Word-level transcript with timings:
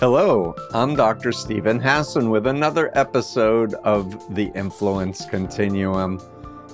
Hello, 0.00 0.54
I'm 0.72 0.96
Dr. 0.96 1.30
Steven 1.30 1.78
Hassan 1.78 2.30
with 2.30 2.46
another 2.46 2.90
episode 2.96 3.74
of 3.84 4.34
the 4.34 4.50
Influence 4.54 5.26
Continuum. 5.26 6.18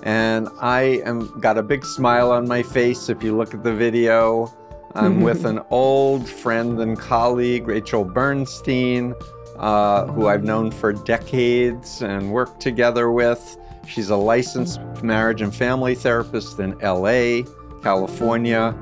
And 0.04 0.48
I 0.60 1.02
am 1.04 1.40
got 1.40 1.58
a 1.58 1.62
big 1.64 1.84
smile 1.84 2.30
on 2.30 2.46
my 2.46 2.62
face 2.62 3.08
if 3.08 3.24
you 3.24 3.36
look 3.36 3.52
at 3.52 3.64
the 3.64 3.74
video. 3.74 4.54
I'm 4.94 5.20
with 5.22 5.44
an 5.44 5.60
old 5.70 6.28
friend 6.28 6.78
and 6.78 6.96
colleague, 6.96 7.66
Rachel 7.66 8.04
Bernstein, 8.04 9.12
uh, 9.58 10.06
who 10.06 10.28
I've 10.28 10.44
known 10.44 10.70
for 10.70 10.92
decades 10.92 12.02
and 12.02 12.30
worked 12.30 12.60
together 12.60 13.10
with. 13.10 13.58
She's 13.88 14.10
a 14.10 14.16
licensed 14.16 14.80
marriage 15.02 15.42
and 15.42 15.52
family 15.52 15.96
therapist 15.96 16.60
in 16.60 16.78
LA, 16.78 17.42
California 17.82 18.72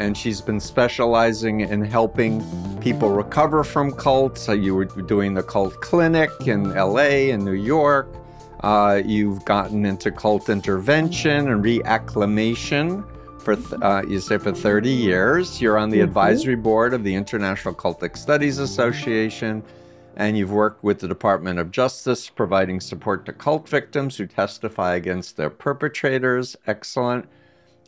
and 0.00 0.16
she's 0.16 0.40
been 0.40 0.58
specializing 0.58 1.60
in 1.60 1.84
helping 1.84 2.42
people 2.80 3.10
recover 3.10 3.62
from 3.62 3.92
cults. 3.92 4.40
So 4.40 4.52
you 4.52 4.74
were 4.74 4.86
doing 4.86 5.34
the 5.34 5.42
cult 5.42 5.78
clinic 5.82 6.30
in 6.46 6.74
LA 6.74 7.28
and 7.32 7.44
New 7.44 7.52
York. 7.52 8.08
Uh, 8.60 9.02
you've 9.04 9.44
gotten 9.44 9.84
into 9.84 10.10
cult 10.10 10.48
intervention 10.48 11.50
and 11.50 11.62
reacclimation 11.62 13.04
for 13.40 13.56
uh, 13.84 14.02
you 14.02 14.20
say 14.20 14.38
for 14.38 14.52
30 14.52 14.88
years. 14.88 15.60
You're 15.60 15.76
on 15.76 15.90
the 15.90 15.98
mm-hmm. 15.98 16.08
advisory 16.08 16.56
board 16.56 16.94
of 16.94 17.04
the 17.04 17.14
International 17.14 17.74
Cultic 17.74 18.16
Studies 18.16 18.58
Association, 18.58 19.62
and 20.16 20.36
you've 20.36 20.52
worked 20.52 20.82
with 20.82 21.00
the 21.00 21.08
Department 21.08 21.58
of 21.58 21.70
Justice, 21.70 22.28
providing 22.30 22.80
support 22.80 23.26
to 23.26 23.34
cult 23.34 23.68
victims 23.68 24.16
who 24.16 24.26
testify 24.26 24.94
against 24.94 25.36
their 25.36 25.50
perpetrators. 25.50 26.56
Excellent 26.66 27.26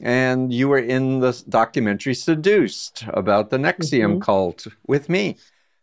and 0.01 0.52
you 0.52 0.69
were 0.69 0.78
in 0.78 1.20
the 1.20 1.42
documentary 1.48 2.14
Seduced 2.14 3.05
about 3.09 3.51
the 3.51 3.59
NXIVM 3.59 4.01
mm-hmm. 4.01 4.18
cult 4.20 4.66
with 4.87 5.09
me. 5.09 5.37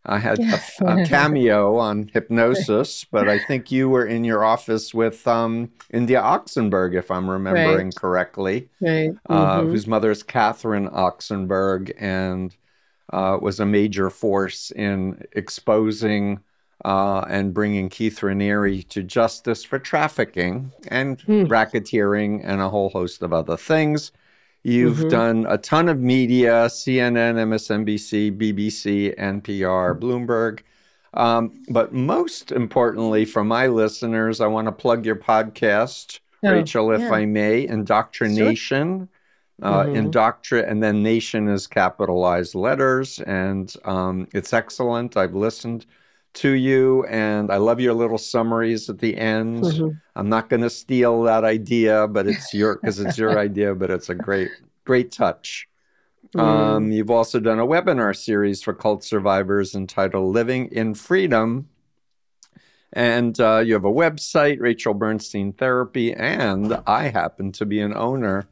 I 0.05 0.17
had 0.17 0.39
a, 0.39 0.61
a, 0.85 1.05
cameo 1.07 1.77
on 1.77 2.09
hypnosis, 2.13 3.05
but 3.05 3.27
I 3.27 3.37
think 3.37 3.71
you 3.71 3.89
were 3.89 4.05
in 4.05 4.23
your 4.23 4.43
office 4.43 4.93
with 4.93 5.27
um, 5.27 5.71
India 5.91 6.21
Oxenberg, 6.21 6.95
if 6.95 7.11
I'm 7.11 7.29
remembering 7.29 7.87
right. 7.87 7.95
correctly, 7.95 8.69
right. 8.81 9.11
Uh, 9.29 9.59
mm-hmm. 9.59 9.69
whose 9.69 9.87
mother 9.87 10.09
is 10.09 10.23
Catherine 10.23 10.89
Oxenberg 10.89 11.91
and 11.99 12.55
uh, 13.11 13.37
was 13.41 13.59
a 13.59 13.65
major 13.65 14.09
force 14.09 14.71
in 14.71 15.23
exposing 15.33 16.39
uh, 16.85 17.25
and 17.29 17.53
bringing 17.53 17.89
Keith 17.89 18.19
Raniere 18.19 18.87
to 18.89 19.03
justice 19.03 19.63
for 19.63 19.79
trafficking 19.79 20.71
and 20.87 21.19
mm. 21.19 21.47
racketeering 21.47 22.41
and 22.43 22.61
a 22.61 22.69
whole 22.69 22.89
host 22.89 23.21
of 23.21 23.33
other 23.33 23.57
things. 23.57 24.11
You've 24.63 24.97
mm-hmm. 24.97 25.09
done 25.09 25.45
a 25.47 25.57
ton 25.57 25.87
of 25.87 25.99
media 25.99 26.65
CNN, 26.65 27.35
MSNBC, 27.35 28.37
BBC, 28.37 29.17
NPR, 29.17 29.97
Bloomberg. 29.97 30.59
Um, 31.13 31.63
but 31.69 31.93
most 31.93 32.51
importantly, 32.51 33.25
for 33.25 33.43
my 33.43 33.67
listeners, 33.67 34.41
I 34.41 34.47
want 34.47 34.67
to 34.67 34.71
plug 34.71 35.05
your 35.05 35.15
podcast, 35.15 36.19
oh, 36.43 36.51
Rachel, 36.51 36.91
if 36.91 37.01
yeah. 37.01 37.11
I 37.11 37.25
may, 37.25 37.67
IndoctriNATION. 37.67 38.57
Sure. 38.57 39.07
Uh, 39.61 39.83
mm-hmm. 39.83 40.69
And 40.69 40.83
then 40.83 41.03
nation 41.03 41.49
is 41.49 41.67
capitalized 41.67 42.55
letters, 42.55 43.19
and 43.19 43.73
um, 43.83 44.27
it's 44.33 44.53
excellent. 44.53 45.17
I've 45.17 45.35
listened 45.35 45.85
to 46.35 46.51
you, 46.51 47.05
and 47.05 47.51
I 47.51 47.57
love 47.57 47.79
your 47.79 47.93
little 47.93 48.17
summaries 48.17 48.89
at 48.89 48.99
the 48.99 49.17
end. 49.17 49.63
Mm-hmm. 49.63 49.97
I'm 50.15 50.29
not 50.29 50.49
going 50.49 50.61
to 50.61 50.69
steal 50.69 51.23
that 51.23 51.43
idea, 51.43 52.07
but 52.07 52.27
it's 52.27 52.53
your 52.53 52.75
because 52.75 52.99
it's 52.99 53.17
your 53.17 53.37
idea, 53.37 53.75
but 53.75 53.89
it's 53.89 54.09
a 54.09 54.15
great, 54.15 54.51
great 54.85 55.11
touch. 55.11 55.67
Mm. 56.35 56.39
Um, 56.39 56.91
you've 56.91 57.09
also 57.09 57.39
done 57.39 57.59
a 57.59 57.65
webinar 57.65 58.15
series 58.15 58.61
for 58.61 58.73
cult 58.73 59.03
survivors 59.03 59.73
entitled 59.75 60.33
"Living 60.33 60.67
in 60.67 60.93
Freedom." 60.93 61.69
And 62.91 63.39
uh, 63.39 63.59
you 63.59 63.73
have 63.73 63.85
a 63.85 63.91
website, 63.91 64.59
Rachel 64.59 64.95
Bernstein 64.95 65.53
Therapy, 65.53 66.13
and 66.13 66.81
I 66.87 67.09
happen 67.09 67.51
to 67.53 67.65
be 67.65 67.79
an 67.81 67.95
owner 67.95 68.47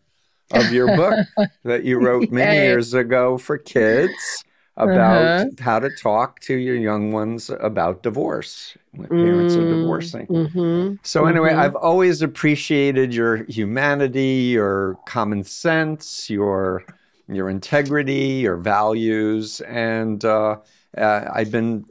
of 0.51 0.72
your 0.72 0.96
book 0.96 1.25
that 1.63 1.84
you 1.84 2.00
wrote 2.00 2.31
many 2.31 2.57
years 2.57 2.94
ago 2.94 3.38
for 3.38 3.57
kids 3.57 4.44
about 4.77 5.23
uh-huh. 5.23 5.45
how 5.59 5.79
to 5.79 5.89
talk 5.89 6.39
to 6.39 6.55
your 6.55 6.75
young 6.75 7.11
ones 7.11 7.49
about 7.49 8.03
divorce 8.03 8.77
when 8.91 9.09
parents 9.09 9.55
mm, 9.55 9.57
are 9.57 9.75
divorcing. 9.75 10.27
Mm-hmm, 10.27 10.95
so 11.03 11.25
anyway, 11.25 11.49
mm-hmm. 11.49 11.59
I've 11.59 11.75
always 11.75 12.21
appreciated 12.21 13.13
your 13.13 13.38
humanity, 13.45 14.51
your 14.53 14.99
common 15.07 15.43
sense, 15.43 16.29
your 16.29 16.85
your 17.27 17.49
integrity, 17.49 18.39
your 18.43 18.55
values, 18.55 19.61
and 19.61 20.23
uh, 20.23 20.57
uh, 20.95 21.29
I've 21.33 21.51
been 21.51 21.85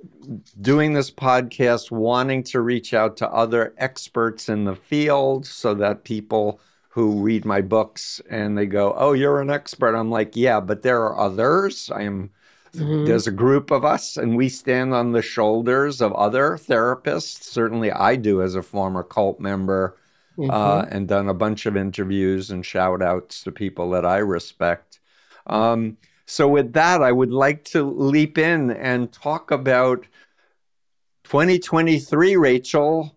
doing 0.60 0.92
this 0.92 1.10
podcast 1.10 1.90
wanting 1.90 2.42
to 2.44 2.60
reach 2.60 2.94
out 2.94 3.16
to 3.18 3.28
other 3.28 3.74
experts 3.78 4.48
in 4.48 4.64
the 4.64 4.76
field 4.76 5.44
so 5.44 5.74
that 5.74 6.04
people 6.04 6.60
who 6.88 7.20
read 7.20 7.44
my 7.44 7.60
books 7.60 8.22
and 8.30 8.56
they 8.56 8.66
go, 8.66 8.94
"Oh, 8.96 9.12
you're 9.12 9.40
an 9.40 9.50
expert." 9.50 9.96
I'm 9.96 10.10
like, 10.10 10.36
"Yeah, 10.36 10.60
but 10.60 10.82
there 10.82 11.02
are 11.02 11.18
others. 11.18 11.90
I 11.92 12.02
am 12.02 12.30
Mm-hmm. 12.76 13.04
There's 13.06 13.26
a 13.26 13.32
group 13.32 13.70
of 13.70 13.84
us, 13.84 14.16
and 14.16 14.36
we 14.36 14.48
stand 14.48 14.92
on 14.92 15.12
the 15.12 15.22
shoulders 15.22 16.00
of 16.00 16.12
other 16.12 16.58
therapists. 16.58 17.42
Certainly, 17.42 17.92
I 17.92 18.16
do 18.16 18.42
as 18.42 18.54
a 18.54 18.62
former 18.62 19.02
cult 19.02 19.40
member, 19.40 19.96
uh, 20.38 20.40
mm-hmm. 20.40 20.50
uh, 20.50 20.84
and 20.90 21.08
done 21.08 21.28
a 21.28 21.34
bunch 21.34 21.66
of 21.66 21.76
interviews 21.76 22.50
and 22.50 22.64
shout 22.64 23.02
outs 23.02 23.42
to 23.44 23.52
people 23.52 23.90
that 23.90 24.04
I 24.04 24.18
respect. 24.18 25.00
Um, 25.46 25.96
so, 26.26 26.48
with 26.48 26.72
that, 26.74 27.02
I 27.02 27.12
would 27.12 27.30
like 27.30 27.64
to 27.66 27.82
leap 27.82 28.36
in 28.36 28.70
and 28.70 29.12
talk 29.12 29.50
about 29.50 30.06
2023, 31.24 32.36
Rachel. 32.36 33.16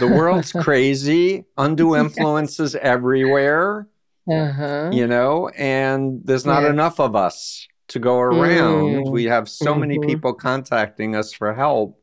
The 0.00 0.08
world's 0.08 0.52
crazy, 0.62 1.44
undue 1.56 1.96
influences 2.04 2.74
everywhere. 2.76 3.88
Uh-huh. 4.28 4.90
You 4.92 5.06
know, 5.06 5.48
and 5.50 6.20
there's 6.24 6.44
not 6.44 6.64
yeah. 6.64 6.70
enough 6.70 6.98
of 6.98 7.14
us 7.14 7.68
to 7.88 7.98
go 7.98 8.18
around. 8.18 9.06
Mm. 9.06 9.10
We 9.10 9.24
have 9.24 9.48
so 9.48 9.72
mm-hmm. 9.72 9.80
many 9.80 9.98
people 9.98 10.34
contacting 10.34 11.14
us 11.14 11.32
for 11.32 11.54
help. 11.54 12.00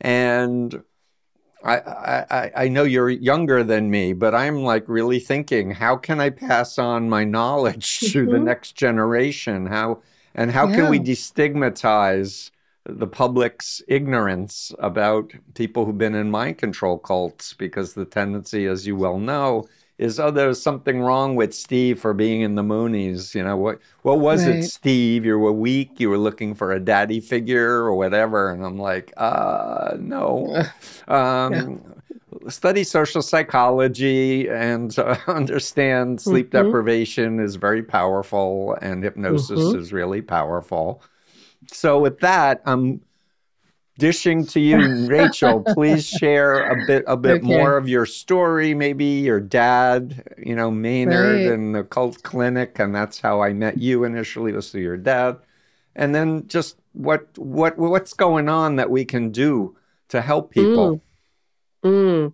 And 0.00 0.82
I, 1.64 1.76
I, 2.30 2.50
I 2.56 2.68
know 2.68 2.84
you're 2.84 3.10
younger 3.10 3.64
than 3.64 3.90
me, 3.90 4.12
but 4.12 4.34
I'm 4.34 4.62
like 4.62 4.88
really 4.88 5.18
thinking, 5.18 5.72
how 5.72 5.96
can 5.96 6.20
I 6.20 6.30
pass 6.30 6.78
on 6.78 7.08
my 7.08 7.24
knowledge 7.24 8.00
to 8.12 8.26
the 8.26 8.32
mm-hmm. 8.32 8.44
next 8.44 8.72
generation? 8.72 9.66
How 9.66 10.02
and 10.34 10.50
how 10.50 10.68
yeah. 10.68 10.76
can 10.76 10.90
we 10.90 11.00
destigmatize 11.00 12.50
the 12.84 13.06
public's 13.06 13.82
ignorance 13.88 14.72
about 14.78 15.32
people 15.54 15.84
who've 15.84 15.98
been 15.98 16.14
in 16.14 16.30
mind 16.30 16.58
control 16.58 16.98
cults? 16.98 17.54
Because 17.54 17.94
the 17.94 18.04
tendency, 18.04 18.66
as 18.66 18.86
you 18.86 18.94
well 18.96 19.18
know, 19.18 19.68
is 19.98 20.20
oh 20.20 20.30
there's 20.30 20.62
something 20.62 21.00
wrong 21.00 21.34
with 21.34 21.52
Steve 21.52 21.98
for 21.98 22.14
being 22.14 22.40
in 22.40 22.54
the 22.54 22.62
Moonies. 22.62 23.34
You 23.34 23.42
know 23.42 23.56
what 23.56 23.80
what 24.02 24.20
was 24.20 24.46
right. 24.46 24.56
it, 24.56 24.62
Steve? 24.64 25.24
You 25.24 25.38
were 25.38 25.52
weak. 25.52 25.98
You 25.98 26.08
were 26.08 26.18
looking 26.18 26.54
for 26.54 26.72
a 26.72 26.80
daddy 26.80 27.20
figure 27.20 27.80
or 27.80 27.94
whatever. 27.94 28.50
And 28.50 28.64
I'm 28.64 28.78
like, 28.78 29.12
uh, 29.16 29.96
no. 29.98 30.64
Um, 31.08 31.52
yeah. 31.52 32.50
Study 32.50 32.84
social 32.84 33.22
psychology 33.22 34.46
and 34.48 34.96
uh, 34.98 35.16
understand 35.26 36.20
sleep 36.20 36.50
mm-hmm. 36.50 36.66
deprivation 36.66 37.40
is 37.40 37.56
very 37.56 37.82
powerful, 37.82 38.76
and 38.82 39.02
hypnosis 39.02 39.58
mm-hmm. 39.58 39.78
is 39.78 39.92
really 39.92 40.20
powerful. 40.20 41.02
So 41.72 41.98
with 41.98 42.18
that, 42.20 42.60
I'm 42.66 43.00
dishing 43.98 44.46
to 44.46 44.60
you, 44.60 45.06
Rachel. 45.06 45.62
please 45.74 46.06
share 46.06 46.70
a 46.70 46.86
bit 46.86 47.04
a 47.06 47.16
bit 47.16 47.38
okay. 47.38 47.46
more 47.46 47.76
of 47.76 47.88
your 47.88 48.06
story. 48.06 48.72
Maybe 48.74 49.04
your 49.04 49.40
dad, 49.40 50.24
you 50.38 50.54
know, 50.54 50.70
Maynard 50.70 51.34
right. 51.34 51.52
and 51.52 51.74
the 51.74 51.84
cult 51.84 52.22
clinic, 52.22 52.78
and 52.78 52.94
that's 52.94 53.20
how 53.20 53.42
I 53.42 53.52
met 53.52 53.78
you 53.78 54.04
initially. 54.04 54.52
Was 54.52 54.70
through 54.70 54.82
your 54.82 54.96
dad, 54.96 55.36
and 55.94 56.14
then 56.14 56.46
just 56.46 56.76
what 56.92 57.26
what 57.36 57.76
what's 57.76 58.14
going 58.14 58.48
on 58.48 58.76
that 58.76 58.90
we 58.90 59.04
can 59.04 59.30
do 59.30 59.76
to 60.08 60.22
help 60.22 60.50
people. 60.50 60.96
Mm. 60.96 61.00
Mm. 61.84 62.32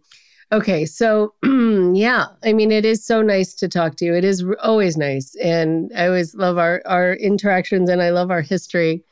Okay, 0.52 0.84
so 0.86 1.34
yeah, 1.42 2.26
I 2.44 2.52
mean, 2.52 2.70
it 2.70 2.84
is 2.84 3.04
so 3.04 3.22
nice 3.22 3.54
to 3.54 3.68
talk 3.68 3.96
to 3.96 4.04
you. 4.04 4.14
It 4.14 4.24
is 4.24 4.44
always 4.62 4.96
nice, 4.96 5.34
and 5.36 5.90
I 5.96 6.06
always 6.06 6.34
love 6.34 6.58
our 6.58 6.82
our 6.86 7.14
interactions, 7.14 7.90
and 7.90 8.00
I 8.00 8.10
love 8.10 8.30
our 8.30 8.42
history. 8.42 9.02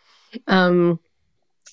Um, 0.47 1.01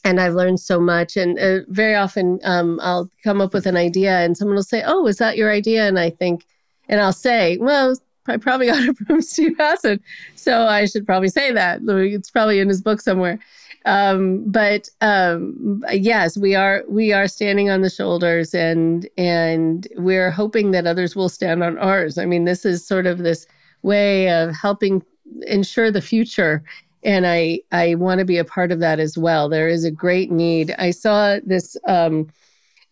and 0.04 0.20
I've 0.20 0.34
learned 0.34 0.60
so 0.60 0.80
much. 0.80 1.18
And 1.18 1.40
uh, 1.40 1.60
very 1.68 1.96
often, 1.96 2.40
um, 2.44 2.80
I'll 2.82 3.10
come 3.24 3.42
up 3.42 3.54
with 3.54 3.66
an 3.66 3.78
idea, 3.78 4.20
and 4.20 4.38
someone 4.38 4.56
will 4.56 4.64
say, 4.64 4.84
"Oh, 4.86 5.08
is 5.08 5.18
that 5.18 5.38
your 5.38 5.52
idea?" 5.52 5.88
And 5.88 6.00
I 6.00 6.10
think, 6.10 6.46
and 6.88 7.02
I'll 7.02 7.14
say, 7.14 7.58
"Well, 7.58 7.96
I 8.28 8.38
probably 8.38 8.68
got 8.68 8.84
it 8.84 8.98
from 8.98 9.22
Steve 9.22 9.56
Hassan, 9.60 10.00
so 10.36 10.64
I 10.64 10.86
should 10.86 11.06
probably 11.06 11.30
say 11.30 11.52
that. 11.52 11.82
It's 11.84 12.32
probably 12.32 12.60
in 12.60 12.70
his 12.70 12.82
book 12.82 13.02
somewhere." 13.02 13.40
Um, 13.86 14.44
but 14.46 14.90
um, 15.02 15.84
yes, 15.92 16.38
we 16.38 16.54
are 16.54 16.84
we 16.88 17.14
are 17.14 17.28
standing 17.28 17.70
on 17.70 17.82
the 17.82 17.90
shoulders, 17.90 18.54
and 18.54 19.08
and 19.18 19.88
we're 19.96 20.32
hoping 20.32 20.72
that 20.72 20.86
others 20.86 21.16
will 21.16 21.30
stand 21.30 21.64
on 21.64 21.78
ours. 21.78 22.18
I 22.18 22.26
mean, 22.26 22.46
this 22.46 22.66
is 22.66 22.86
sort 22.86 23.06
of 23.06 23.20
this 23.20 23.48
way 23.82 24.30
of 24.30 24.54
helping 24.54 25.02
ensure 25.48 25.92
the 25.92 26.02
future 26.02 26.64
and 27.04 27.26
I 27.28 27.62
I 27.72 27.96
want 27.96 28.20
to 28.20 28.26
be 28.26 28.38
a 28.38 28.46
part 28.46 28.72
of 28.72 28.80
that 28.80 29.00
as 29.00 29.18
well. 29.18 29.50
There 29.50 29.70
is 29.70 29.84
a 29.86 29.92
great 29.92 30.32
need. 30.32 30.76
I 30.78 30.92
saw 30.92 31.38
this 31.46 31.78
um, 31.88 32.30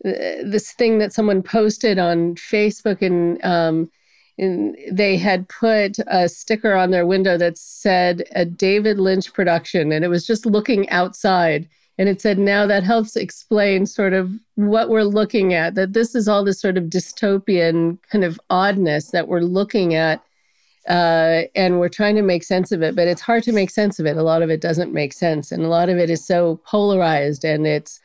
this 0.02 0.72
thing 0.72 0.98
that 0.98 1.12
someone 1.12 1.42
posted 1.42 1.98
on 1.98 2.34
Facebook, 2.36 3.02
and 3.02 3.44
um, 3.44 3.90
and 4.38 4.76
they 4.90 5.16
had 5.16 5.48
put 5.48 5.98
a 6.06 6.28
sticker 6.28 6.74
on 6.74 6.90
their 6.90 7.06
window 7.06 7.36
that 7.36 7.58
said 7.58 8.24
a 8.32 8.44
David 8.44 8.98
Lynch 8.98 9.32
production, 9.32 9.92
and 9.92 10.04
it 10.04 10.08
was 10.08 10.26
just 10.26 10.46
looking 10.46 10.88
outside. 10.90 11.68
And 12.00 12.08
it 12.08 12.20
said, 12.20 12.38
now 12.38 12.64
that 12.64 12.84
helps 12.84 13.16
explain 13.16 13.84
sort 13.84 14.12
of 14.12 14.30
what 14.54 14.88
we're 14.88 15.02
looking 15.02 15.52
at, 15.52 15.74
that 15.74 15.94
this 15.94 16.14
is 16.14 16.28
all 16.28 16.44
this 16.44 16.60
sort 16.60 16.76
of 16.76 16.84
dystopian 16.84 17.98
kind 18.08 18.22
of 18.22 18.40
oddness 18.50 19.10
that 19.10 19.26
we're 19.26 19.40
looking 19.40 19.96
at 19.96 20.22
uh, 20.88 21.42
and 21.54 21.78
we're 21.78 21.88
trying 21.88 22.16
to 22.16 22.22
make 22.22 22.42
sense 22.42 22.72
of 22.72 22.82
it, 22.82 22.96
but 22.96 23.06
it's 23.06 23.20
hard 23.20 23.42
to 23.44 23.52
make 23.52 23.70
sense 23.70 23.98
of 23.98 24.06
it. 24.06 24.16
A 24.16 24.22
lot 24.22 24.42
of 24.42 24.50
it 24.50 24.60
doesn't 24.60 24.92
make 24.92 25.12
sense, 25.12 25.52
and 25.52 25.62
a 25.62 25.68
lot 25.68 25.88
of 25.88 25.98
it 25.98 26.10
is 26.10 26.24
so 26.24 26.60
polarized, 26.64 27.44
and 27.44 27.66
it's 27.66 28.00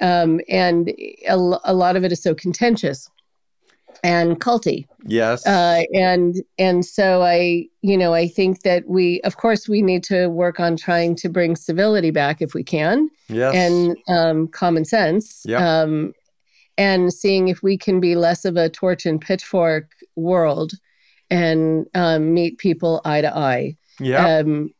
um, 0.00 0.40
and 0.48 0.90
a, 1.28 1.34
a 1.64 1.74
lot 1.74 1.96
of 1.96 2.04
it 2.04 2.12
is 2.12 2.22
so 2.22 2.34
contentious 2.34 3.10
and 4.04 4.40
culty. 4.40 4.86
Yes. 5.04 5.46
Uh, 5.46 5.82
and 5.94 6.36
and 6.58 6.84
so 6.84 7.22
I, 7.22 7.66
you 7.82 7.96
know, 7.96 8.14
I 8.14 8.28
think 8.28 8.62
that 8.62 8.88
we, 8.88 9.20
of 9.22 9.36
course, 9.36 9.68
we 9.68 9.82
need 9.82 10.04
to 10.04 10.28
work 10.28 10.60
on 10.60 10.76
trying 10.76 11.16
to 11.16 11.28
bring 11.28 11.56
civility 11.56 12.10
back 12.10 12.42
if 12.42 12.54
we 12.54 12.64
can. 12.64 13.10
Yes. 13.28 13.54
And 13.54 13.96
um, 14.08 14.48
common 14.48 14.84
sense. 14.84 15.42
Yep. 15.46 15.60
Um, 15.60 16.14
and 16.78 17.12
seeing 17.12 17.48
if 17.48 17.62
we 17.62 17.76
can 17.76 18.00
be 18.00 18.16
less 18.16 18.44
of 18.44 18.56
a 18.56 18.68
torch 18.68 19.06
and 19.06 19.20
pitchfork 19.20 19.90
world 20.16 20.72
and 21.32 21.86
um, 21.94 22.34
meet 22.34 22.58
people 22.58 23.00
eye 23.04 23.20
to 23.22 23.36
eye. 23.36 23.76
Yeah. 24.00 24.38
Um, 24.38 24.70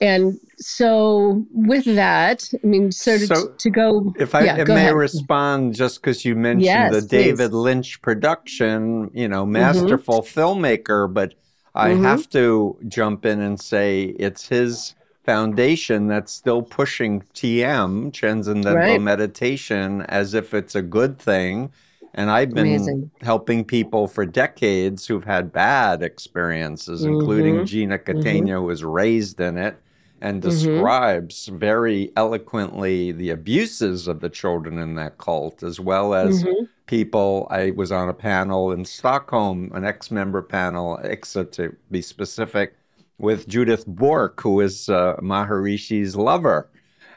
and 0.00 0.38
so 0.58 1.44
with 1.52 1.84
that, 1.84 2.50
I 2.62 2.66
mean, 2.66 2.92
sort 2.92 3.22
of 3.22 3.28
So, 3.28 3.48
to 3.56 3.70
go. 3.70 4.12
If 4.18 4.34
I 4.34 4.44
yeah, 4.44 4.56
if 4.58 4.66
go 4.66 4.74
may 4.74 4.82
ahead. 4.84 4.94
respond, 4.94 5.74
just 5.74 6.00
because 6.00 6.24
you 6.24 6.34
mentioned 6.36 6.64
Yes, 6.64 6.92
the 6.92 7.00
please. 7.00 7.08
David 7.08 7.52
Lynch 7.52 8.02
production, 8.02 9.10
you 9.14 9.28
know, 9.28 9.46
masterful 9.46 10.22
filmmaker, 10.22 11.12
but 11.12 11.34
I 11.74 11.90
Mhm. 11.90 12.00
have 12.02 12.28
to 12.30 12.76
jump 12.88 13.24
in 13.24 13.40
and 13.40 13.58
say 13.60 14.14
it's 14.18 14.48
his 14.48 14.94
foundation 15.24 16.06
that's 16.08 16.32
still 16.32 16.62
pushing 16.62 17.22
TM, 17.34 18.10
Transcendental 18.12 18.74
Right. 18.76 19.00
Meditation, 19.00 20.02
as 20.02 20.34
if 20.34 20.52
it's 20.54 20.74
a 20.74 20.82
good 20.82 21.18
thing. 21.18 21.70
And 22.16 22.30
I've 22.30 22.54
been 22.54 22.66
Amazing. 22.66 23.10
helping 23.20 23.62
people 23.64 24.08
for 24.08 24.24
decades 24.24 25.06
who've 25.06 25.24
had 25.24 25.52
bad 25.52 26.02
experiences, 26.02 27.04
including 27.04 27.56
Mhm. 27.56 27.66
Gina 27.66 27.98
Catena, 27.98 28.54
who 28.54 28.62
was 28.62 28.82
raised 28.82 29.38
in 29.38 29.58
it 29.58 29.76
and 30.22 30.38
Mhm. 30.38 30.42
describes 30.48 31.48
very 31.48 32.10
eloquently 32.16 33.12
the 33.12 33.28
abuses 33.28 34.08
of 34.08 34.20
the 34.20 34.30
children 34.30 34.78
in 34.78 34.94
that 34.94 35.18
cult, 35.18 35.62
as 35.62 35.78
well 35.78 36.14
as 36.14 36.42
Mhm. 36.42 36.68
people. 36.86 37.46
I 37.50 37.72
was 37.72 37.92
on 37.92 38.08
a 38.08 38.14
panel 38.14 38.72
in 38.72 38.86
Stockholm, 38.86 39.70
an 39.74 39.84
ex 39.84 40.10
member 40.10 40.40
panel, 40.40 40.98
ICSA 41.04 41.44
to 41.52 41.76
be 41.90 42.00
specific, 42.00 42.76
with 43.18 43.46
Judith 43.46 43.84
Bourque, 43.86 44.40
who 44.40 44.60
is 44.62 44.88
uh, 44.88 45.16
Maharishi's 45.20 46.16
lover. 46.16 46.70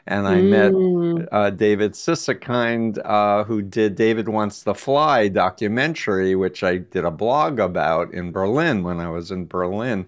And 0.06 0.26
I 0.26 0.40
met 0.40 0.72
Mm. 0.72 1.28
uh, 1.30 1.50
David 1.50 1.92
Sieveking, 1.92 2.98
uh, 3.04 3.44
who 3.44 3.62
did 3.62 3.94
David 3.94 4.28
Wants 4.28 4.62
to 4.64 4.74
Fly 4.74 5.28
documentary, 5.28 6.34
which 6.34 6.62
I 6.62 6.78
did 6.78 7.04
a 7.04 7.10
blog 7.10 7.58
about 7.58 8.12
in 8.12 8.32
Berlin 8.32 8.82
when 8.82 8.98
I 9.00 9.10
was 9.10 9.30
in 9.30 9.46
Berlin. 9.46 10.06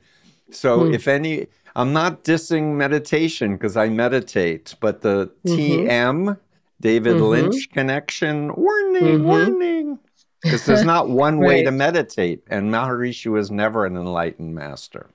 So 0.51 0.85
Hmm. 0.85 0.95
if 0.95 1.09
any, 1.09 1.47
I'm 1.75 1.93
not 1.93 2.25
dissing 2.25 2.75
meditation 2.77 3.55
because 3.57 3.77
I 3.77 3.89
meditate, 3.89 4.75
but 4.81 5.01
the 5.03 5.31
Mhm. 5.45 5.57
TM, 5.57 6.37
David 6.81 7.19
Mhm. 7.19 7.29
Lynch 7.29 7.69
connection, 7.73 8.55
warning, 8.55 9.21
Mhm. 9.21 9.25
warning. 9.25 9.99
Because 10.43 10.67
there's 10.67 10.85
not 10.85 11.09
one 11.27 11.39
way 11.39 11.63
to 11.63 11.71
meditate, 11.71 12.43
and 12.49 12.71
Maharishi 12.73 13.31
was 13.31 13.51
never 13.51 13.87
an 13.87 13.97
enlightened 13.97 14.55
master. 14.55 15.07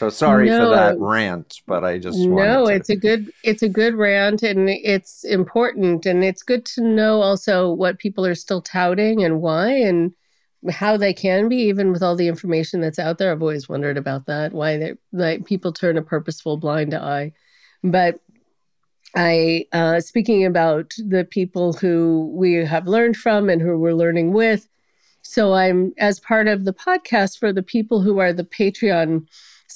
So 0.00 0.08
sorry 0.08 0.48
for 0.48 0.70
that 0.70 0.98
rant, 0.98 1.60
but 1.66 1.84
I 1.84 1.98
just 1.98 2.18
no 2.20 2.62
wanted 2.62 2.68
to- 2.68 2.74
it's 2.76 2.88
a 2.88 2.96
good 2.96 3.30
it's 3.44 3.62
a 3.62 3.68
good 3.68 3.94
rant 3.94 4.42
and 4.42 4.70
it's 4.70 5.24
important 5.24 6.06
and 6.06 6.24
it's 6.24 6.42
good 6.42 6.64
to 6.72 6.80
know 6.82 7.20
also 7.20 7.70
what 7.70 7.98
people 7.98 8.24
are 8.24 8.34
still 8.34 8.62
touting 8.62 9.22
and 9.22 9.42
why 9.42 9.72
and 9.72 10.14
how 10.70 10.96
they 10.96 11.12
can 11.12 11.50
be 11.50 11.56
even 11.56 11.92
with 11.92 12.02
all 12.02 12.16
the 12.16 12.28
information 12.28 12.80
that's 12.80 12.98
out 12.98 13.18
there. 13.18 13.30
I've 13.30 13.42
always 13.42 13.68
wondered 13.68 13.98
about 13.98 14.24
that 14.24 14.54
why 14.54 14.78
they 14.78 14.94
like 15.12 15.44
people 15.44 15.70
turn 15.70 15.98
a 15.98 16.02
purposeful 16.02 16.56
blind 16.56 16.94
eye. 16.94 17.34
But 17.84 18.20
i 19.14 19.66
uh 19.72 20.00
speaking 20.00 20.46
about 20.46 20.94
the 21.08 21.26
people 21.26 21.74
who 21.74 22.32
we 22.34 22.54
have 22.54 22.86
learned 22.86 23.18
from 23.18 23.50
and 23.50 23.60
who 23.60 23.76
we're 23.76 23.92
learning 23.92 24.32
with 24.32 24.66
so 25.20 25.52
i'm 25.52 25.92
as 25.98 26.20
part 26.20 26.46
of 26.46 26.64
the 26.64 26.72
podcast 26.72 27.36
for 27.36 27.52
the 27.52 27.62
people 27.62 28.00
who 28.00 28.18
are 28.20 28.32
the 28.32 28.44
patreon 28.44 29.26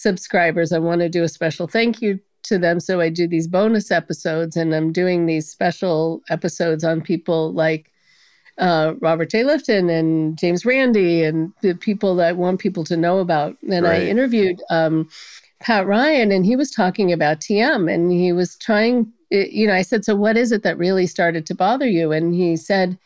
subscribers. 0.05 0.71
I 0.71 0.79
want 0.79 1.01
to 1.01 1.09
do 1.09 1.25
a 1.25 1.29
special 1.29 1.67
thank 1.67 2.03
you 2.03 2.21
to 2.45 2.59
them. 2.59 2.79
So 2.79 3.01
I 3.01 3.09
do 3.09 3.27
these 3.27 3.49
bonus 3.49 3.91
episodes 3.91 4.55
and 4.55 4.75
I'm 4.75 4.93
doing 4.93 5.25
these 5.25 5.49
special 5.49 6.21
episodes 6.29 6.85
on 6.85 7.01
people 7.01 7.53
like 7.55 7.91
uh, 8.59 8.93
Robert 9.01 9.31
J. 9.31 9.45
Lifton 9.45 9.91
and 9.91 10.39
James 10.39 10.67
Randi 10.67 11.25
and 11.25 11.53
the 11.63 11.75
people 11.75 12.15
that 12.17 12.29
I 12.29 12.33
want 12.33 12.61
people 12.61 12.85
to 12.85 12.99
know 12.99 13.19
about. 13.19 13.57
And 13.69 13.87
I 13.87 14.05
interviewed 14.07 14.61
um, 14.69 15.09
Pat 15.61 15.87
Ryan 15.87 16.31
and 16.31 16.45
he 16.45 16.55
was 16.55 16.71
talking 16.71 17.11
about 17.11 17.41
TM 17.41 17.93
and 17.93 18.13
he 18.13 18.31
was 18.33 18.57
trying, 18.59 19.11
you 19.31 19.67
know, 19.67 19.75
I 19.75 19.83
said, 19.83 20.05
So 20.05 20.15
what 20.15 20.37
is 20.37 20.53
it 20.53 20.63
that 20.65 20.77
really 20.77 21.07
started 21.07 21.47
to 21.47 21.55
bother 21.55 21.89
you? 21.89 22.13
And 22.13 22.35
he 22.35 22.57
said, 22.57 22.99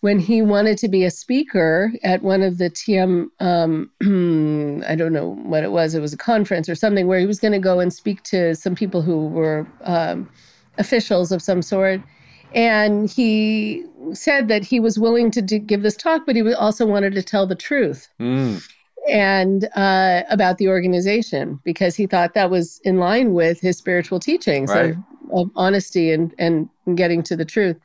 when 0.00 0.18
he 0.20 0.42
wanted 0.42 0.78
to 0.78 0.88
be 0.88 1.04
a 1.04 1.10
speaker 1.10 1.92
at 2.04 2.22
one 2.22 2.42
of 2.42 2.58
the 2.58 2.70
TM, 2.70 3.26
um, 3.40 3.90
I 4.86 4.94
don't 4.94 5.12
know 5.12 5.34
what 5.42 5.64
it 5.64 5.72
was, 5.72 5.94
it 5.94 6.00
was 6.00 6.12
a 6.12 6.18
conference 6.18 6.68
or 6.68 6.74
something 6.74 7.06
where 7.06 7.18
he 7.18 7.26
was 7.26 7.40
going 7.40 7.52
to 7.52 7.58
go 7.58 7.80
and 7.80 7.92
speak 7.92 8.22
to 8.24 8.54
some 8.54 8.74
people 8.74 9.02
who 9.02 9.26
were 9.26 9.66
um, 9.82 10.30
officials 10.78 11.32
of 11.32 11.42
some 11.42 11.62
sort. 11.62 12.00
And 12.54 13.10
he 13.10 13.84
said 14.12 14.48
that 14.48 14.64
he 14.64 14.80
was 14.80 14.98
willing 14.98 15.30
to 15.32 15.42
do, 15.42 15.58
give 15.58 15.82
this 15.82 15.96
talk, 15.96 16.22
but 16.24 16.36
he 16.36 16.54
also 16.54 16.86
wanted 16.86 17.14
to 17.14 17.22
tell 17.22 17.46
the 17.46 17.54
truth 17.56 18.08
Mm, 18.20 18.62
and 19.10 19.68
uh, 19.74 20.22
about 20.30 20.58
the 20.58 20.68
organization 20.68 21.60
because 21.64 21.94
he 21.96 22.06
thought 22.06 22.34
that 22.34 22.50
was 22.50 22.80
in 22.84 22.98
line 22.98 23.32
with 23.32 23.60
his 23.60 23.76
spiritual 23.78 24.20
teachings 24.20 24.70
Right. 24.70 24.90
of, 24.90 24.96
of 25.32 25.50
honesty 25.56 26.12
and, 26.12 26.34
and 26.38 26.68
getting 26.94 27.22
to 27.24 27.36
the 27.36 27.44
truth. 27.44 27.76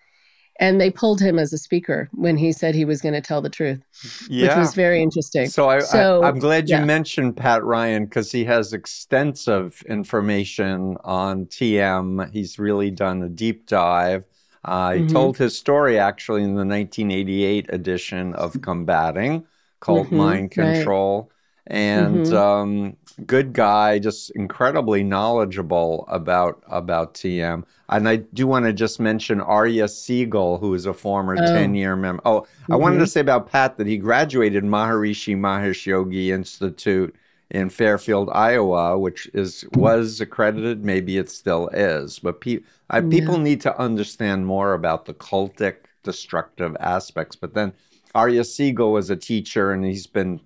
And 0.64 0.80
they 0.80 0.90
pulled 0.90 1.20
him 1.20 1.38
as 1.38 1.52
a 1.52 1.58
speaker 1.58 2.10
when 2.14 2.38
he 2.38 2.54
said 2.54 2.74
he 2.74 2.86
was 2.86 3.02
going 3.02 3.16
to 3.16 3.20
tell 3.22 3.42
the 3.42 3.50
truth, 3.50 3.82
yeah. 4.30 4.48
which 4.48 4.56
was 4.58 4.74
very 4.74 5.02
interesting. 5.02 5.48
So, 5.50 5.68
I, 5.68 5.80
So, 5.80 6.24
I, 6.24 6.30
am 6.30 6.40
glad 6.40 6.70
you 6.70 6.78
yeah. 6.78 6.86
mentioned 6.86 7.36
Pat 7.36 7.62
Ryan 7.66 8.06
because 8.06 8.32
he 8.32 8.46
has 8.46 8.72
extensive 8.72 9.84
information 9.90 10.96
on 11.04 11.48
TM. 11.48 12.32
He's 12.32 12.58
really 12.58 12.92
done 12.92 13.22
a 13.24 13.28
deep 13.28 13.68
dive. 13.68 14.24
Uh, 14.64 14.94
he 14.94 15.02
Mhm. 15.02 15.12
told 15.12 15.38
his 15.38 15.58
story 15.58 16.00
actually 16.00 16.44
in 16.44 16.56
the 16.56 16.64
1988 16.64 17.66
edition 17.68 18.34
of 18.34 18.62
Combating, 18.62 19.44
called 19.82 20.08
Mhm, 20.08 20.12
Mind 20.18 20.54
right. 20.58 20.76
Control. 20.76 21.30
And 21.68 22.26
Mhm. 22.26 22.34
um, 22.34 22.98
good 23.26 23.54
guy, 23.54 24.00
just 24.00 24.32
incredibly 24.32 25.04
knowledgeable 25.04 26.06
about 26.10 26.62
about 26.68 27.14
TM. 27.14 27.64
And 27.90 28.10
I 28.10 28.18
do 28.18 28.48
want 28.48 28.66
to 28.66 28.74
just 28.74 29.00
mention 29.00 29.40
Aryeh 29.40 29.90
Siegel, 29.90 30.58
who 30.58 30.74
is 30.74 30.86
a 30.86 30.94
former 30.94 31.36
Oh. 31.38 31.46
10 31.46 31.76
year 31.76 31.96
member. 31.96 32.22
Oh, 32.26 32.48
I 32.70 32.76
wanted 32.76 32.98
to 32.98 33.04
mm-hmm. 33.04 33.10
say 33.10 33.20
about 33.20 33.52
Pat 33.52 33.78
that 33.78 33.88
he 33.88 33.98
graduated 33.98 34.64
Maharishi 34.64 35.38
Mahesh 35.38 35.86
Yogi 35.86 36.32
Institute 36.32 37.16
in 37.52 37.70
Fairfield, 37.70 38.30
Iowa, 38.34 38.98
which 38.98 39.30
is 39.34 39.66
was 39.74 40.20
accredited. 40.20 40.84
Maybe 40.84 41.18
it 41.18 41.30
still 41.30 41.68
is, 41.70 42.20
but 42.20 42.42
pe- 42.42 42.62
I, 42.90 43.00
Yeah. 43.00 43.10
people 43.10 43.38
need 43.38 43.62
to 43.62 43.80
understand 43.80 44.48
more 44.48 44.74
about 44.74 45.06
the 45.06 45.14
cultic 45.14 45.76
destructive 46.04 46.76
aspects. 46.80 47.36
But 47.36 47.54
then 47.54 47.74
Aryeh 48.16 48.46
Siegel 48.46 48.92
was 48.92 49.10
a 49.10 49.16
teacher, 49.16 49.72
and 49.72 49.86
he's 49.86 50.08
been 50.08 50.42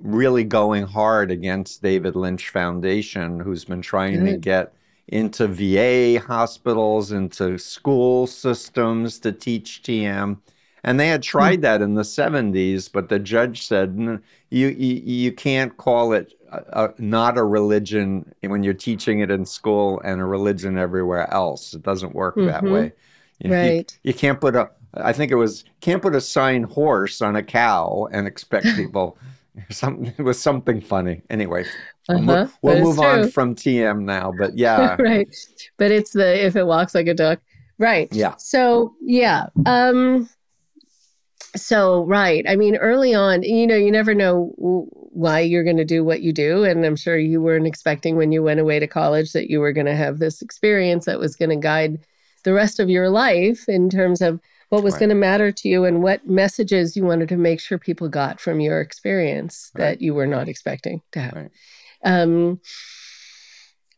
really 0.00 0.44
going 0.44 0.84
hard 0.84 1.30
against 1.30 1.82
David 1.82 2.16
Lynch 2.16 2.48
Foundation, 2.50 3.40
who's 3.40 3.64
been 3.64 3.82
trying 3.82 4.24
to 4.24 4.36
get 4.38 4.72
into 5.08 5.46
VA 5.48 6.20
hospitals, 6.20 7.12
into 7.12 7.58
school 7.58 8.26
systems 8.26 9.18
to 9.20 9.32
teach 9.32 9.82
TM. 9.82 10.38
And 10.84 10.98
they 10.98 11.08
had 11.08 11.22
tried 11.22 11.62
that 11.62 11.82
in 11.82 11.94
the 11.94 12.04
70s, 12.04 12.88
but 12.88 13.08
the 13.08 13.18
judge 13.18 13.66
said, 13.66 13.90
"N- 13.98 14.22
you, 14.50 14.68
you, 14.68 14.94
you 15.04 15.32
can't 15.32 15.76
call 15.76 16.12
it 16.12 16.32
a, 16.50 16.84
a, 16.84 16.94
not 16.98 17.36
a 17.36 17.44
religion 17.44 18.32
when 18.42 18.62
you're 18.62 18.74
teaching 18.74 19.20
it 19.20 19.30
in 19.30 19.44
school 19.44 20.00
and 20.04 20.20
a 20.20 20.24
religion 20.24 20.78
everywhere 20.78 21.30
else. 21.32 21.74
It 21.74 21.82
doesn't 21.82 22.14
work 22.14 22.36
that 22.44 22.62
Mhm. 22.64 22.70
way. 22.72 22.92
You, 23.40 23.50
know, 23.50 23.56
you- 23.56 23.74
Right. 23.76 23.98
you 24.04 24.14
can't 24.14 24.40
put 24.40 24.54
a, 24.56 24.70
I 24.94 25.12
think 25.12 25.32
it 25.32 25.36
was, 25.36 25.64
can't 25.80 26.00
put 26.02 26.14
a 26.14 26.20
sign 26.20 26.62
horse 26.64 27.20
on 27.20 27.36
a 27.36 27.42
cow 27.42 28.08
and 28.12 28.26
expect 28.26 28.66
people, 28.76 29.18
something, 29.70 30.12
it 30.16 30.22
was 30.22 30.40
something 30.40 30.80
funny. 30.80 31.22
Anyway, 31.30 31.64
Uh-huh. 32.08 32.46
We'll, 32.62 32.74
we'll 32.74 32.84
move 32.84 33.00
on 33.00 33.30
from 33.30 33.54
TM 33.54 34.02
now, 34.02 34.32
but 34.38 34.56
yeah. 34.58 34.96
right. 34.98 35.28
But 35.76 35.90
it's 35.90 36.12
the 36.12 36.44
if 36.44 36.56
it 36.56 36.64
walks 36.64 36.94
like 36.94 37.06
a 37.06 37.14
duck. 37.14 37.40
Right. 37.78 38.08
Yeah. 38.12 38.34
So, 38.38 38.94
yeah. 39.00 39.46
Um 39.66 40.28
so 41.56 42.04
right. 42.04 42.44
I 42.48 42.56
mean, 42.56 42.76
early 42.76 43.14
on, 43.14 43.42
you 43.42 43.66
know, 43.66 43.76
you 43.76 43.90
never 43.90 44.14
know 44.14 44.52
why 44.56 45.40
you're 45.40 45.64
going 45.64 45.78
to 45.78 45.84
do 45.84 46.04
what 46.04 46.20
you 46.20 46.32
do 46.32 46.64
and 46.64 46.84
I'm 46.84 46.94
sure 46.96 47.18
you 47.18 47.40
weren't 47.40 47.66
expecting 47.66 48.16
when 48.16 48.30
you 48.32 48.42
went 48.42 48.60
away 48.60 48.78
to 48.78 48.86
college 48.86 49.32
that 49.32 49.48
you 49.50 49.58
were 49.60 49.72
going 49.72 49.86
to 49.86 49.96
have 49.96 50.18
this 50.18 50.42
experience 50.42 51.06
that 51.06 51.18
was 51.18 51.36
going 51.36 51.50
to 51.50 51.56
guide 51.56 52.00
the 52.44 52.52
rest 52.52 52.78
of 52.78 52.88
your 52.88 53.08
life 53.08 53.68
in 53.68 53.90
terms 53.90 54.20
of 54.20 54.40
what 54.68 54.82
was 54.82 54.94
right. 54.94 55.00
going 55.00 55.08
to 55.08 55.14
matter 55.14 55.50
to 55.50 55.68
you 55.68 55.84
and 55.84 56.02
what 56.02 56.26
messages 56.28 56.96
you 56.96 57.04
wanted 57.04 57.28
to 57.30 57.36
make 57.36 57.60
sure 57.60 57.78
people 57.78 58.08
got 58.08 58.40
from 58.40 58.60
your 58.60 58.80
experience 58.80 59.70
right. 59.74 59.84
that 59.84 60.02
you 60.02 60.14
were 60.14 60.26
not 60.26 60.48
expecting 60.48 61.00
to 61.12 61.20
have. 61.20 61.34
Right. 61.34 61.50
Um, 62.04 62.60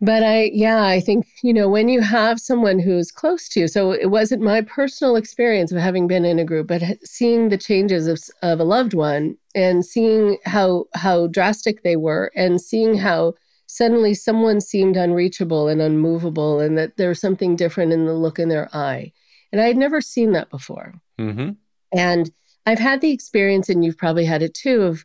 but 0.03 0.23
I, 0.23 0.51
yeah, 0.55 0.85
I 0.85 1.01
think, 1.01 1.27
you 1.43 1.53
know, 1.53 1.69
when 1.69 1.91
you 1.91 2.01
have 2.01 2.41
someone 2.41 2.79
who's 2.79 3.11
close 3.11 3.49
to 3.51 3.61
you, 3.61 3.69
so 3.69 3.93
it 3.93 4.07
wasn't 4.07 4.41
my 4.41 4.63
personal 4.63 5.17
experience 5.17 5.73
of 5.73 5.79
having 5.79 6.07
been 6.07 6.25
in 6.25 6.39
a 6.39 6.45
group, 6.45 6.69
but 6.69 6.83
seeing 7.05 7.51
the 7.51 7.59
changes 7.59 8.07
of, 8.07 8.19
of 8.43 8.61
a 8.61 8.65
loved 8.65 8.95
one 8.95 9.37
and 9.55 9.85
seeing 9.85 10.39
how, 10.47 10.87
how 10.95 11.27
drastic 11.27 11.83
they 11.83 11.97
were 11.97 12.33
and 12.35 12.63
seeing 12.63 12.97
how 12.97 13.35
suddenly 13.67 14.15
someone 14.15 14.61
seemed 14.61 14.97
unreachable 14.97 15.69
and 15.69 15.83
unmovable 15.83 16.61
and 16.61 16.79
that 16.79 16.97
there 16.97 17.11
was 17.11 17.21
something 17.21 17.55
different 17.55 17.93
in 17.93 18.07
the 18.07 18.15
look 18.15 18.39
in 18.39 18.49
their 18.49 18.75
eye. 18.75 19.13
And 19.53 19.61
I 19.61 19.67
had 19.67 19.77
never 19.77 20.01
seen 20.01 20.33
that 20.33 20.51
before. 20.51 20.95
Mm-hmm. 21.19 21.51
And 21.93 22.31
I've 22.67 22.79
had 22.79 23.01
the 23.01 23.11
experience, 23.11 23.69
and 23.69 23.85
you've 23.85 23.99
probably 23.99 24.25
had 24.25 24.43
it 24.43 24.55
too, 24.55 24.83
of 24.83 25.05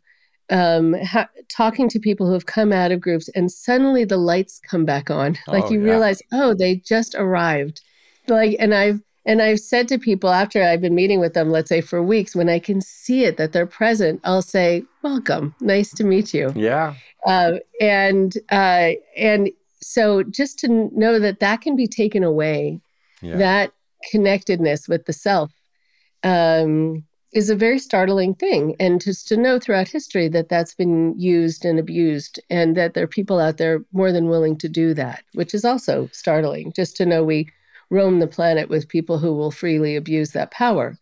um, 0.50 0.94
ha- 1.02 1.28
talking 1.48 1.88
to 1.88 1.98
people 1.98 2.26
who 2.26 2.32
have 2.32 2.46
come 2.46 2.72
out 2.72 2.92
of 2.92 3.00
groups 3.00 3.28
and 3.34 3.50
suddenly 3.50 4.04
the 4.04 4.16
lights 4.16 4.60
come 4.60 4.84
back 4.84 5.10
on. 5.10 5.36
Like 5.48 5.64
oh, 5.64 5.72
you 5.72 5.80
yeah. 5.80 5.90
realize, 5.90 6.22
oh, 6.32 6.54
they 6.54 6.76
just 6.76 7.14
arrived. 7.14 7.80
Like, 8.28 8.56
and 8.58 8.74
I've, 8.74 9.00
and 9.24 9.42
I've 9.42 9.60
said 9.60 9.88
to 9.88 9.98
people 9.98 10.30
after 10.30 10.62
I've 10.62 10.80
been 10.80 10.94
meeting 10.94 11.18
with 11.18 11.34
them, 11.34 11.50
let's 11.50 11.68
say 11.68 11.80
for 11.80 12.02
weeks, 12.02 12.36
when 12.36 12.48
I 12.48 12.58
can 12.58 12.80
see 12.80 13.24
it 13.24 13.36
that 13.38 13.52
they're 13.52 13.66
present, 13.66 14.20
I'll 14.22 14.42
say, 14.42 14.84
"Welcome, 15.02 15.52
nice 15.60 15.92
to 15.94 16.04
meet 16.04 16.32
you." 16.32 16.52
Yeah. 16.54 16.94
Uh, 17.26 17.54
and 17.80 18.32
uh, 18.52 18.92
and 19.16 19.50
so 19.80 20.22
just 20.22 20.60
to 20.60 20.68
know 20.92 21.18
that 21.18 21.40
that 21.40 21.60
can 21.60 21.74
be 21.74 21.88
taken 21.88 22.22
away, 22.22 22.80
yeah. 23.20 23.36
that 23.36 23.72
connectedness 24.10 24.88
with 24.88 25.06
the 25.06 25.12
self, 25.12 25.52
um, 26.22 27.04
is 27.32 27.50
a 27.50 27.56
very 27.56 27.78
startling 27.78 28.34
thing. 28.34 28.74
And 28.80 29.00
just 29.00 29.28
to 29.28 29.36
know 29.36 29.58
throughout 29.58 29.88
history 29.88 30.28
that 30.28 30.48
that's 30.48 30.74
been 30.74 31.18
used 31.18 31.64
and 31.64 31.78
abused, 31.78 32.40
and 32.50 32.76
that 32.76 32.94
there 32.94 33.04
are 33.04 33.08
people 33.08 33.40
out 33.40 33.58
there 33.58 33.80
more 33.92 34.12
than 34.12 34.28
willing 34.28 34.56
to 34.58 34.68
do 34.68 34.94
that, 34.94 35.22
which 35.34 35.54
is 35.54 35.64
also 35.64 36.08
startling. 36.12 36.72
Just 36.72 36.96
to 36.96 37.06
know 37.06 37.22
we 37.24 37.48
roam 37.90 38.18
the 38.20 38.26
planet 38.26 38.68
with 38.68 38.88
people 38.88 39.18
who 39.18 39.32
will 39.34 39.50
freely 39.50 39.96
abuse 39.96 40.30
that 40.32 40.50
power 40.50 40.98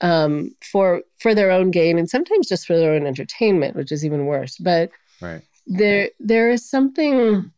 um, 0.00 0.50
for 0.70 1.02
for 1.18 1.34
their 1.34 1.50
own 1.50 1.70
gain, 1.70 1.98
and 1.98 2.10
sometimes 2.10 2.48
just 2.48 2.66
for 2.66 2.76
their 2.76 2.92
own 2.92 3.06
entertainment, 3.06 3.76
which 3.76 3.92
is 3.92 4.04
even 4.04 4.26
worse. 4.26 4.56
But 4.58 4.90
right. 5.20 5.42
there 5.66 6.10
there 6.20 6.50
is 6.50 6.68
something 6.68 7.50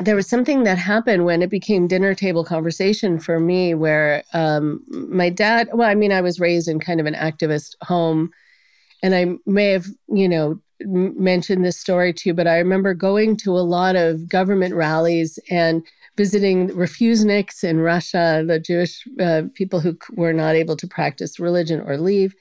there 0.00 0.16
was 0.16 0.28
something 0.28 0.64
that 0.64 0.78
happened 0.78 1.24
when 1.24 1.42
it 1.42 1.50
became 1.50 1.86
dinner 1.86 2.14
table 2.14 2.44
conversation 2.44 3.18
for 3.18 3.40
me 3.40 3.74
where 3.74 4.22
um, 4.34 4.82
my 4.90 5.30
dad 5.30 5.68
well 5.72 5.88
i 5.88 5.94
mean 5.94 6.12
i 6.12 6.20
was 6.20 6.40
raised 6.40 6.68
in 6.68 6.78
kind 6.78 7.00
of 7.00 7.06
an 7.06 7.14
activist 7.14 7.74
home 7.82 8.30
and 9.02 9.14
i 9.14 9.26
may 9.46 9.70
have 9.70 9.86
you 10.08 10.28
know 10.28 10.60
mentioned 10.84 11.64
this 11.64 11.78
story 11.78 12.12
to 12.12 12.28
you 12.28 12.34
but 12.34 12.46
i 12.46 12.58
remember 12.58 12.92
going 12.92 13.36
to 13.36 13.52
a 13.52 13.60
lot 13.60 13.96
of 13.96 14.28
government 14.28 14.74
rallies 14.74 15.38
and 15.50 15.82
visiting 16.16 16.68
refuseniks 16.70 17.64
in 17.64 17.80
russia 17.80 18.44
the 18.46 18.60
jewish 18.60 19.02
uh, 19.20 19.42
people 19.54 19.80
who 19.80 19.96
were 20.12 20.34
not 20.34 20.54
able 20.54 20.76
to 20.76 20.86
practice 20.86 21.40
religion 21.40 21.80
or 21.80 21.96
leave 21.96 22.34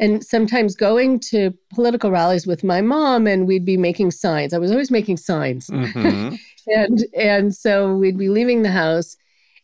and 0.00 0.24
sometimes 0.24 0.76
going 0.76 1.18
to 1.18 1.52
political 1.74 2.10
rallies 2.10 2.46
with 2.46 2.62
my 2.62 2.80
mom 2.80 3.26
and 3.26 3.46
we'd 3.46 3.64
be 3.64 3.76
making 3.76 4.10
signs 4.10 4.52
i 4.52 4.58
was 4.58 4.70
always 4.70 4.90
making 4.90 5.16
signs 5.16 5.68
mm-hmm. 5.68 6.34
and 6.74 7.04
and 7.16 7.54
so 7.54 7.94
we'd 7.94 8.18
be 8.18 8.28
leaving 8.28 8.62
the 8.62 8.70
house 8.70 9.16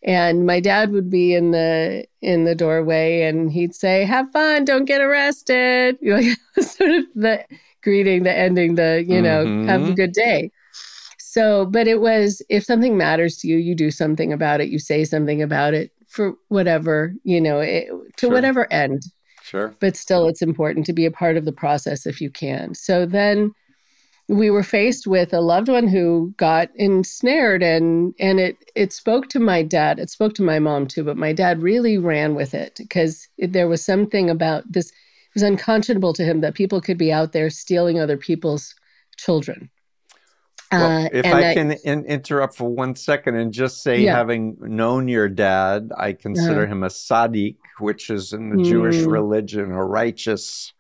and 0.05 0.47
my 0.47 0.61
dad 0.61 0.91
would 0.91 1.09
be 1.09 1.35
in 1.35 1.51
the 1.51 2.05
in 2.21 2.45
the 2.45 2.55
doorway 2.55 3.23
and 3.23 3.51
he'd 3.51 3.75
say 3.75 4.05
have 4.05 4.31
fun 4.33 4.65
don't 4.65 4.85
get 4.85 5.01
arrested 5.01 5.97
you 6.03 6.17
know 6.17 6.35
sort 6.63 6.91
of 6.91 7.05
the 7.15 7.45
greeting 7.83 8.23
the 8.23 8.33
ending 8.33 8.77
the 8.77 9.05
you 9.07 9.21
know 9.21 9.45
mm-hmm. 9.45 9.69
have 9.69 9.89
a 9.89 9.93
good 9.93 10.13
day 10.13 10.51
so 11.19 11.67
but 11.67 11.87
it 11.87 12.01
was 12.01 12.41
if 12.49 12.65
something 12.65 12.97
matters 12.97 13.37
to 13.37 13.49
you 13.49 13.57
you 13.57 13.75
do 13.75 13.91
something 13.91 14.33
about 14.33 14.61
it 14.61 14.69
you 14.69 14.79
say 14.79 15.05
something 15.05 15.43
about 15.43 15.75
it 15.75 15.91
for 16.09 16.35
whatever 16.49 17.13
you 17.25 17.41
know 17.41 17.61
it, 17.61 17.89
to 18.17 18.27
sure. 18.27 18.31
whatever 18.31 18.73
end 18.73 19.03
Sure. 19.55 19.75
But 19.79 19.97
still, 19.97 20.27
it's 20.27 20.43
important 20.43 20.85
to 20.87 20.93
be 20.93 21.07
a 21.07 21.13
part 21.13 21.37
of 21.37 21.45
the 21.45 21.53
process 21.53 22.07
if 22.07 22.21
you 22.21 22.29
can. 22.29 22.75
So 22.75 23.07
then 23.07 23.53
we 24.27 24.51
were 24.51 24.65
faced 24.65 25.07
with 25.07 25.33
a 25.33 25.41
loved 25.41 25.69
one 25.69 25.87
who 25.87 26.35
got 26.37 26.71
ensnared 26.75 27.63
and 27.63 28.15
and 28.19 28.41
it 28.41 28.57
it 28.75 28.93
spoke 28.93 29.29
to 29.29 29.39
my 29.39 29.63
dad 29.63 29.99
it 29.99 30.09
spoke 30.09 30.33
to 30.33 30.43
my 30.43 30.59
mom 30.59 30.87
too 30.87 31.05
but 31.05 31.19
my 31.19 31.31
dad 31.31 31.61
really 31.61 31.99
ran 31.99 32.35
with 32.35 32.55
it 32.55 32.73
because 32.79 33.29
there 33.37 33.69
was 33.69 33.85
something 33.85 34.31
about 34.31 34.65
this 34.73 34.87
it 34.89 35.35
was 35.35 35.43
unconscionable 35.43 36.15
to 36.15 36.25
him 36.25 36.41
that 36.41 36.55
people 36.55 36.81
could 36.81 36.97
be 36.97 37.13
out 37.13 37.33
there 37.33 37.51
stealing 37.51 38.01
other 38.01 38.17
people's 38.17 38.75
children 39.19 39.69
well, 40.73 41.05
uh, 41.05 41.09
if 41.13 41.27
I, 41.27 41.51
I 41.51 41.55
can 41.55 41.73
in, 41.73 42.05
interrupt 42.07 42.57
for 42.57 42.69
one 42.69 42.97
second 42.97 43.37
and 43.37 43.53
just 43.53 43.83
say, 43.83 44.01
yeah. 44.01 44.17
having 44.17 44.57
known 44.61 45.07
your 45.07 45.29
dad, 45.29 45.93
I 45.97 46.15
consider 46.15 46.65
uh, 46.65 46.67
him 46.67 46.83
a 46.83 46.89
tzaddik, 46.89 47.57
which 47.79 48.11
is 48.11 48.33
in 48.33 48.51
the 48.51 48.57
mm. 48.57 48.65
Jewish 48.65 49.03
religion 49.05 49.73
a 49.73 49.85
righteous 49.85 50.73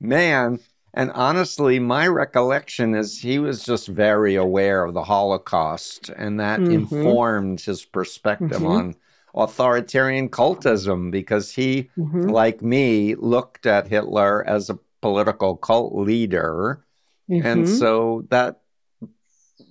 man. 0.00 0.60
And 0.94 1.10
honestly, 1.12 1.78
my 1.78 2.06
recollection 2.08 2.94
is 2.94 3.20
he 3.20 3.38
was 3.38 3.64
just 3.64 3.88
very 3.88 4.34
aware 4.34 4.84
of 4.84 4.94
the 4.94 5.04
Holocaust, 5.04 6.08
and 6.08 6.40
that 6.40 6.60
mm-hmm. 6.60 6.72
informed 6.72 7.60
his 7.60 7.84
perspective 7.84 8.50
mm-hmm. 8.50 8.66
on 8.66 8.94
authoritarian 9.34 10.28
cultism 10.28 11.10
because 11.10 11.52
he, 11.52 11.90
mm-hmm. 11.96 12.28
like 12.28 12.62
me, 12.62 13.14
looked 13.14 13.66
at 13.66 13.88
Hitler 13.88 14.44
as 14.46 14.70
a 14.70 14.78
political 15.00 15.56
cult 15.56 15.94
leader. 15.94 16.84
And 17.28 17.66
mm-hmm. 17.66 17.74
so 17.74 18.24
that 18.30 18.62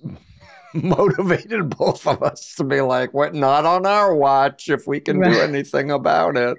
motivated 0.74 1.70
both 1.76 2.06
of 2.06 2.22
us 2.22 2.54
to 2.56 2.64
be 2.64 2.80
like, 2.80 3.12
what, 3.12 3.34
not 3.34 3.66
on 3.66 3.86
our 3.86 4.14
watch 4.14 4.68
if 4.68 4.86
we 4.86 5.00
can 5.00 5.18
right. 5.18 5.32
do 5.32 5.40
anything 5.40 5.90
about 5.90 6.36
it. 6.36 6.58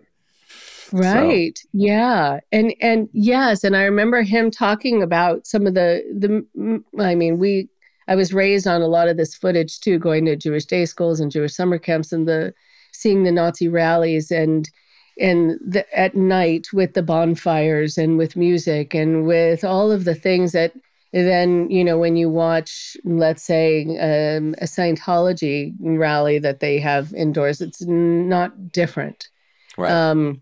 Right. 0.91 1.57
So. 1.57 1.67
Yeah. 1.73 2.39
And 2.51 2.73
and 2.81 3.09
yes, 3.13 3.63
and 3.63 3.75
I 3.75 3.83
remember 3.83 4.21
him 4.21 4.51
talking 4.51 5.01
about 5.03 5.45
some 5.47 5.67
of 5.67 5.73
the 5.73 6.03
the 6.13 6.83
I 7.01 7.15
mean, 7.15 7.39
we 7.39 7.69
I 8.07 8.15
was 8.15 8.33
raised 8.33 8.67
on 8.67 8.81
a 8.81 8.87
lot 8.87 9.07
of 9.07 9.17
this 9.17 9.35
footage 9.35 9.79
too, 9.79 9.99
going 9.99 10.25
to 10.25 10.35
Jewish 10.35 10.65
day 10.65 10.85
schools 10.85 11.19
and 11.19 11.31
Jewish 11.31 11.53
summer 11.53 11.77
camps 11.77 12.11
and 12.11 12.27
the 12.27 12.53
seeing 12.91 13.23
the 13.23 13.31
Nazi 13.31 13.67
rallies 13.67 14.31
and 14.31 14.69
and 15.19 15.59
the, 15.65 15.85
at 15.97 16.15
night 16.15 16.67
with 16.73 16.93
the 16.93 17.03
bonfires 17.03 17.97
and 17.97 18.17
with 18.17 18.35
music 18.35 18.93
and 18.93 19.25
with 19.25 19.63
all 19.63 19.91
of 19.91 20.05
the 20.05 20.15
things 20.15 20.53
that 20.53 20.73
then 21.11 21.69
you 21.69 21.83
know 21.83 21.97
when 21.97 22.15
you 22.15 22.29
watch 22.29 22.95
let's 23.03 23.43
say 23.43 23.83
um, 23.97 24.55
a 24.59 24.65
scientology 24.65 25.73
rally 25.79 26.39
that 26.39 26.59
they 26.59 26.79
have 26.79 27.13
indoors 27.13 27.61
it's 27.61 27.81
not 27.81 28.71
different 28.71 29.27
right. 29.77 29.91
um, 29.91 30.41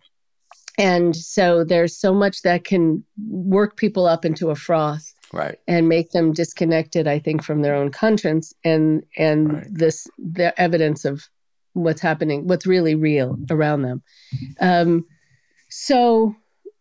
and 0.78 1.16
so 1.16 1.64
there's 1.64 1.96
so 1.98 2.14
much 2.14 2.42
that 2.42 2.64
can 2.64 3.04
work 3.30 3.78
people 3.78 4.06
up 4.06 4.26
into 4.26 4.50
a 4.50 4.56
froth 4.56 5.14
right 5.34 5.60
and 5.68 5.90
make 5.90 6.12
them 6.12 6.32
disconnected 6.32 7.08
i 7.08 7.20
think 7.20 7.44
from 7.44 7.62
their 7.62 7.76
own 7.76 7.92
conscience 7.92 8.54
and 8.64 9.04
and 9.18 9.54
right. 9.54 9.68
this 9.70 10.08
the 10.18 10.60
evidence 10.60 11.06
of 11.06 11.28
what's 11.74 12.02
happening 12.02 12.48
what's 12.48 12.66
really 12.66 12.96
real 12.96 13.38
around 13.50 13.82
them 13.82 14.02
um, 14.60 15.06
so 15.70 16.36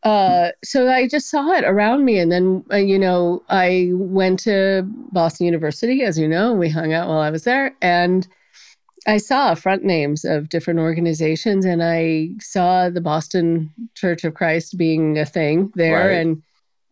uh, 0.07 0.53
so 0.63 0.89
I 0.89 1.09
just 1.09 1.29
saw 1.29 1.51
it 1.51 1.65
around 1.65 2.05
me. 2.05 2.21
And 2.21 2.31
then, 2.31 2.65
uh, 2.71 2.77
you 2.77 2.97
know, 2.97 3.43
I 3.49 3.91
went 3.93 4.39
to 4.41 4.83
Boston 5.11 5.47
University, 5.47 6.05
as 6.05 6.17
you 6.17 6.29
know, 6.29 6.55
we 6.55 6.69
hung 6.69 6.93
out 6.93 7.09
while 7.09 7.19
I 7.19 7.31
was 7.31 7.43
there. 7.43 7.75
And 7.83 8.29
I 9.07 9.19
saw 9.19 9.55
front 9.55 9.85
names 9.85 10.25
of 10.25 10.49
different 10.49 10.81
organizations 10.81 11.65
and 11.65 11.83
I 11.83 12.31
saw 12.41 12.91
the 12.91 13.01
Boston 13.01 13.73
Church 13.95 14.25
of 14.25 14.35
Christ 14.35 14.77
being 14.77 15.19
a 15.19 15.25
thing 15.25 15.73
there 15.77 16.09
right. 16.09 16.19
and 16.19 16.43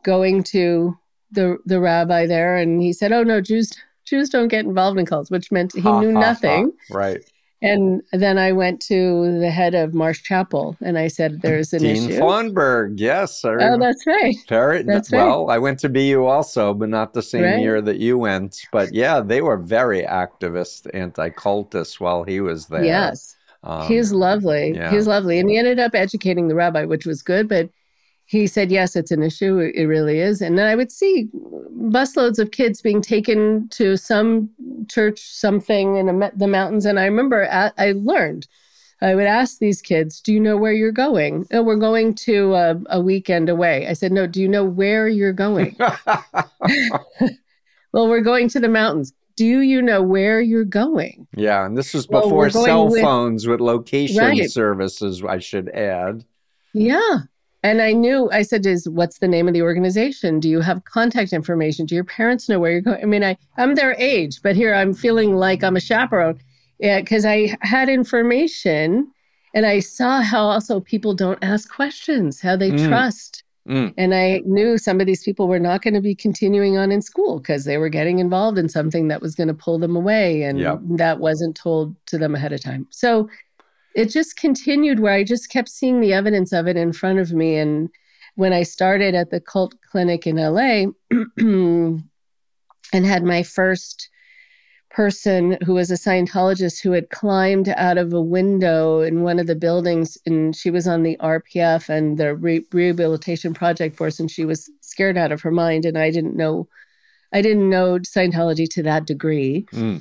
going 0.04 0.44
to 0.44 0.96
the 1.32 1.58
the 1.66 1.80
rabbi 1.80 2.26
there 2.26 2.56
and 2.56 2.80
he 2.80 2.92
said, 2.92 3.12
"Oh 3.12 3.24
no, 3.24 3.40
Jews 3.40 3.72
Jews 4.04 4.28
don't 4.30 4.48
get 4.48 4.64
involved 4.64 4.98
in 4.98 5.06
cults," 5.06 5.30
which 5.30 5.50
meant 5.50 5.74
he 5.74 5.80
ha, 5.80 6.00
knew 6.00 6.12
ha, 6.12 6.20
nothing. 6.20 6.72
Ha. 6.88 6.96
Right. 6.96 7.24
And 7.64 8.02
then 8.12 8.36
I 8.38 8.52
went 8.52 8.80
to 8.92 9.38
the 9.40 9.50
head 9.50 9.74
of 9.74 9.94
Marsh 9.94 10.22
Chapel 10.22 10.76
and 10.82 10.98
I 10.98 11.08
said, 11.08 11.40
There's 11.40 11.72
an 11.72 11.80
Dean 11.82 12.10
issue. 12.10 12.20
Yes. 12.96 13.42
I 13.44 13.54
Oh, 13.54 13.78
that's 13.78 14.06
right. 14.06 14.36
Very 14.48 14.82
That's 14.82 15.10
right. 15.10 15.18
well. 15.24 15.48
I 15.50 15.58
went 15.58 15.78
to 15.80 15.88
BU 15.88 16.24
also, 16.26 16.74
but 16.74 16.90
not 16.90 17.14
the 17.14 17.22
same 17.22 17.42
Right. 17.44 17.60
year 17.60 17.80
that 17.80 17.96
you 17.98 18.18
went. 18.18 18.52
But 18.70 18.92
yeah, 18.92 19.20
they 19.20 19.40
were 19.40 19.56
very 19.56 20.02
activist, 20.02 20.86
anti-cultist 20.92 22.00
while 22.00 22.24
he 22.24 22.40
was 22.40 22.66
there. 22.66 22.84
Yes. 22.84 23.34
Um, 23.62 23.86
He's 23.88 24.12
lovely. 24.12 24.72
yeah. 24.74 24.90
He's 24.90 25.06
lovely. 25.06 25.38
And 25.38 25.48
he 25.48 25.56
ended 25.56 25.78
up 25.78 25.94
educating 25.94 26.48
the 26.48 26.54
rabbi, 26.54 26.84
which 26.84 27.06
was 27.06 27.22
good. 27.22 27.48
But 27.48 27.70
he 28.26 28.46
said, 28.46 28.70
yes, 28.70 28.96
it's 28.96 29.10
an 29.10 29.22
issue. 29.22 29.58
It 29.58 29.84
really 29.84 30.18
is. 30.18 30.40
And 30.40 30.56
then 30.58 30.66
I 30.66 30.74
would 30.74 30.90
see 30.90 31.28
busloads 31.34 32.38
of 32.38 32.50
kids 32.52 32.80
being 32.80 33.02
taken 33.02 33.68
to 33.68 33.96
some 33.96 34.48
church, 34.88 35.20
something 35.20 35.96
in 35.96 36.06
the 36.34 36.48
mountains. 36.48 36.86
And 36.86 36.98
I 36.98 37.04
remember 37.04 37.46
I 37.50 37.92
learned, 37.92 38.46
I 39.02 39.14
would 39.14 39.26
ask 39.26 39.58
these 39.58 39.82
kids, 39.82 40.20
do 40.20 40.32
you 40.32 40.40
know 40.40 40.56
where 40.56 40.72
you're 40.72 40.90
going? 40.92 41.46
Oh, 41.52 41.62
we're 41.62 41.76
going 41.76 42.14
to 42.14 42.54
a, 42.54 42.80
a 42.88 43.00
weekend 43.00 43.50
away. 43.50 43.86
I 43.86 43.92
said, 43.92 44.12
no, 44.12 44.26
do 44.26 44.40
you 44.40 44.48
know 44.48 44.64
where 44.64 45.06
you're 45.06 45.32
going? 45.34 45.76
well, 47.92 48.08
we're 48.08 48.20
going 48.22 48.48
to 48.50 48.60
the 48.60 48.68
mountains. 48.68 49.12
Do 49.36 49.44
you 49.60 49.82
know 49.82 50.00
where 50.02 50.40
you're 50.40 50.64
going? 50.64 51.26
yeah, 51.36 51.66
and 51.66 51.76
this 51.76 51.92
was 51.92 52.06
before 52.06 52.48
going 52.50 52.64
cell 52.66 52.88
with- 52.88 53.02
phones 53.02 53.46
with 53.46 53.60
location 53.60 54.16
Right. 54.18 54.50
services. 54.50 55.22
I 55.24 55.38
should 55.38 55.68
add. 55.70 56.24
Yeah. 56.72 57.18
And 57.64 57.80
I 57.80 57.92
knew, 57.92 58.30
I 58.30 58.42
said, 58.42 58.66
is 58.66 58.88
what's 58.88 59.18
the 59.20 59.26
name 59.26 59.48
of 59.48 59.54
the 59.54 59.62
organization? 59.62 60.38
Do 60.38 60.50
you 60.50 60.60
have 60.60 60.84
contact 60.84 61.32
information? 61.32 61.86
Do 61.86 61.94
your 61.94 62.04
parents 62.04 62.46
know 62.48 62.60
where 62.60 62.70
you're 62.70 62.82
going? 62.82 63.02
I 63.02 63.06
mean, 63.06 63.24
I, 63.24 63.38
I'm 63.56 63.74
their 63.74 63.94
age, 63.98 64.42
but 64.42 64.54
here 64.54 64.74
I'm 64.74 64.92
feeling 64.92 65.34
like 65.34 65.64
I'm 65.64 65.74
a 65.74 65.80
chaperone 65.80 66.38
because 66.78 67.24
I 67.24 67.56
had 67.62 67.88
information 67.88 69.10
and 69.54 69.64
I 69.64 69.80
saw 69.80 70.20
how 70.20 70.44
also 70.44 70.80
people 70.80 71.14
don't 71.14 71.42
ask 71.42 71.72
questions, 71.74 72.40
how 72.40 72.54
they 72.54 72.70
Mm. 72.70 72.86
trust. 72.88 73.44
Mm, 73.66 73.94
And 73.96 74.14
I 74.14 74.42
knew 74.44 74.76
some 74.76 75.00
of 75.00 75.06
these 75.06 75.22
people 75.22 75.48
were 75.48 75.58
not 75.58 75.80
going 75.80 75.94
to 75.94 76.02
be 76.02 76.14
continuing 76.14 76.76
on 76.76 76.92
in 76.92 77.00
school 77.00 77.38
because 77.38 77.64
they 77.64 77.78
were 77.78 77.88
getting 77.88 78.18
involved 78.18 78.58
in 78.58 78.68
something 78.68 79.08
that 79.08 79.22
was 79.22 79.34
going 79.34 79.48
to 79.48 79.54
pull 79.54 79.78
them 79.78 79.96
away. 79.96 80.42
And 80.42 80.58
Yep. 80.58 80.80
that 80.98 81.18
wasn't 81.18 81.56
told 81.56 81.96
to 82.08 82.18
them 82.18 82.34
ahead 82.34 82.52
of 82.52 82.60
time. 82.60 82.86
So 82.90 83.30
it 83.94 84.10
just 84.10 84.36
continued 84.36 85.00
where 85.00 85.14
I 85.14 85.24
just 85.24 85.50
kept 85.50 85.68
seeing 85.68 86.00
the 86.00 86.12
evidence 86.12 86.52
of 86.52 86.66
it 86.66 86.76
in 86.76 86.92
front 86.92 87.18
of 87.18 87.32
me. 87.32 87.56
And 87.56 87.88
when 88.34 88.52
I 88.52 88.62
started 88.62 89.14
at 89.14 89.30
the 89.30 89.40
cult 89.40 89.74
clinic 89.90 90.26
in 90.26 90.36
LA 90.36 90.86
and 91.38 92.02
had 92.92 93.24
my 93.24 93.42
first 93.42 94.10
person 94.90 95.58
who 95.64 95.74
was 95.74 95.90
a 95.90 95.94
Scientologist 95.94 96.80
who 96.80 96.92
had 96.92 97.10
climbed 97.10 97.68
out 97.70 97.98
of 97.98 98.12
a 98.12 98.20
window 98.20 99.00
in 99.00 99.22
one 99.22 99.40
of 99.40 99.48
the 99.48 99.56
buildings 99.56 100.16
and 100.24 100.54
she 100.54 100.70
was 100.70 100.86
on 100.86 101.02
the 101.02 101.16
RPF 101.16 101.88
and 101.88 102.16
the 102.16 102.36
re- 102.36 102.64
rehabilitation 102.72 103.54
project 103.54 103.96
force 103.96 104.20
and 104.20 104.30
she 104.30 104.44
was 104.44 104.70
scared 104.82 105.16
out 105.16 105.32
of 105.32 105.40
her 105.40 105.50
mind 105.50 105.84
and 105.84 105.98
I 105.98 106.10
didn't 106.10 106.36
know 106.36 106.68
I 107.32 107.42
didn't 107.42 107.68
know 107.68 107.98
Scientology 107.98 108.68
to 108.70 108.82
that 108.84 109.06
degree. 109.06 109.66
mm. 109.72 110.00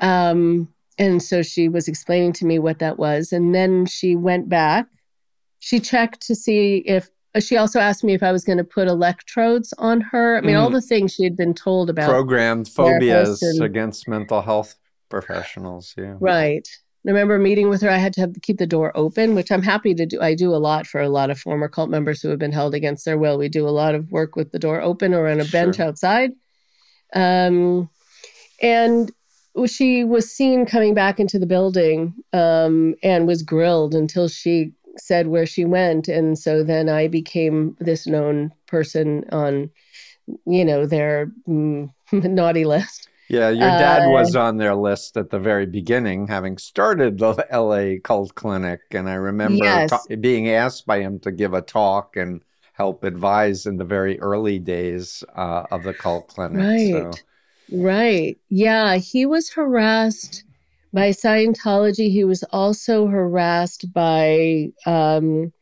Um, 0.00 0.68
and 1.00 1.20
so 1.22 1.42
she 1.42 1.68
was 1.68 1.88
explaining 1.88 2.32
to 2.34 2.44
me 2.46 2.58
what 2.60 2.78
that 2.78 2.98
was. 2.98 3.32
And 3.32 3.54
then 3.54 3.86
she 3.86 4.14
went 4.14 4.48
back. 4.48 4.86
She 5.58 5.80
checked 5.80 6.20
to 6.26 6.34
see 6.36 6.84
if 6.86 7.08
she 7.40 7.56
also 7.56 7.80
asked 7.80 8.04
me 8.04 8.12
if 8.12 8.22
I 8.22 8.32
was 8.32 8.44
going 8.44 8.58
to 8.58 8.64
put 8.64 8.86
electrodes 8.86 9.72
on 9.78 10.00
her. 10.02 10.36
I 10.36 10.40
mean, 10.42 10.56
all 10.56 10.68
Mhm. 10.68 10.74
the 10.74 10.80
things 10.82 11.14
she 11.14 11.24
had 11.24 11.36
been 11.36 11.54
told 11.54 11.88
about. 11.88 12.08
Programmed 12.10 12.68
phobias 12.68 13.42
and- 13.42 13.62
against 13.62 14.06
mental 14.08 14.42
health 14.42 14.76
professionals. 15.08 15.94
Yeah. 15.96 16.16
Right. 16.20 16.66
I 17.06 17.10
remember 17.10 17.38
meeting 17.38 17.70
with 17.70 17.80
her. 17.80 17.88
I 17.88 17.96
had 17.96 18.12
to 18.14 18.20
have 18.20 18.34
keep 18.42 18.58
the 18.58 18.66
door 18.66 18.92
open, 18.94 19.34
which 19.34 19.50
I'm 19.50 19.62
happy 19.62 19.94
to 19.94 20.04
do. 20.04 20.20
I 20.20 20.34
do 20.34 20.54
a 20.54 20.58
lot 20.68 20.86
for 20.86 21.00
a 21.00 21.08
lot 21.08 21.30
of 21.30 21.38
former 21.38 21.66
cult 21.68 21.88
members 21.88 22.20
who 22.20 22.28
have 22.28 22.38
been 22.38 22.52
held 22.52 22.74
against 22.74 23.06
their 23.06 23.16
will. 23.16 23.38
We 23.38 23.48
do 23.48 23.66
a 23.66 23.70
lot 23.70 23.94
of 23.94 24.10
work 24.12 24.36
with 24.36 24.52
the 24.52 24.58
door 24.58 24.82
open 24.82 25.14
or 25.14 25.26
on 25.28 25.40
a 25.40 25.44
bench 25.46 25.80
outside. 25.80 26.32
Um, 27.14 27.88
and 28.60 29.10
she 29.66 30.04
was 30.04 30.30
seen 30.30 30.66
coming 30.66 30.94
back 30.94 31.20
into 31.20 31.38
the 31.38 31.46
building 31.46 32.14
um, 32.32 32.94
and 33.02 33.26
was 33.26 33.42
grilled 33.42 33.94
until 33.94 34.28
she 34.28 34.72
said 34.98 35.26
where 35.28 35.46
she 35.46 35.64
went. 35.64 36.08
And 36.08 36.38
so 36.38 36.62
then 36.62 36.88
I 36.88 37.08
became 37.08 37.76
this 37.80 38.06
known 38.06 38.52
person 38.66 39.24
on, 39.32 39.70
you 40.46 40.64
know, 40.64 40.86
their 40.86 41.32
mm, 41.48 41.90
naughty 42.12 42.64
list. 42.64 43.08
Yeah, 43.28 43.50
your 43.50 43.70
dad 43.70 44.04
Uh, 44.04 44.08
was 44.08 44.34
on 44.34 44.56
their 44.56 44.74
list 44.74 45.16
at 45.16 45.30
the 45.30 45.38
very 45.38 45.64
beginning, 45.66 46.26
having 46.26 46.58
started 46.58 47.18
the 47.18 47.46
LA 47.50 47.98
Cult 48.02 48.34
Clinic. 48.34 48.80
And 48.90 49.08
I 49.08 49.14
remember 49.14 49.80
Yes. 49.80 49.88
ta- 49.88 50.04
being 50.20 50.48
asked 50.48 50.84
by 50.86 51.00
him 51.00 51.20
to 51.20 51.30
give 51.32 51.54
a 51.54 51.62
talk 51.62 52.16
and 52.16 52.42
help 52.72 53.04
advise 53.04 53.66
in 53.66 53.76
the 53.76 53.84
very 53.84 54.18
early 54.20 54.58
days 54.58 55.22
uh, 55.36 55.66
of 55.70 55.84
the 55.84 55.94
Cult 55.94 56.28
Clinic. 56.28 56.78
So, 56.78 57.20
Right. 57.72 58.38
Yeah. 58.48 58.96
He 58.96 59.26
was 59.26 59.50
harassed 59.50 60.44
by 60.92 61.10
Scientology. 61.10 62.10
He 62.10 62.24
was 62.24 62.42
also 62.50 63.06
harassed 63.06 63.92
by 63.92 64.70
um, 64.86 65.52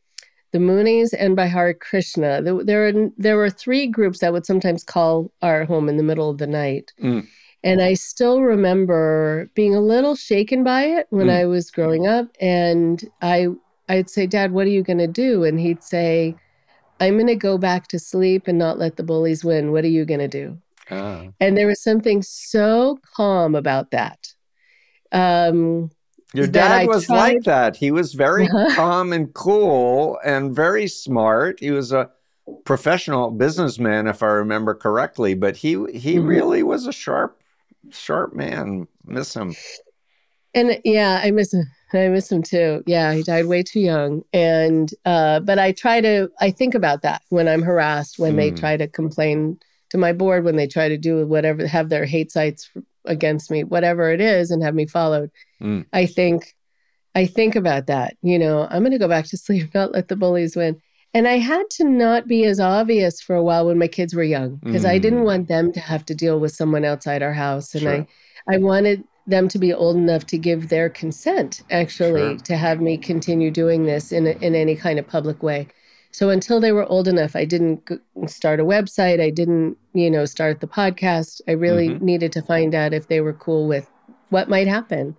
the 0.52 0.58
Moonies 0.58 1.12
and 1.18 1.36
by 1.36 1.46
Hare 1.46 1.74
Krishna. 1.74 2.40
There, 2.40 2.64
there, 2.64 2.92
were, 2.92 3.10
there 3.18 3.36
were 3.36 3.50
three 3.50 3.86
groups 3.86 4.20
that 4.20 4.32
would 4.32 4.46
sometimes 4.46 4.84
call 4.84 5.30
our 5.42 5.64
home 5.64 5.88
in 5.88 5.98
the 5.98 6.02
middle 6.02 6.30
of 6.30 6.38
the 6.38 6.46
night. 6.46 6.92
Mm. 7.02 7.26
And 7.64 7.82
I 7.82 7.94
still 7.94 8.40
remember 8.42 9.50
being 9.54 9.74
a 9.74 9.80
little 9.80 10.14
shaken 10.14 10.62
by 10.64 10.84
it 10.84 11.08
when 11.10 11.26
Mm. 11.26 11.40
I 11.40 11.44
was 11.44 11.70
growing 11.70 12.06
up. 12.06 12.28
And 12.40 13.04
I, 13.20 13.48
I'd 13.88 14.08
say, 14.08 14.26
Dad, 14.26 14.52
what 14.52 14.66
are 14.66 14.70
you 14.70 14.82
going 14.82 14.98
to 14.98 15.06
do? 15.08 15.44
And 15.44 15.58
he'd 15.60 15.82
say, 15.82 16.36
I'm 17.00 17.14
going 17.14 17.26
to 17.26 17.36
go 17.36 17.58
back 17.58 17.88
to 17.88 17.98
sleep 17.98 18.48
and 18.48 18.58
not 18.58 18.78
let 18.78 18.96
the 18.96 19.02
bullies 19.02 19.44
win. 19.44 19.72
What 19.72 19.84
are 19.84 19.88
you 19.88 20.04
going 20.04 20.20
to 20.20 20.28
do? 20.28 20.56
Ah. 20.90 21.26
And 21.40 21.56
there 21.56 21.66
was 21.66 21.80
something 21.82 22.22
so 22.22 22.98
calm 23.14 23.54
about 23.54 23.90
that. 23.92 24.18
Um, 25.12 25.90
Your 26.34 26.46
dad 26.46 26.82
I 26.82 26.86
was 26.86 27.08
like 27.08 27.42
that. 27.44 27.76
He 27.76 27.90
was 27.90 28.14
very 28.14 28.46
Uh-huh. 28.46 28.74
calm 28.74 29.12
and 29.12 29.32
cool 29.32 30.18
and 30.24 30.54
very 30.54 30.86
smart. 30.88 31.60
He 31.60 31.70
was 31.70 31.92
a 31.92 32.10
professional 32.64 33.30
businessman, 33.30 34.06
if 34.06 34.22
I 34.22 34.26
remember 34.26 34.74
correctly, 34.74 35.34
but 35.34 35.58
he 35.58 35.70
he 35.94 36.18
Mhm. 36.18 36.28
really 36.28 36.62
was 36.62 36.86
a 36.86 36.92
sharp, 36.92 37.40
sharp 37.90 38.34
man. 38.34 38.88
Miss 39.06 39.34
him. 39.34 39.54
and 40.54 40.80
yeah, 40.84 41.20
I 41.22 41.30
miss 41.30 41.52
him. 41.54 41.64
I 41.92 42.08
miss 42.08 42.30
him 42.30 42.42
too. 42.42 42.82
Yeah, 42.86 43.14
he 43.14 43.22
died 43.22 43.46
way 43.46 43.62
too 43.62 43.80
young. 43.80 44.22
And 44.32 44.90
uh, 45.04 45.40
but 45.40 45.58
I 45.58 45.72
try 45.72 46.00
to 46.00 46.30
I 46.40 46.50
think 46.50 46.74
about 46.74 47.02
that 47.02 47.22
when 47.30 47.48
I'm 47.48 47.62
harassed, 47.62 48.18
when 48.18 48.36
they 48.36 48.52
Mm. 48.52 48.58
try 48.58 48.76
to 48.76 48.88
complain 48.88 49.58
to 49.90 49.98
my 49.98 50.12
board, 50.12 50.44
when 50.44 50.56
they 50.56 50.66
try 50.66 50.88
to 50.88 50.98
do 50.98 51.26
whatever, 51.26 51.66
have 51.66 51.88
their 51.88 52.04
hate 52.04 52.30
sites 52.32 52.70
against 53.04 53.50
me, 53.50 53.64
whatever 53.64 54.10
it 54.10 54.20
is, 54.20 54.50
and 54.50 54.62
have 54.62 54.74
me 54.74 54.86
followed. 54.86 55.30
Mm. 55.62 55.86
I 55.92 56.06
think 56.06 56.54
I 57.14 57.26
think 57.26 57.56
about 57.56 57.86
that. 57.86 58.16
You 58.22 58.38
know, 58.38 58.66
I'm 58.70 58.82
going 58.82 58.92
to 58.92 58.98
go 58.98 59.08
back 59.08 59.26
to 59.26 59.36
sleep, 59.46 59.74
not 59.74 59.92
let 59.92 60.08
the 60.08 60.16
bullies 60.16 60.54
win. 60.56 60.80
And 61.14 61.26
I 61.26 61.38
had 61.38 61.68
to 61.70 61.84
not 61.84 62.28
be 62.28 62.44
as 62.44 62.60
obvious 62.60 63.20
for 63.22 63.34
a 63.34 63.42
while 63.42 63.66
when 63.66 63.78
my 63.78 63.88
kids 63.88 64.14
were 64.14 64.22
young 64.22 64.56
because 64.56 64.84
I 64.84 64.98
didn't 64.98 65.20
Mm. 65.22 65.24
want 65.24 65.48
them 65.48 65.72
to 65.72 65.80
have 65.80 66.04
to 66.06 66.14
deal 66.14 66.38
with 66.38 66.52
someone 66.54 66.84
outside 66.84 67.22
our 67.22 67.32
house. 67.32 67.74
And 67.74 67.82
Sure. 67.82 68.06
I, 68.46 68.54
I 68.54 68.58
wanted 68.58 69.02
them 69.26 69.48
to 69.48 69.58
be 69.58 69.72
old 69.72 69.96
enough 69.96 70.26
to 70.26 70.38
give 70.38 70.68
their 70.68 70.88
consent, 70.90 71.62
actually, 71.70 72.20
Sure. 72.20 72.36
to 72.44 72.56
have 72.56 72.80
me 72.82 72.98
continue 72.98 73.50
doing 73.50 73.84
this 73.84 74.12
in, 74.12 74.26
in 74.26 74.54
any 74.54 74.76
kind 74.76 74.98
of 74.98 75.06
public 75.08 75.42
way. 75.42 75.66
So 76.18 76.30
until 76.30 76.58
they 76.58 76.72
were 76.72 76.84
old 76.86 77.06
enough, 77.06 77.36
I 77.36 77.44
didn't 77.44 77.86
g- 77.86 77.98
start 78.26 78.58
a 78.58 78.64
website. 78.64 79.20
I 79.20 79.30
didn't, 79.30 79.76
you 79.94 80.10
know, 80.10 80.24
start 80.24 80.58
the 80.58 80.66
podcast. 80.66 81.40
I 81.46 81.52
really 81.52 81.90
Mhm. 81.90 82.02
needed 82.02 82.32
to 82.32 82.42
find 82.42 82.74
out 82.74 82.92
if 82.92 83.06
they 83.06 83.20
were 83.20 83.34
cool 83.34 83.68
with 83.68 83.88
what 84.30 84.48
might 84.48 84.66
happen. 84.66 85.14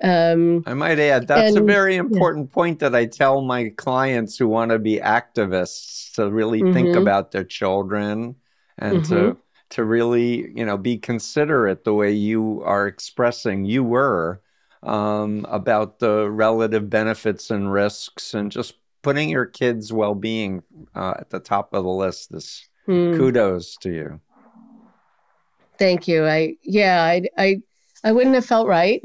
Um, 0.00 0.62
I 0.64 0.74
might 0.74 1.00
add 1.00 1.26
that's 1.26 1.56
a 1.56 1.60
very 1.60 1.96
important 1.96 2.52
point 2.52 2.78
that 2.78 2.94
I 2.94 3.06
tell 3.06 3.40
my 3.40 3.70
clients 3.70 4.38
who 4.38 4.46
want 4.46 4.70
to 4.70 4.78
be 4.78 5.00
activists 5.00 6.12
to 6.12 6.30
really 6.30 6.60
think 6.62 6.94
Mhm. 6.94 6.98
about 7.02 7.32
their 7.32 7.42
children 7.42 8.36
and 8.78 9.02
Mm-hmm. 9.02 9.32
to 9.32 9.36
to 9.70 9.84
really 9.84 10.52
you 10.56 10.64
know 10.64 10.76
be 10.78 10.98
considerate 10.98 11.82
the 11.82 11.94
way 11.94 12.12
you 12.12 12.62
are 12.64 12.86
expressing 12.86 13.64
you 13.64 13.82
were 13.82 14.40
um, 14.84 15.44
about 15.48 15.98
the 15.98 16.30
relative 16.30 16.88
benefits 16.88 17.50
and 17.50 17.72
risks 17.72 18.34
and 18.34 18.52
just 18.52 18.74
putting 19.02 19.28
your 19.28 19.46
kids' 19.46 19.92
well-being 19.92 20.62
uh, 20.94 21.14
at 21.18 21.30
the 21.30 21.40
top 21.40 21.72
of 21.72 21.84
the 21.84 21.90
list 21.90 22.34
is 22.34 22.68
hmm. 22.86 23.16
kudos 23.16 23.76
to 23.78 23.90
you. 23.90 24.20
Thank 25.78 26.08
you. 26.08 26.26
I 26.26 26.56
yeah, 26.62 27.04
I 27.04 27.22
I 27.38 27.62
I 28.04 28.12
wouldn't 28.12 28.34
have 28.34 28.46
felt 28.46 28.66
right, 28.66 29.00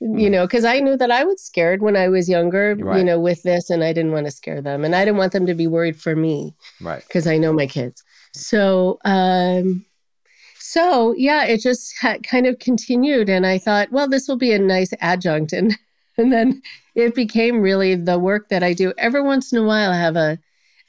you 0.00 0.08
Mm. 0.08 0.30
know, 0.30 0.46
because 0.46 0.64
I 0.64 0.80
knew 0.80 0.96
that 0.96 1.10
I 1.10 1.24
was 1.24 1.42
scared 1.42 1.80
when 1.82 1.96
I 1.96 2.08
was 2.08 2.28
younger, 2.28 2.76
you 2.78 3.04
know, 3.04 3.18
with 3.18 3.42
this, 3.42 3.70
and 3.70 3.82
I 3.82 3.92
didn't 3.92 4.12
want 4.12 4.26
to 4.26 4.30
scare 4.30 4.60
them, 4.60 4.84
and 4.84 4.94
I 4.94 5.04
didn't 5.04 5.18
want 5.18 5.32
them 5.32 5.46
to 5.46 5.54
be 5.54 5.66
worried 5.66 6.00
for 6.00 6.14
me 6.14 6.54
Right. 6.80 7.02
because 7.06 7.26
I 7.26 7.38
know 7.38 7.52
my 7.52 7.66
kids. 7.66 8.02
So 8.34 8.98
um, 9.04 9.84
so 10.58 11.14
yeah, 11.16 11.44
it 11.44 11.60
just 11.62 11.94
kind 12.22 12.46
of 12.46 12.58
continued, 12.58 13.28
and 13.30 13.46
I 13.46 13.58
thought, 13.58 13.90
well, 13.90 14.08
this 14.08 14.28
will 14.28 14.36
be 14.36 14.52
a 14.52 14.58
nice 14.58 14.92
adjunct, 15.00 15.52
and 15.54 15.76
and 16.18 16.32
then 16.32 16.60
it 16.94 17.14
became 17.14 17.60
really 17.60 17.94
the 17.94 18.18
work 18.18 18.48
that 18.48 18.62
I 18.62 18.72
do. 18.74 18.92
Every 18.98 19.22
once 19.22 19.52
in 19.52 19.58
a 19.58 19.64
while, 19.64 19.90
I 19.90 19.96
have 19.96 20.16
a 20.16 20.38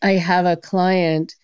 I 0.02 0.12
have 0.14 0.46
a 0.46 0.58
client 0.58 1.36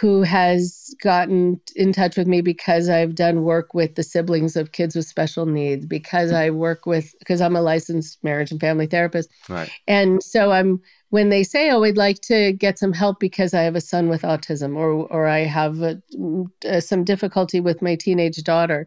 who 0.00 0.22
has 0.22 0.94
gotten 1.02 1.60
in 1.74 1.92
touch 1.92 2.16
with 2.16 2.28
me 2.28 2.40
because 2.40 2.88
I've 2.88 3.16
done 3.16 3.42
work 3.42 3.74
with 3.74 3.96
the 3.96 4.04
siblings 4.04 4.54
of 4.54 4.70
kids 4.70 4.94
with 4.94 5.06
special 5.06 5.44
needs, 5.44 5.86
because 5.86 6.30
I 6.30 6.50
work 6.50 6.86
with, 6.86 7.14
because 7.18 7.40
I'm 7.40 7.56
a 7.56 7.62
licensed 7.62 8.22
marriage 8.22 8.52
and 8.52 8.60
family 8.60 8.86
therapist. 8.86 9.28
Right. 9.48 9.68
And 9.88 10.22
so 10.22 10.52
I'm, 10.52 10.80
when 11.10 11.30
they 11.30 11.42
say, 11.42 11.70
oh, 11.70 11.80
we'd 11.80 11.96
like 11.96 12.20
to 12.22 12.52
get 12.52 12.78
some 12.78 12.92
help 12.92 13.18
because 13.18 13.54
I 13.54 13.62
have 13.62 13.74
a 13.74 13.80
son 13.80 14.08
with 14.08 14.22
autism 14.22 14.76
or, 14.76 14.90
or 15.08 15.26
I 15.26 15.40
have 15.40 15.80
a, 15.80 16.00
uh, 16.64 16.80
some 16.80 17.02
difficulty 17.02 17.58
with 17.58 17.82
my 17.82 17.96
teenage 17.96 18.42
daughter, 18.44 18.86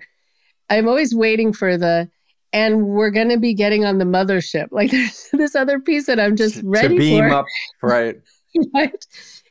I'm 0.70 0.88
always 0.88 1.14
waiting 1.14 1.52
for 1.52 1.78
the, 1.78 2.10
and 2.54 2.88
we're 2.88 3.12
going 3.12 3.30
to 3.30 3.38
be 3.38 3.54
getting 3.54 3.86
on 3.86 3.98
the 3.98 4.06
mothership. 4.06 4.68
Like 4.72 4.92
there's 4.92 5.30
this 5.34 5.56
other 5.56 5.80
piece 5.80 6.06
that 6.08 6.20
I'm 6.20 6.36
just 6.36 6.62
ready 6.64 6.96
to 6.96 7.00
beam 7.00 7.30
for. 7.30 7.36
up, 7.36 7.46
right? 7.82 8.18
right 8.74 9.06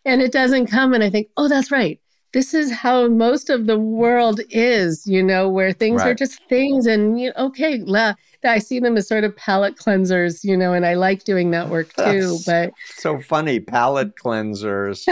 and 0.04 0.22
it 0.22 0.32
doesn't 0.32 0.66
come 0.66 0.94
and 0.94 1.02
i 1.02 1.10
think 1.10 1.28
oh 1.36 1.48
that's 1.48 1.70
right 1.70 2.00
this 2.32 2.54
is 2.54 2.70
how 2.70 3.08
most 3.08 3.50
of 3.50 3.66
the 3.66 3.78
world 3.78 4.40
is 4.50 5.06
you 5.06 5.22
know 5.22 5.48
where 5.48 5.72
things 5.72 6.00
right. 6.00 6.08
are 6.08 6.14
just 6.14 6.40
things 6.48 6.86
and 6.86 7.20
you 7.20 7.28
know, 7.28 7.46
okay 7.46 7.78
la, 7.84 8.14
i 8.44 8.59
see 8.59 8.81
them 8.81 8.96
as 8.96 9.09
sort 9.09 9.24
of 9.24 9.35
palate 9.37 9.76
cleansers 9.76 10.44
you 10.44 10.57
know 10.57 10.72
and 10.72 10.87
i 10.87 10.94
like 10.94 11.24
doing 11.24 11.50
that 11.50 11.68
work 11.68 11.92
too 11.94 12.38
that's 12.38 12.44
but 12.44 12.72
so 12.96 13.20
funny 13.20 13.61
palate 13.61 14.14
cleansers 14.16 15.07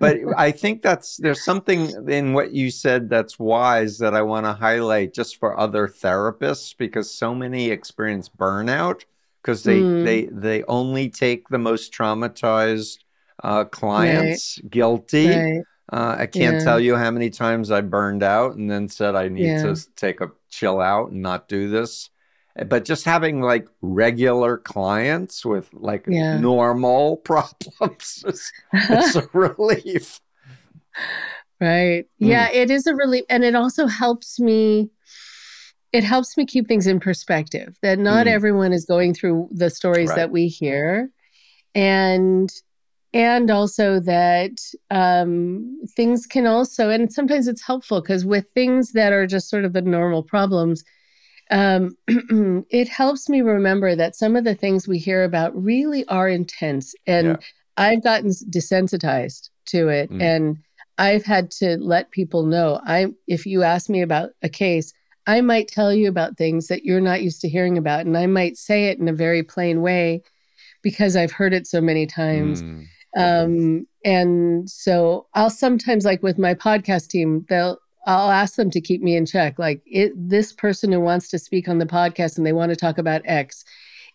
but 0.00 0.18
i 0.36 0.50
think 0.50 0.82
that's 0.82 1.16
there's 1.18 1.44
something 1.44 1.90
in 2.08 2.32
what 2.32 2.52
you 2.52 2.70
said 2.70 3.08
that's 3.08 3.38
wise 3.38 3.98
that 3.98 4.14
i 4.14 4.22
want 4.22 4.46
to 4.46 4.52
highlight 4.52 5.12
just 5.12 5.36
for 5.36 5.58
other 5.58 5.88
therapists 5.88 6.76
because 6.76 7.10
so 7.10 7.34
many 7.34 7.70
experience 7.70 8.28
burnout 8.28 9.04
because 9.42 9.62
they 9.62 9.80
mm. 9.80 10.04
they 10.04 10.26
they 10.26 10.62
only 10.64 11.08
take 11.08 11.48
the 11.48 11.58
most 11.58 11.92
traumatized 11.92 12.98
uh, 13.42 13.64
clients 13.64 14.58
right. 14.62 14.70
guilty. 14.70 15.28
Right. 15.28 15.62
Uh, 15.90 16.16
I 16.18 16.26
can't 16.26 16.56
yeah. 16.56 16.64
tell 16.64 16.78
you 16.78 16.96
how 16.96 17.10
many 17.10 17.30
times 17.30 17.70
I 17.70 17.80
burned 17.80 18.22
out 18.22 18.56
and 18.56 18.70
then 18.70 18.88
said 18.88 19.14
I 19.14 19.28
need 19.28 19.46
yeah. 19.46 19.62
to 19.62 19.94
take 19.96 20.20
a 20.20 20.32
chill 20.50 20.80
out 20.80 21.12
and 21.12 21.22
not 21.22 21.48
do 21.48 21.70
this. 21.70 22.10
But 22.66 22.84
just 22.84 23.04
having 23.04 23.40
like 23.40 23.68
regular 23.80 24.58
clients 24.58 25.44
with 25.44 25.68
like 25.72 26.04
yeah. 26.08 26.38
normal 26.38 27.16
problems 27.24 28.24
is, 28.26 28.52
is 28.72 29.16
a 29.16 29.28
relief. 29.32 30.20
Right. 31.60 32.04
Mm. 32.20 32.28
Yeah, 32.28 32.50
it 32.50 32.70
is 32.70 32.86
a 32.86 32.94
relief. 32.94 33.24
And 33.28 33.44
it 33.44 33.54
also 33.54 33.86
helps 33.86 34.40
me 34.40 34.90
it 35.92 36.04
helps 36.04 36.36
me 36.36 36.44
keep 36.44 36.68
things 36.68 36.86
in 36.86 37.00
perspective 37.00 37.76
that 37.82 37.98
not 37.98 38.26
mm. 38.26 38.30
everyone 38.30 38.72
is 38.72 38.84
going 38.84 39.14
through 39.14 39.48
the 39.50 39.70
stories 39.70 40.10
right. 40.10 40.16
that 40.16 40.30
we 40.30 40.46
hear 40.46 41.10
and 41.74 42.50
and 43.14 43.50
also 43.50 43.98
that 44.00 44.52
um, 44.90 45.80
things 45.96 46.26
can 46.26 46.46
also 46.46 46.90
and 46.90 47.12
sometimes 47.12 47.48
it's 47.48 47.62
helpful 47.62 48.00
because 48.00 48.26
with 48.26 48.46
things 48.54 48.92
that 48.92 49.12
are 49.12 49.26
just 49.26 49.48
sort 49.48 49.64
of 49.64 49.72
the 49.72 49.82
normal 49.82 50.22
problems 50.22 50.84
um, 51.50 51.96
it 52.70 52.88
helps 52.88 53.28
me 53.28 53.40
remember 53.40 53.94
that 53.96 54.16
some 54.16 54.36
of 54.36 54.44
the 54.44 54.54
things 54.54 54.86
we 54.86 54.98
hear 54.98 55.24
about 55.24 55.54
really 55.60 56.06
are 56.08 56.28
intense 56.28 56.94
and 57.06 57.26
yeah. 57.26 57.36
i've 57.76 58.02
gotten 58.02 58.30
desensitized 58.30 59.48
to 59.66 59.88
it 59.88 60.10
mm. 60.10 60.22
and 60.22 60.58
i've 60.98 61.24
had 61.24 61.50
to 61.50 61.76
let 61.78 62.10
people 62.10 62.44
know 62.44 62.80
i 62.86 63.06
if 63.26 63.46
you 63.46 63.62
ask 63.62 63.88
me 63.88 64.02
about 64.02 64.30
a 64.42 64.48
case 64.48 64.92
i 65.26 65.40
might 65.40 65.68
tell 65.68 65.92
you 65.92 66.08
about 66.08 66.36
things 66.36 66.68
that 66.68 66.84
you're 66.84 67.00
not 67.00 67.22
used 67.22 67.40
to 67.40 67.48
hearing 67.48 67.78
about 67.78 68.06
and 68.06 68.16
i 68.16 68.26
might 68.26 68.56
say 68.56 68.86
it 68.86 68.98
in 68.98 69.08
a 69.08 69.12
very 69.12 69.42
plain 69.42 69.80
way 69.80 70.22
because 70.82 71.16
i've 71.16 71.32
heard 71.32 71.54
it 71.54 71.66
so 71.66 71.80
many 71.80 72.06
times 72.06 72.62
mm 72.62 72.86
um, 73.16 73.86
and 74.04 74.68
so 74.68 75.26
I'll 75.34 75.50
sometimes 75.50 76.04
like 76.04 76.22
with 76.22 76.38
my 76.38 76.54
podcast 76.54 77.08
team, 77.08 77.46
they'll 77.48 77.78
I'll 78.08 78.30
ask 78.30 78.54
them 78.54 78.70
to 78.70 78.80
keep 78.80 79.02
me 79.02 79.16
in 79.16 79.26
check. 79.26 79.58
Like 79.58 79.82
it, 79.84 80.12
this 80.16 80.50
person 80.50 80.90
who 80.90 81.00
wants 81.00 81.28
to 81.28 81.38
speak 81.38 81.68
on 81.68 81.78
the 81.78 81.84
podcast 81.84 82.38
and 82.38 82.46
they 82.46 82.54
want 82.54 82.70
to 82.70 82.76
talk 82.76 82.96
about 82.96 83.20
X, 83.26 83.64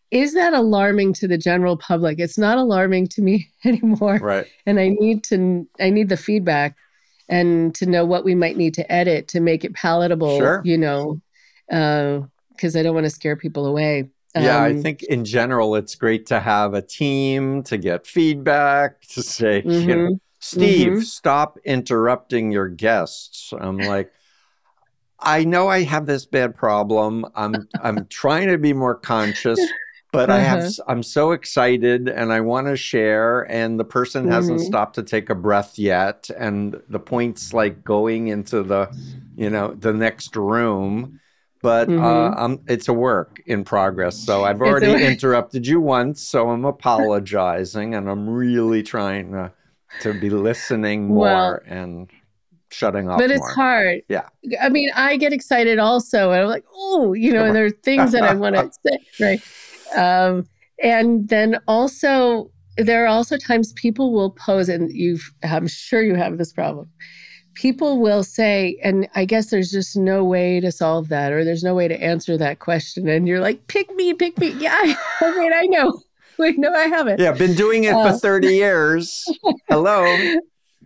is 0.10 0.34
that 0.34 0.54
alarming 0.54 1.14
to 1.14 1.28
the 1.28 1.38
general 1.38 1.78
public? 1.78 2.20
It's 2.20 2.38
not 2.38 2.58
alarming 2.58 3.08
to 3.10 3.22
me 3.22 3.50
anymore. 3.64 4.18
Right. 4.18 4.48
And 4.66 4.80
I 4.80 4.90
need 4.90 5.24
to 5.26 5.68
I 5.80 5.92
need 5.92 6.10
the 6.10 6.18
feedback 6.18 6.76
and 7.30 7.74
to 7.76 7.86
know 7.86 8.04
what 8.04 8.26
we 8.26 8.34
might 8.34 8.58
need 8.58 8.74
to 8.74 8.92
edit 8.92 9.28
to 9.30 9.40
make 9.40 9.64
it 9.64 9.76
palatable. 9.76 10.40
Sure. 10.40 10.62
You 10.66 10.80
know, 10.80 11.22
because 11.68 12.76
uh, 12.76 12.80
I 12.80 12.84
don't 12.84 12.96
want 12.96 13.06
to 13.06 13.12
scare 13.12 13.36
people 13.36 13.68
away. 13.68 14.10
Yeah, 14.36 14.58
um, 14.58 14.64
I 14.64 14.82
think 14.82 15.04
in 15.04 15.24
general, 15.26 15.76
it's 15.76 15.94
great 15.94 16.26
to 16.28 16.40
have 16.40 16.74
a 16.74 16.82
team 16.82 17.62
to 17.64 17.78
get 17.78 18.08
feedback, 18.08 19.02
to 19.10 19.22
say, 19.22 19.62
mm-hmm, 19.62 19.90
you 19.90 19.96
know, 19.96 20.20
Steve, 20.44 20.88
mm-hmm. 20.88 21.00
stop 21.00 21.58
interrupting 21.64 22.52
your 22.52 22.68
guests. 22.68 23.54
I'm 23.58 23.78
like, 23.78 24.12
I 25.18 25.46
know 25.46 25.70
I 25.70 25.84
have 25.84 26.06
this 26.06 26.26
bad 26.26 26.54
problem. 26.54 27.26
I'm 27.34 27.70
I'm 27.82 28.08
trying 28.08 28.50
to 28.50 28.58
be 28.58 28.74
more 28.74 28.94
conscious, 28.94 29.60
but 30.12 30.30
uh-huh. 30.30 30.40
I 30.40 30.42
have 30.42 30.60
uh-huh. 30.60 30.84
I'm 30.90 31.02
so 31.02 31.32
excited 31.32 32.10
and 32.10 32.34
I 32.34 32.42
want 32.42 32.68
to 32.68 32.76
share 32.76 33.50
and 33.50 33.80
the 33.80 33.86
person 33.86 34.24
mm-hmm. 34.24 34.34
hasn't 34.34 34.60
stopped 34.60 34.96
to 34.96 35.04
take 35.04 35.30
a 35.30 35.36
breath 35.36 35.80
yet 35.80 36.30
and 36.38 36.82
the 36.90 37.00
point's 37.00 37.54
like 37.54 37.82
going 37.86 38.28
into 38.28 38.64
the 38.64 38.90
you 39.38 39.50
know 39.50 39.74
the 39.74 39.94
next 39.94 40.36
room 40.36 41.22
but 41.62 41.88
uh, 41.88 41.92
mm-hmm. 41.92 42.54
uh, 42.54 42.58
it's 42.68 42.90
a 42.90 42.94
work 42.94 43.42
in 43.46 43.64
progress. 43.64 44.18
So 44.18 44.44
I've 44.44 44.62
already 44.62 45.06
interrupted 45.06 45.66
you 45.66 45.80
once, 45.80 46.22
so 46.22 46.50
I'm 46.50 46.66
apologizing, 46.76 47.96
and 47.96 48.10
I'm 48.10 48.30
really 48.30 48.84
trying 48.84 49.32
to, 49.32 49.54
to 50.02 50.14
be 50.14 50.30
listening 50.30 51.08
more 51.08 51.18
well, 51.18 51.60
and 51.66 52.10
shutting 52.70 53.10
off. 53.10 53.20
But 53.20 53.32
it's 53.32 53.40
more. 53.40 53.54
hard. 53.54 54.02
Yeah. 54.10 54.28
I 54.62 54.70
mean, 54.70 54.90
I 54.96 55.18
get 55.18 55.34
excited 55.34 55.80
also, 55.80 56.32
and 56.32 56.42
I'm 56.42 56.48
like, 56.48 56.66
oh, 56.74 57.14
you 57.14 57.34
know, 57.34 57.46
and 57.46 57.56
there 57.56 57.66
are 57.66 57.70
things 57.72 58.12
that 58.12 58.24
I 58.24 58.34
want 58.34 58.56
to 58.56 58.72
say, 58.86 59.00
right? 59.20 59.42
Um, 59.96 60.48
and 60.82 61.30
then 61.30 61.60
also, 61.68 62.52
there 62.78 63.04
are 63.04 63.08
also 63.08 63.38
times 63.38 63.74
people 63.74 64.12
will 64.12 64.32
pose, 64.32 64.70
and 64.70 64.92
you've, 64.92 65.32
I'm 65.44 65.68
sure 65.68 66.02
you 66.02 66.16
have 66.16 66.38
this 66.38 66.52
problem 66.52 66.90
people 67.54 68.00
will 68.00 68.24
say, 68.24 68.80
and 68.84 69.08
I 69.16 69.26
guess 69.26 69.50
there's 69.50 69.72
just 69.72 69.96
no 69.96 70.24
way 70.24 70.60
to 70.60 70.72
solve 70.72 71.10
that, 71.10 71.32
or 71.32 71.44
there's 71.44 71.64
no 71.64 71.76
way 71.76 71.88
to 71.88 72.02
answer 72.02 72.38
that 72.38 72.60
question. 72.60 73.08
And 73.08 73.28
you're 73.28 73.40
like, 73.40 73.68
pick 73.68 73.94
me, 73.96 74.14
pick 74.14 74.38
me. 74.38 74.50
Yeah, 74.50 74.76
I 75.22 75.38
mean, 75.38 75.54
I 75.54 75.66
know. 75.68 76.00
Wait, 76.38 76.58
no, 76.58 76.74
I 76.74 76.86
haven't. 76.88 77.20
Yeah, 77.20 77.32
been 77.34 77.56
doing 77.56 77.84
it 77.86 77.94
uh, 77.94 78.14
for 78.14 78.18
30 78.18 78.48
years. 78.56 79.26
Hello. 79.70 80.04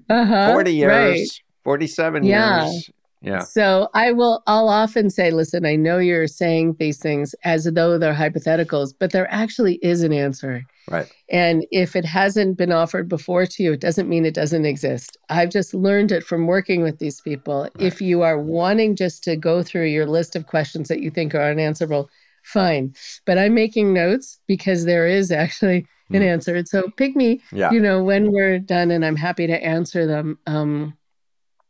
Uh-huh, 0.10 0.54
40 0.54 0.74
years, 0.74 0.90
right. 0.90 1.28
47 1.64 2.24
yeah. 2.24 2.66
years. 2.66 2.90
Yeah. 3.22 3.40
So 3.42 3.90
I 3.94 4.12
will, 4.12 4.44
I'll 4.48 4.70
often 4.70 5.10
say, 5.10 5.32
listen, 5.32 5.66
I 5.66 5.76
know 5.76 5.98
you're 5.98 6.28
saying 6.28 6.76
these 6.80 7.00
things 7.00 7.34
as 7.44 7.66
though 7.66 7.98
they're 7.98 8.14
hypotheticals, 8.14 8.94
but 8.98 9.12
there 9.12 9.30
actually 9.32 9.76
is 9.82 10.04
an 10.04 10.14
answer. 10.14 10.64
Right. 10.90 11.12
And 11.30 11.66
if 11.72 11.96
it 11.96 12.06
hasn't 12.06 12.58
been 12.58 12.72
offered 12.72 13.10
before 13.10 13.46
to 13.46 13.64
you, 13.64 13.74
it 13.74 13.82
doesn't 13.82 14.08
mean 14.08 14.26
it 14.26 14.36
doesn't 14.36 14.66
exist. 14.66 15.18
I've 15.30 15.50
just 15.50 15.74
learned 15.74 16.12
it 16.12 16.24
from 16.24 16.48
working 16.48 16.84
with 16.84 17.00
these 17.00 17.20
people. 17.20 17.64
Right. 17.64 17.72
If 17.80 18.02
you 18.02 18.22
are 18.22 18.40
wanting 18.40 18.96
just 18.96 19.24
to 19.26 19.36
go 19.36 19.64
through 19.64 19.88
your 19.88 20.06
list 20.06 20.36
of 20.36 20.46
questions 20.46 20.88
that 20.88 21.02
you 21.02 21.10
think 21.10 21.34
are 21.34 21.52
unanswerable, 21.52 22.10
fine. 22.48 22.94
But 23.26 23.38
I'm 23.38 23.54
making 23.54 23.94
notes 23.94 24.40
because 24.48 24.86
there 24.86 25.08
is 25.08 25.32
actually 25.32 25.88
an 26.10 26.22
mm. 26.22 26.28
answer. 26.28 26.64
So 26.66 26.90
pick 26.96 27.16
me, 27.16 27.42
yeah. 27.52 27.72
you 27.72 27.80
know, 27.80 28.04
when 28.04 28.32
we're 28.32 28.60
done 28.60 28.92
and 28.92 29.06
I'm 29.06 29.16
happy 29.16 29.48
to 29.48 29.64
answer 29.64 30.06
them. 30.06 30.40
Um, 30.48 30.98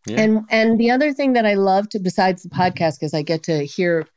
yeah. 0.05 0.21
And 0.21 0.45
and 0.49 0.79
the 0.79 0.91
other 0.91 1.13
thing 1.13 1.33
that 1.33 1.45
I 1.45 1.55
love 1.55 1.89
to 1.89 1.99
besides 1.99 2.43
the 2.43 2.49
podcast 2.49 2.99
because 2.99 3.13
I 3.13 3.23
get 3.23 3.43
to 3.43 3.65
hear 3.65 4.07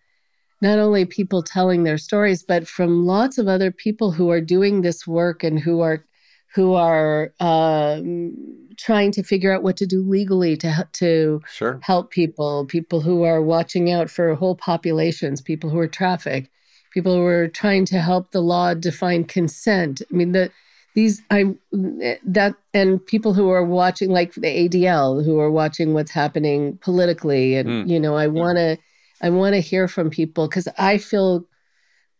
not 0.62 0.78
only 0.78 1.04
people 1.04 1.42
telling 1.42 1.82
their 1.82 1.98
stories, 1.98 2.42
but 2.42 2.68
from 2.68 3.06
lots 3.06 3.38
of 3.38 3.48
other 3.48 3.70
people 3.72 4.12
who 4.12 4.30
are 4.30 4.40
doing 4.40 4.82
this 4.82 5.06
work 5.06 5.42
and 5.42 5.58
who 5.58 5.80
are 5.80 6.04
who 6.54 6.74
are 6.74 7.32
um, 7.40 8.68
trying 8.80 9.12
to 9.12 9.22
figure 9.22 9.52
out 9.52 9.62
what 9.62 9.76
to 9.76 9.86
do 9.86 10.02
legally 10.02 10.56
to 10.56 10.88
to 10.92 11.42
sure. 11.52 11.78
help 11.82 12.10
people, 12.10 12.64
people 12.66 13.00
who 13.00 13.22
are 13.22 13.42
watching 13.42 13.92
out 13.92 14.10
for 14.10 14.34
whole 14.34 14.56
populations, 14.56 15.40
people 15.40 15.70
who 15.70 15.78
are 15.78 15.88
trafficked, 15.88 16.48
people 16.92 17.14
who 17.14 17.24
are 17.24 17.48
trying 17.48 17.84
to 17.86 18.00
help 18.00 18.30
the 18.30 18.40
law 18.40 18.74
define 18.74 19.24
consent. 19.24 20.02
I 20.10 20.16
mean, 20.16 20.32
the 20.32 20.50
these 20.94 21.22
I 21.30 21.54
that 22.24 22.54
and 22.74 23.04
people 23.06 23.32
who 23.32 23.50
are 23.50 23.64
watching, 23.64 24.10
like 24.10 24.34
the 24.34 24.68
ADL, 24.68 25.24
who 25.24 25.38
are 25.38 25.50
watching 25.50 25.94
what's 25.94 26.10
happening 26.10 26.78
politically, 26.78 27.56
and 27.56 27.68
mm. 27.68 27.88
you 27.88 28.00
know, 28.00 28.16
I 28.16 28.26
want 28.26 28.56
to 28.56 28.76
I 29.22 29.30
want 29.30 29.54
to 29.54 29.60
hear 29.60 29.86
from 29.86 30.10
people 30.10 30.48
because 30.48 30.68
I 30.78 30.98
feel 30.98 31.44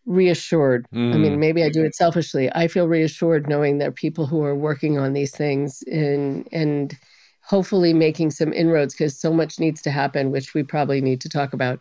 reassured. 0.06 0.86
Mm. 0.94 1.14
I 1.14 1.18
mean, 1.18 1.32
mm. 1.36 1.38
maybe 1.38 1.62
I 1.62 1.68
do 1.68 1.84
it 1.84 1.94
selfishly. 1.94 2.50
I 2.54 2.68
feel 2.68 2.88
reassured 2.88 3.48
knowing 3.48 3.78
there 3.78 3.88
are 3.88 3.92
people 3.92 4.26
who 4.26 4.42
are 4.42 4.54
working 4.54 4.98
on 4.98 5.12
these 5.12 5.34
things 5.34 5.82
and 5.90 6.48
and 6.52 6.96
hopefully 7.42 7.92
making 7.92 8.30
some 8.30 8.52
inroads 8.52 8.94
because 8.94 9.18
so 9.18 9.32
much 9.32 9.58
needs 9.58 9.82
to 9.82 9.90
happen, 9.90 10.30
which 10.30 10.54
we 10.54 10.62
probably 10.62 11.00
need 11.00 11.20
to 11.20 11.28
talk 11.28 11.52
about 11.52 11.80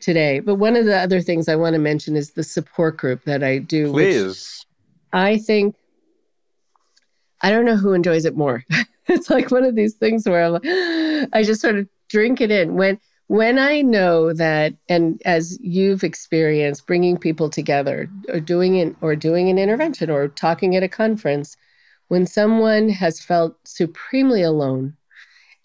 today. 0.00 0.40
But 0.40 0.54
one 0.54 0.76
of 0.76 0.86
the 0.86 0.96
other 0.96 1.20
things 1.20 1.46
I 1.46 1.56
want 1.56 1.74
to 1.74 1.78
mention 1.78 2.16
is 2.16 2.30
the 2.30 2.42
support 2.42 2.96
group 2.96 3.24
that 3.24 3.42
I 3.42 3.58
do. 3.58 3.92
Please. 3.92 4.64
I 5.12 5.38
think 5.38 5.74
I 7.42 7.50
don't 7.50 7.64
know 7.64 7.76
who 7.76 7.92
enjoys 7.92 8.24
it 8.24 8.36
more. 8.36 8.64
it's 9.06 9.30
like 9.30 9.50
one 9.50 9.64
of 9.64 9.74
these 9.74 9.94
things 9.94 10.28
where 10.28 10.44
I'm 10.44 10.52
like, 10.52 10.64
I 11.32 11.42
just 11.42 11.60
sort 11.60 11.76
of 11.76 11.88
drink 12.08 12.40
it 12.40 12.50
in 12.50 12.74
when 12.74 12.98
when 13.30 13.60
I 13.60 13.80
know 13.80 14.32
that, 14.32 14.74
and 14.88 15.22
as 15.24 15.56
you've 15.62 16.02
experienced, 16.02 16.88
bringing 16.88 17.16
people 17.16 17.48
together 17.48 18.10
or 18.28 18.40
doing 18.40 18.74
it 18.74 18.96
or 19.00 19.14
doing 19.14 19.48
an 19.48 19.56
intervention 19.56 20.10
or 20.10 20.26
talking 20.26 20.74
at 20.74 20.82
a 20.82 20.88
conference, 20.88 21.56
when 22.08 22.26
someone 22.26 22.88
has 22.88 23.20
felt 23.20 23.56
supremely 23.64 24.42
alone 24.42 24.96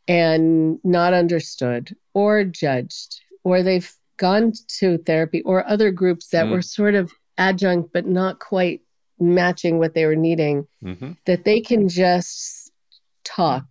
and 0.07 0.77
not 0.83 1.15
understood 1.15 1.95
or 2.13 2.43
judged, 2.43 3.21
or 3.43 3.63
they've 3.63 3.91
gone 4.17 4.53
to 4.67 4.99
therapy 4.99 5.41
or 5.41 5.67
other 5.67 5.89
groups 5.89 6.27
that 6.27 6.45
mm. 6.45 6.51
were 6.51 6.61
sort 6.61 6.93
of 6.93 7.11
adjunct 7.39 7.91
but 7.91 8.05
not 8.05 8.37
quite 8.37 8.81
matching 9.19 9.79
what 9.79 9.95
they 9.95 10.05
were 10.05 10.15
needing, 10.15 10.67
mm-hmm. 10.83 11.13
that 11.25 11.45
they 11.45 11.61
can 11.61 11.89
just 11.89 12.71
talk 13.23 13.65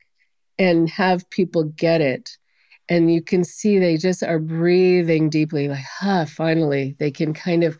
and 0.58 0.88
have 0.88 1.30
people 1.30 1.62
get 1.62 2.00
it. 2.00 2.38
And 2.88 3.12
you 3.12 3.22
can 3.22 3.44
see 3.44 3.78
they 3.78 3.96
just 3.96 4.22
are 4.22 4.38
breathing 4.38 5.30
deeply, 5.30 5.68
like, 5.68 5.84
huh, 6.00 6.26
finally, 6.26 6.96
they 6.98 7.10
can 7.10 7.32
kind 7.32 7.64
of 7.64 7.78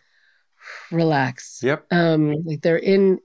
relax. 0.91 1.61
Yep. 1.63 1.87
Um, 1.93 2.35
like 2.45 2.63
they're 2.63 2.77
in 2.79 3.21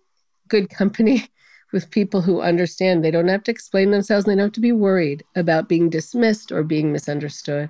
good 0.50 0.70
company 0.70 1.28
with 1.72 1.92
people 1.92 2.22
who 2.22 2.42
understand 2.42 3.04
they 3.04 3.12
don't 3.12 3.28
have 3.28 3.44
to 3.44 3.52
explain 3.52 3.92
themselves 3.92 4.26
they 4.26 4.34
don't 4.34 4.46
have 4.46 4.52
to 4.52 4.60
be 4.60 4.72
worried 4.72 5.24
about 5.36 5.70
being 5.70 5.90
dismissed 5.90 6.52
or 6.52 6.64
being 6.64 6.92
misunderstood 6.92 7.70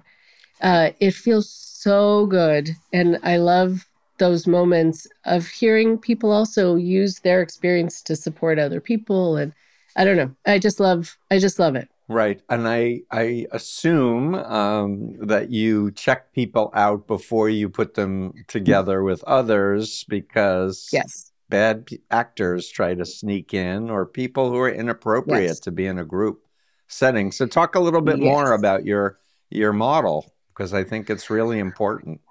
uh, 0.61 0.89
it 0.99 1.13
feels 1.13 1.49
so 1.49 2.25
good 2.25 2.69
and 2.93 3.19
i 3.23 3.37
love 3.37 3.85
those 4.17 4.47
moments 4.47 5.07
of 5.25 5.47
hearing 5.47 5.97
people 5.97 6.31
also 6.31 6.75
use 6.75 7.19
their 7.19 7.41
experience 7.41 8.01
to 8.01 8.15
support 8.15 8.57
other 8.57 8.81
people 8.81 9.37
and 9.37 9.53
i 9.97 10.03
don't 10.03 10.17
know 10.17 10.33
i 10.45 10.57
just 10.57 10.79
love 10.79 11.17
i 11.29 11.37
just 11.37 11.59
love 11.59 11.75
it 11.75 11.89
right 12.09 12.41
and 12.49 12.67
i 12.67 12.99
i 13.11 13.45
assume 13.51 14.35
um, 14.35 15.15
that 15.25 15.49
you 15.51 15.91
check 15.91 16.33
people 16.33 16.71
out 16.73 17.07
before 17.07 17.49
you 17.49 17.69
put 17.69 17.93
them 17.93 18.33
together 18.47 19.03
with 19.03 19.23
others 19.23 20.03
because 20.09 20.89
yes 20.91 21.29
bad 21.49 21.89
actors 22.11 22.69
try 22.69 22.93
to 22.93 23.05
sneak 23.05 23.53
in 23.53 23.89
or 23.89 24.05
people 24.05 24.49
who 24.49 24.57
are 24.57 24.69
inappropriate 24.69 25.49
yes. 25.49 25.59
to 25.59 25.71
be 25.71 25.85
in 25.85 25.97
a 25.97 26.05
group 26.05 26.45
setting. 26.87 27.31
So 27.31 27.45
talk 27.47 27.75
a 27.75 27.79
little 27.79 28.01
bit 28.01 28.19
yes. 28.19 28.25
more 28.25 28.53
about 28.53 28.85
your 28.85 29.19
your 29.49 29.73
model 29.73 30.31
because 30.53 30.73
I 30.73 30.83
think 30.83 31.09
it's 31.09 31.29
really 31.29 31.59
important. 31.59 32.21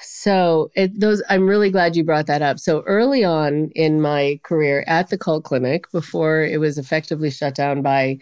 So 0.00 0.70
it, 0.74 0.98
those 0.98 1.22
I'm 1.28 1.48
really 1.48 1.70
glad 1.70 1.94
you 1.94 2.04
brought 2.04 2.26
that 2.26 2.42
up. 2.42 2.58
So 2.58 2.82
early 2.82 3.22
on 3.24 3.70
in 3.74 4.00
my 4.00 4.40
career 4.42 4.84
at 4.86 5.08
the 5.08 5.18
cult 5.18 5.44
clinic 5.44 5.90
before 5.92 6.42
it 6.42 6.58
was 6.58 6.78
effectively 6.78 7.30
shut 7.30 7.54
down 7.54 7.82
by 7.82 8.18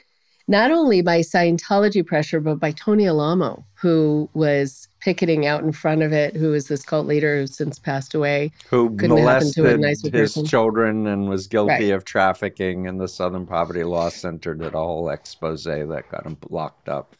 not 0.50 0.72
only 0.72 1.00
by 1.00 1.20
Scientology 1.20 2.04
pressure, 2.04 2.40
but 2.40 2.56
by 2.56 2.72
Tony 2.72 3.06
Alamo, 3.06 3.64
who 3.74 4.28
was 4.34 4.88
picketing 4.98 5.46
out 5.46 5.62
in 5.62 5.70
front 5.70 6.02
of 6.02 6.12
it, 6.12 6.34
who 6.34 6.50
was 6.50 6.66
this 6.66 6.82
cult 6.82 7.06
leader 7.06 7.38
who's 7.38 7.56
since 7.56 7.78
passed 7.78 8.16
away. 8.16 8.50
Who 8.68 8.90
Couldn't 8.96 9.10
molested 9.10 10.12
his 10.12 10.32
person. 10.32 10.44
children 10.44 11.06
and 11.06 11.28
was 11.28 11.46
guilty 11.46 11.90
right. 11.90 11.94
of 11.94 12.04
trafficking, 12.04 12.88
and 12.88 13.00
the 13.00 13.06
Southern 13.06 13.46
Poverty 13.46 13.84
Law 13.84 14.08
Center 14.08 14.56
did 14.56 14.74
a 14.74 14.78
whole 14.78 15.08
expose 15.08 15.62
that 15.62 16.04
got 16.10 16.26
him 16.26 16.36
locked 16.48 16.88
up. 16.88 17.14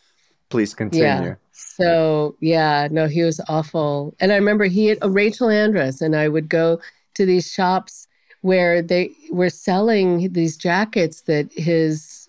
Please 0.48 0.74
continue. 0.74 1.04
Yeah. 1.04 1.34
So, 1.52 2.34
yeah, 2.40 2.88
no, 2.90 3.06
he 3.06 3.22
was 3.22 3.40
awful. 3.46 4.12
And 4.18 4.32
I 4.32 4.34
remember 4.34 4.64
he 4.64 4.86
had 4.86 4.98
uh, 5.04 5.08
Rachel 5.08 5.46
Andress, 5.46 6.02
and 6.02 6.16
I 6.16 6.26
would 6.26 6.48
go 6.48 6.80
to 7.14 7.24
these 7.24 7.48
shops 7.48 8.08
where 8.40 8.82
they 8.82 9.12
were 9.30 9.50
selling 9.50 10.32
these 10.32 10.56
jackets 10.56 11.20
that 11.22 11.52
his 11.52 12.20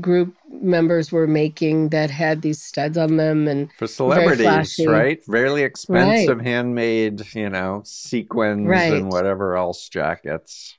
group 0.00 0.34
members 0.48 1.12
were 1.12 1.26
making 1.26 1.90
that 1.90 2.10
had 2.10 2.42
these 2.42 2.62
studs 2.62 2.96
on 2.96 3.16
them 3.16 3.46
and 3.46 3.70
for 3.74 3.86
celebrities 3.86 4.80
right 4.86 5.22
really 5.26 5.62
expensive 5.62 6.38
right. 6.38 6.46
handmade 6.46 7.22
you 7.34 7.48
know 7.48 7.82
sequins 7.84 8.66
right. 8.66 8.92
and 8.92 9.10
whatever 9.10 9.56
else 9.56 9.88
jackets 9.88 10.76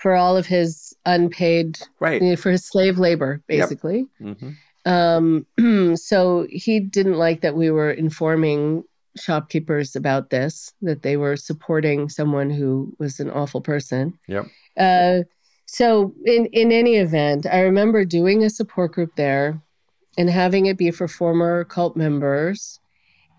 for 0.00 0.14
all 0.14 0.36
of 0.36 0.46
his 0.46 0.94
unpaid 1.06 1.78
right 2.00 2.22
you 2.22 2.30
know, 2.30 2.36
for 2.36 2.50
his 2.50 2.64
slave 2.64 2.98
labor 2.98 3.42
basically 3.46 4.06
yep. 4.18 4.36
mm-hmm. 4.36 4.90
um, 4.90 5.96
so 5.96 6.46
he 6.50 6.80
didn't 6.80 7.18
like 7.18 7.40
that 7.40 7.56
we 7.56 7.70
were 7.70 7.90
informing 7.90 8.82
shopkeepers 9.16 9.96
about 9.96 10.30
this 10.30 10.72
that 10.82 11.02
they 11.02 11.16
were 11.16 11.36
supporting 11.36 12.08
someone 12.08 12.48
who 12.50 12.94
was 12.98 13.20
an 13.20 13.30
awful 13.30 13.60
person 13.60 14.18
yep 14.28 14.46
uh, 14.78 15.20
so 15.72 16.12
in 16.26 16.46
in 16.46 16.72
any 16.72 16.96
event, 16.96 17.46
I 17.46 17.60
remember 17.60 18.04
doing 18.04 18.42
a 18.42 18.50
support 18.50 18.90
group 18.90 19.14
there 19.14 19.62
and 20.18 20.28
having 20.28 20.66
it 20.66 20.76
be 20.76 20.90
for 20.90 21.06
former 21.06 21.62
cult 21.64 21.96
members. 21.96 22.80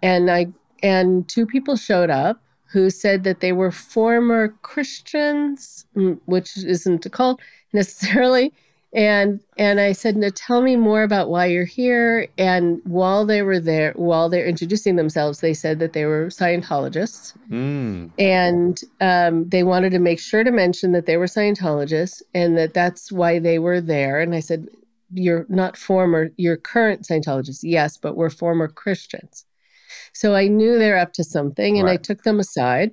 And 0.02 0.32
I 0.32 0.48
and 0.82 1.28
two 1.28 1.46
people 1.46 1.76
showed 1.76 2.10
up 2.10 2.42
who 2.72 2.90
said 2.90 3.26
that 3.26 3.42
they 3.42 3.52
were 3.52 3.70
former 3.70 4.56
Christians, 4.62 5.86
mm, 5.94 6.22
which 6.24 6.56
isn't 6.56 7.06
a 7.06 7.10
cult 7.10 7.42
necessarily, 7.74 8.54
and 8.94 9.40
and 9.58 9.80
I 9.80 9.94
said, 9.94 10.18
"Now 10.18 10.30
tell 10.36 10.62
me 10.62 10.76
more 10.76 11.04
about 11.04 11.30
why 11.30 11.46
you're 11.46 11.64
here." 11.64 12.28
And 12.38 12.82
while 12.84 13.26
they 13.26 13.42
were 13.42 13.60
there, 13.60 13.94
while 13.96 14.28
they're 14.28 14.46
introducing 14.46 14.98
themselves, 14.98 15.40
they 15.40 15.54
said 15.54 15.80
that 15.80 15.94
they 15.94 16.06
were 16.06 16.28
Scientologists, 16.28 17.34
mm. 17.50 18.12
and 18.20 18.82
um, 19.00 19.48
they 19.48 19.64
wanted 19.64 19.92
to 19.92 20.00
make 20.00 20.20
sure 20.20 20.44
to 20.44 20.52
mention 20.52 20.92
that 20.92 21.06
they 21.06 21.16
were 21.16 21.26
Scientologists 21.26 22.22
and 22.34 22.58
that 22.58 22.74
that's 22.74 23.12
why 23.12 23.40
they 23.40 23.60
were 23.60 23.80
there. 23.80 24.20
And 24.20 24.36
I 24.36 24.42
said, 24.42 24.68
"You're 25.14 25.46
not 25.48 25.78
former, 25.78 26.32
you're 26.36 26.58
current 26.58 27.08
Scientologists, 27.08 27.62
yes, 27.64 27.96
but 27.96 28.18
we're 28.18 28.30
former 28.30 28.68
Christians." 28.68 29.46
So 30.14 30.36
I 30.36 30.48
knew 30.48 30.78
they're 30.78 30.98
up 30.98 31.14
to 31.14 31.24
something, 31.24 31.78
and 31.78 31.86
right. 31.86 31.94
I 31.94 32.02
took 32.02 32.24
them 32.24 32.40
aside. 32.40 32.92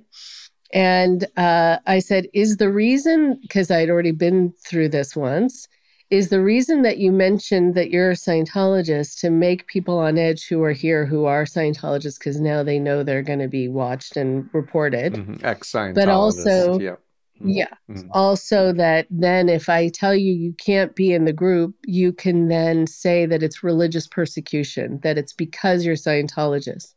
And 0.71 1.25
uh, 1.35 1.79
I 1.87 1.97
said, 1.97 2.27
Is 2.33 2.57
the 2.57 2.71
reason, 2.71 3.39
because 3.41 3.71
I'd 3.71 3.89
already 3.89 4.11
been 4.11 4.53
through 4.63 4.89
this 4.89 5.15
once, 5.15 5.67
is 6.09 6.29
the 6.29 6.41
reason 6.41 6.81
that 6.81 6.97
you 6.97 7.11
mentioned 7.11 7.75
that 7.75 7.91
you're 7.91 8.11
a 8.11 8.15
Scientologist 8.15 9.19
to 9.19 9.29
make 9.29 9.67
people 9.67 9.99
on 9.99 10.17
edge 10.17 10.47
who 10.47 10.63
are 10.63 10.71
here 10.71 11.05
who 11.05 11.25
are 11.25 11.43
Scientologists 11.43 12.17
because 12.17 12.41
now 12.41 12.63
they 12.63 12.79
know 12.79 13.03
they're 13.03 13.21
going 13.21 13.39
to 13.39 13.47
be 13.47 13.67
watched 13.67 14.17
and 14.17 14.49
reported. 14.51 15.13
Mm-hmm. 15.13 15.45
Ex 15.45 15.71
Scientologists. 15.71 15.95
But 15.95 16.09
also, 16.09 16.79
yeah. 16.79 16.95
Mm-hmm. 17.39 17.49
Yeah. 17.49 17.73
Mm-hmm. 17.89 18.09
Also, 18.11 18.73
that 18.73 19.05
then 19.11 19.49
if 19.49 19.69
I 19.69 19.89
tell 19.89 20.15
you 20.15 20.33
you 20.33 20.53
can't 20.53 20.95
be 20.95 21.13
in 21.13 21.25
the 21.25 21.33
group, 21.33 21.75
you 21.85 22.11
can 22.11 22.47
then 22.47 22.87
say 22.87 23.27
that 23.27 23.43
it's 23.43 23.63
religious 23.63 24.07
persecution, 24.07 24.99
that 25.03 25.17
it's 25.17 25.33
because 25.33 25.85
you're 25.85 25.95
Scientologist. 25.95 26.95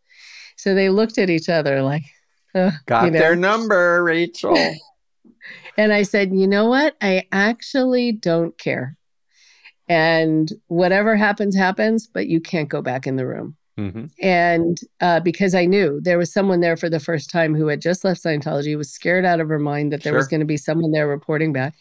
So 0.57 0.75
they 0.75 0.89
looked 0.89 1.19
at 1.19 1.29
each 1.29 1.51
other 1.51 1.83
like, 1.83 2.05
uh, 2.55 2.71
got 2.87 3.05
you 3.05 3.11
know. 3.11 3.19
their 3.19 3.37
number, 3.37 4.03
Rachel. 4.03 4.57
and 5.77 5.93
I 5.93 6.03
said, 6.03 6.33
you 6.33 6.47
know 6.47 6.67
what? 6.67 6.97
I 7.03 7.27
actually 7.31 8.13
don't 8.13 8.57
care 8.57 8.97
and 9.89 10.53
whatever 10.69 11.17
happens 11.17 11.57
happens 11.57 12.07
but 12.07 12.27
you 12.27 12.41
can't 12.41 12.69
go 12.69 12.83
back 12.83 13.07
in 13.07 13.17
the 13.17 13.27
room. 13.27 13.57
Mm-hmm. 13.79 14.05
and 14.21 14.79
uh, 15.01 15.19
because 15.21 15.55
i 15.55 15.65
knew 15.65 15.99
there 16.03 16.19
was 16.19 16.31
someone 16.31 16.61
there 16.61 16.77
for 16.77 16.91
the 16.91 17.01
first 17.01 17.31
time 17.31 17.55
who 17.55 17.69
had 17.69 17.81
just 17.81 18.05
left 18.05 18.23
scientology 18.23 18.77
was 18.77 18.93
scared 18.93 19.25
out 19.25 19.41
of 19.41 19.49
her 19.49 19.59
mind 19.59 19.93
that 19.93 20.03
there 20.03 20.13
sure. 20.13 20.19
was 20.19 20.29
going 20.29 20.41
to 20.41 20.47
be 20.47 20.59
someone 20.59 20.93
there 20.93 21.09
reporting 21.09 21.55
back. 21.55 21.75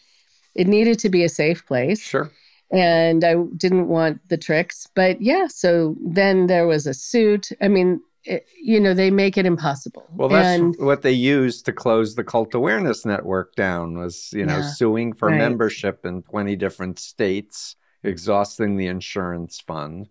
It 0.54 0.66
needed 0.66 0.98
to 1.00 1.10
be 1.10 1.22
a 1.22 1.28
safe 1.28 1.66
place. 1.66 2.00
Sure. 2.00 2.30
And 2.70 3.22
i 3.24 3.34
didn't 3.58 3.88
want 3.88 4.26
the 4.30 4.38
tricks 4.38 4.88
but 4.94 5.20
yeah 5.20 5.46
so 5.48 5.94
then 6.02 6.46
there 6.46 6.66
was 6.66 6.86
a 6.86 6.94
suit. 6.94 7.50
I 7.60 7.68
mean 7.68 8.00
it, 8.24 8.46
you 8.60 8.78
know 8.80 8.94
they 8.94 9.10
make 9.10 9.36
it 9.36 9.46
impossible. 9.46 10.06
Well 10.14 10.28
that's 10.28 10.60
and, 10.60 10.74
what 10.78 11.02
they 11.02 11.12
used 11.12 11.66
to 11.66 11.72
close 11.72 12.14
the 12.14 12.24
cult 12.24 12.54
awareness 12.54 13.04
network 13.04 13.54
down 13.54 13.98
was 13.98 14.30
you 14.32 14.46
know 14.46 14.58
yeah, 14.58 14.70
suing 14.70 15.12
for 15.12 15.28
right. 15.28 15.38
membership 15.38 16.06
in 16.06 16.22
20 16.22 16.56
different 16.56 16.98
states 16.98 17.76
exhausting 18.02 18.76
the 18.76 18.86
insurance 18.86 19.60
fund. 19.60 20.08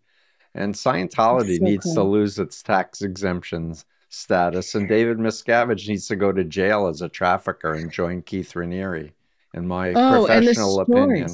And 0.54 0.76
Scientology 0.76 1.58
so 1.58 1.64
needs 1.64 1.86
cool. 1.86 1.96
to 1.96 2.04
lose 2.04 2.38
its 2.38 2.62
tax 2.62 3.02
exemptions 3.02 3.86
status. 4.10 4.76
And 4.76 4.88
David 4.88 5.18
Miscavige 5.18 5.88
needs 5.88 6.08
to 6.08 6.16
go 6.16 6.32
to 6.32 6.44
jail 6.44 6.88
as 6.88 7.02
a 7.02 7.10
trafficker 7.10 7.74
and 7.74 7.92
join 7.92 8.22
Keith 8.22 8.54
Raniere, 8.54 9.12
in 9.54 9.68
my 9.68 9.94
oh, 9.94 10.26
professional 10.26 10.82
opinion. 10.82 11.30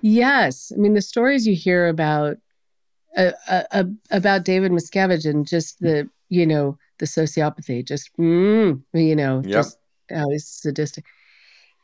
Yes. 0.00 0.72
I 0.74 0.78
mean, 0.78 0.94
the 0.94 1.02
stories 1.02 1.46
you 1.46 1.54
hear 1.54 1.88
about 1.88 2.38
uh, 3.16 3.32
uh, 3.48 3.64
uh, 3.72 3.84
about 4.10 4.44
David 4.44 4.72
Miscavige 4.72 5.28
and 5.28 5.46
just 5.46 5.80
the, 5.80 6.08
you 6.28 6.46
know, 6.46 6.78
the 6.98 7.06
sociopathy, 7.06 7.84
just, 7.84 8.08
mm, 8.16 8.80
you 8.94 9.16
know, 9.16 9.42
yep. 9.44 9.52
just 9.52 9.78
how 10.08 10.28
he's 10.30 10.46
sadistic. 10.46 11.04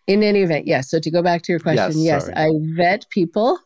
In 0.07 0.23
any 0.23 0.43
event, 0.43 0.69
yes. 0.69 0.89
So 0.89 1.01
to 1.01 1.11
go 1.11 1.21
back 1.21 1.43
to 1.43 1.53
your 1.53 1.59
question, 1.59 2.01
yes, 2.01 2.27
yes 2.29 2.37
I 2.37 2.51
vet 2.77 3.11
people 3.11 3.59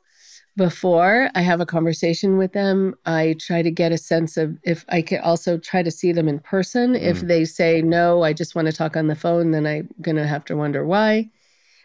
before 0.56 1.30
I 1.34 1.42
have 1.42 1.60
a 1.60 1.66
conversation 1.66 2.36
with 2.36 2.52
them, 2.52 2.94
I 3.06 3.36
try 3.38 3.62
to 3.62 3.70
get 3.70 3.92
a 3.92 3.98
sense 3.98 4.36
of 4.36 4.58
if 4.62 4.84
I 4.88 5.02
can 5.02 5.20
also 5.20 5.58
try 5.58 5.82
to 5.82 5.90
see 5.90 6.12
them 6.12 6.28
in 6.28 6.40
person. 6.40 6.94
Mm. 6.94 7.00
If 7.00 7.20
they 7.20 7.44
say, 7.44 7.82
no, 7.82 8.22
I 8.22 8.32
just 8.32 8.54
want 8.54 8.66
to 8.66 8.72
talk 8.72 8.96
on 8.96 9.06
the 9.06 9.14
phone, 9.14 9.52
then 9.52 9.66
I'm 9.66 9.88
going 10.02 10.16
to 10.16 10.26
have 10.26 10.44
to 10.46 10.56
wonder 10.56 10.84
why. 10.84 11.30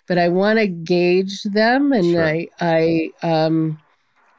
But 0.07 0.17
I 0.17 0.29
want 0.29 0.59
to 0.59 0.67
gauge 0.67 1.43
them. 1.43 1.91
And 1.91 2.11
sure. 2.11 2.23
I, 2.25 2.47
I, 2.59 3.09
um, 3.23 3.79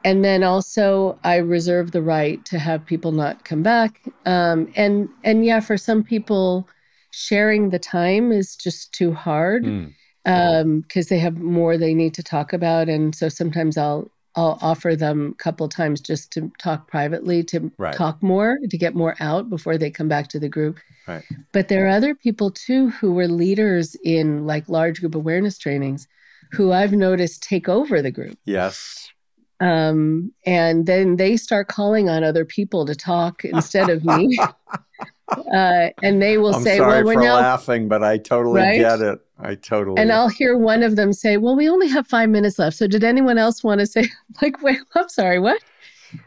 and 0.03 0.23
then 0.23 0.43
also 0.43 1.19
I 1.23 1.37
reserve 1.37 1.91
the 1.91 2.01
right 2.01 2.43
to 2.45 2.59
have 2.59 2.85
people 2.85 3.11
not 3.11 3.43
come 3.43 3.63
back. 3.63 4.01
Um, 4.25 4.71
and, 4.75 5.09
and 5.23 5.45
yeah, 5.45 5.59
for 5.59 5.77
some 5.77 6.03
people, 6.03 6.67
sharing 7.11 7.69
the 7.69 7.79
time 7.79 8.31
is 8.31 8.55
just 8.55 8.93
too 8.93 9.13
hard. 9.13 9.63
Mm 9.63 9.93
because 10.27 10.61
um, 10.61 10.83
they 11.09 11.19
have 11.19 11.37
more 11.37 11.77
they 11.77 11.93
need 11.93 12.13
to 12.13 12.21
talk 12.21 12.51
about 12.51 12.89
and 12.89 13.15
so 13.15 13.29
sometimes 13.29 13.77
i'll 13.77 14.11
I'll 14.37 14.59
offer 14.61 14.95
them 14.95 15.31
a 15.31 15.43
couple 15.43 15.67
times 15.67 15.99
just 15.99 16.31
to 16.33 16.51
talk 16.59 16.87
privately, 16.87 17.43
to 17.45 17.71
right. 17.79 17.95
talk 17.95 18.21
more, 18.21 18.59
to 18.69 18.77
get 18.77 18.93
more 18.93 19.15
out 19.19 19.49
before 19.49 19.79
they 19.79 19.89
come 19.89 20.07
back 20.07 20.27
to 20.29 20.39
the 20.39 20.47
group. 20.47 20.77
Right. 21.07 21.23
But 21.51 21.69
there 21.69 21.85
are 21.87 21.89
other 21.89 22.13
people 22.13 22.51
too 22.51 22.89
who 22.91 23.13
were 23.13 23.27
leaders 23.27 23.95
in 24.03 24.45
like 24.45 24.69
large 24.69 24.99
group 24.99 25.15
awareness 25.15 25.57
trainings 25.57 26.07
who 26.51 26.71
I've 26.71 26.93
noticed 26.93 27.41
take 27.41 27.67
over 27.67 27.99
the 28.03 28.11
group. 28.11 28.37
Yes. 28.45 29.09
Um, 29.59 30.31
and 30.45 30.85
then 30.85 31.15
they 31.15 31.35
start 31.35 31.67
calling 31.67 32.07
on 32.07 32.23
other 32.23 32.45
people 32.45 32.85
to 32.85 32.93
talk 32.93 33.43
instead 33.43 33.89
of 33.89 34.05
me. 34.05 34.37
uh, 35.29 35.89
and 36.03 36.21
they 36.21 36.37
will 36.37 36.55
I'm 36.55 36.63
say, 36.63 36.79
"Well, 36.79 37.03
we're 37.03 37.13
for 37.15 37.21
now 37.21 37.37
laughing, 37.37 37.87
but 37.87 38.03
I 38.03 38.19
totally 38.19 38.61
right? 38.61 38.77
get 38.77 39.01
it. 39.01 39.19
I 39.39 39.55
totally." 39.55 40.01
And 40.01 40.11
I'll 40.11 40.29
hear 40.29 40.57
one 40.57 40.83
of 40.83 40.95
them 40.95 41.13
say, 41.13 41.37
"Well, 41.37 41.55
we 41.55 41.69
only 41.69 41.87
have 41.87 42.07
five 42.07 42.29
minutes 42.29 42.59
left. 42.59 42.77
So, 42.77 42.87
did 42.87 43.03
anyone 43.03 43.37
else 43.37 43.63
want 43.63 43.79
to 43.79 43.85
say?" 43.85 44.09
Like, 44.41 44.61
wait, 44.61 44.79
I'm 44.95 45.09
sorry, 45.09 45.39
what? 45.39 45.61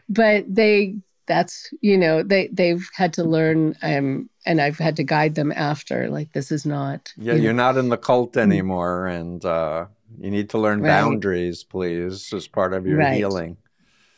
But 0.09 0.45
they, 0.47 0.95
that's 1.27 1.73
you 1.81 1.97
know, 1.97 2.23
they 2.23 2.49
they've 2.51 2.87
had 2.93 3.13
to 3.13 3.23
learn, 3.23 3.75
um, 3.81 4.29
and 4.45 4.61
I've 4.61 4.77
had 4.77 4.95
to 4.97 5.03
guide 5.03 5.35
them 5.35 5.51
after. 5.51 6.09
Like, 6.09 6.33
this 6.33 6.51
is 6.51 6.65
not. 6.65 7.13
Yeah, 7.17 7.33
you 7.33 7.49
are 7.49 7.53
not 7.53 7.77
in 7.77 7.89
the 7.89 7.97
cult 7.97 8.33
mm. 8.33 8.41
anymore, 8.41 9.07
and 9.07 9.43
uh, 9.43 9.85
you 10.19 10.31
need 10.31 10.49
to 10.51 10.57
learn 10.57 10.81
right. 10.81 10.89
boundaries, 10.89 11.63
please, 11.63 12.31
as 12.33 12.47
part 12.47 12.73
of 12.73 12.85
your 12.85 12.97
right. 12.97 13.13
healing. 13.13 13.57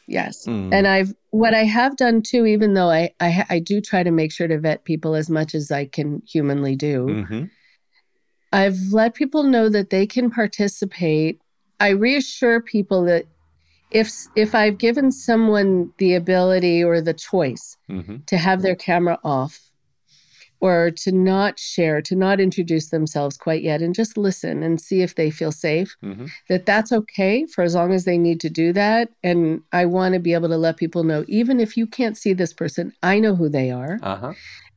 Yes. 0.08 0.46
Mm. 0.46 0.74
And 0.74 0.88
I've 0.88 1.14
what 1.30 1.54
I 1.54 1.64
have 1.64 1.96
done 1.96 2.22
too, 2.22 2.46
even 2.46 2.74
though 2.74 2.90
I, 2.90 3.14
I 3.20 3.46
I 3.50 3.60
do 3.60 3.82
try 3.82 4.04
to 4.04 4.12
make 4.12 4.32
sure 4.32 4.48
to 4.48 4.60
vet 4.60 4.84
people 4.84 5.16
as 5.16 5.30
much 5.30 5.56
as 5.56 5.72
I 5.72 5.86
can 5.86 6.22
humanly 6.28 6.76
do. 6.76 7.06
Mm-hmm. 7.06 7.44
I've 8.54 8.78
let 8.92 9.16
people 9.16 9.44
know 9.44 9.68
that 9.68 9.90
they 9.90 10.08
can 10.08 10.30
participate. 10.30 11.42
I 11.80 11.90
reassure 11.90 12.62
people 12.62 13.04
that 13.06 13.26
if 13.92 14.12
if 14.36 14.56
I've 14.56 14.78
given 14.78 15.12
someone 15.12 15.92
the 15.98 16.14
ability 16.14 16.84
or 16.84 17.02
the 17.02 17.14
choice 17.14 17.78
mm-hmm. 17.90 18.18
to 18.28 18.38
have 18.38 18.62
their 18.62 18.76
camera 18.76 19.20
off, 19.24 19.60
or 20.64 20.92
to 20.92 21.12
not 21.12 21.60
share, 21.60 22.02
to 22.02 22.16
not 22.16 22.40
introduce 22.40 22.90
themselves 22.90 23.36
quite 23.36 23.64
yet 23.64 23.82
and 23.82 23.94
just 23.94 24.18
listen 24.18 24.64
and 24.64 24.80
see 24.80 25.02
if 25.02 25.16
they 25.16 25.30
feel 25.30 25.52
safe, 25.52 25.94
mm-hmm. 26.02 26.28
that 26.48 26.66
that's 26.66 26.94
okay 26.94 27.46
for 27.48 27.64
as 27.64 27.76
long 27.76 27.92
as 27.92 28.06
they 28.06 28.18
need 28.18 28.40
to 28.40 28.50
do 28.50 28.72
that. 28.72 29.10
And 29.24 29.62
I 29.74 29.86
want 29.86 30.14
to 30.14 30.22
be 30.22 30.34
able 30.34 30.48
to 30.48 30.58
let 30.58 30.78
people 30.78 31.04
know, 31.04 31.26
even 31.28 31.60
if 31.60 31.76
you 31.76 31.86
can't 31.86 32.18
see 32.18 32.32
this 32.32 32.54
person, 32.54 32.94
I 33.04 33.20
know 33.20 33.36
who 33.36 33.50
they 33.50 33.72
are. 33.72 34.00
Uh-huh. 34.02 34.34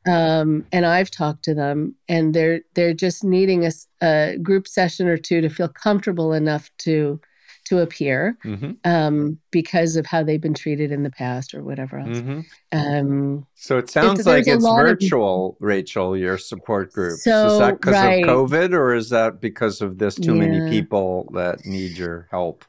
Um, 0.06 0.64
and 0.72 0.86
I've 0.86 1.10
talked 1.10 1.42
to 1.44 1.54
them, 1.54 1.94
and 2.08 2.32
they're 2.34 2.60
they're 2.74 2.94
just 2.94 3.24
needing 3.24 3.66
a, 3.66 3.72
a 4.00 4.38
group 4.38 4.68
session 4.68 5.08
or 5.08 5.16
two 5.16 5.40
to 5.40 5.48
feel 5.48 5.68
comfortable 5.68 6.32
enough 6.32 6.70
to 6.78 7.20
to 7.66 7.80
appear 7.80 8.38
mm-hmm. 8.44 8.72
um, 8.84 9.38
because 9.50 9.96
of 9.96 10.06
how 10.06 10.22
they've 10.22 10.40
been 10.40 10.54
treated 10.54 10.92
in 10.92 11.02
the 11.02 11.10
past 11.10 11.52
or 11.52 11.64
whatever 11.64 11.98
else. 11.98 12.18
Mm-hmm. 12.18 12.40
Um, 12.72 13.46
so 13.56 13.78
it 13.78 13.90
sounds 13.90 14.20
it, 14.20 14.26
like 14.26 14.46
it's 14.46 14.64
virtual, 14.64 15.56
of, 15.60 15.66
Rachel, 15.66 16.16
your 16.16 16.38
support 16.38 16.92
group. 16.92 17.18
So, 17.18 17.46
is 17.46 17.58
that 17.58 17.80
because 17.80 17.94
right. 17.94 18.22
of 18.22 18.28
COVID 18.28 18.72
or 18.72 18.94
is 18.94 19.10
that 19.10 19.40
because 19.40 19.80
of 19.80 19.98
this 19.98 20.14
too 20.14 20.36
yeah. 20.36 20.46
many 20.46 20.70
people 20.70 21.28
that 21.34 21.66
need 21.66 21.96
your 21.96 22.28
help? 22.30 22.64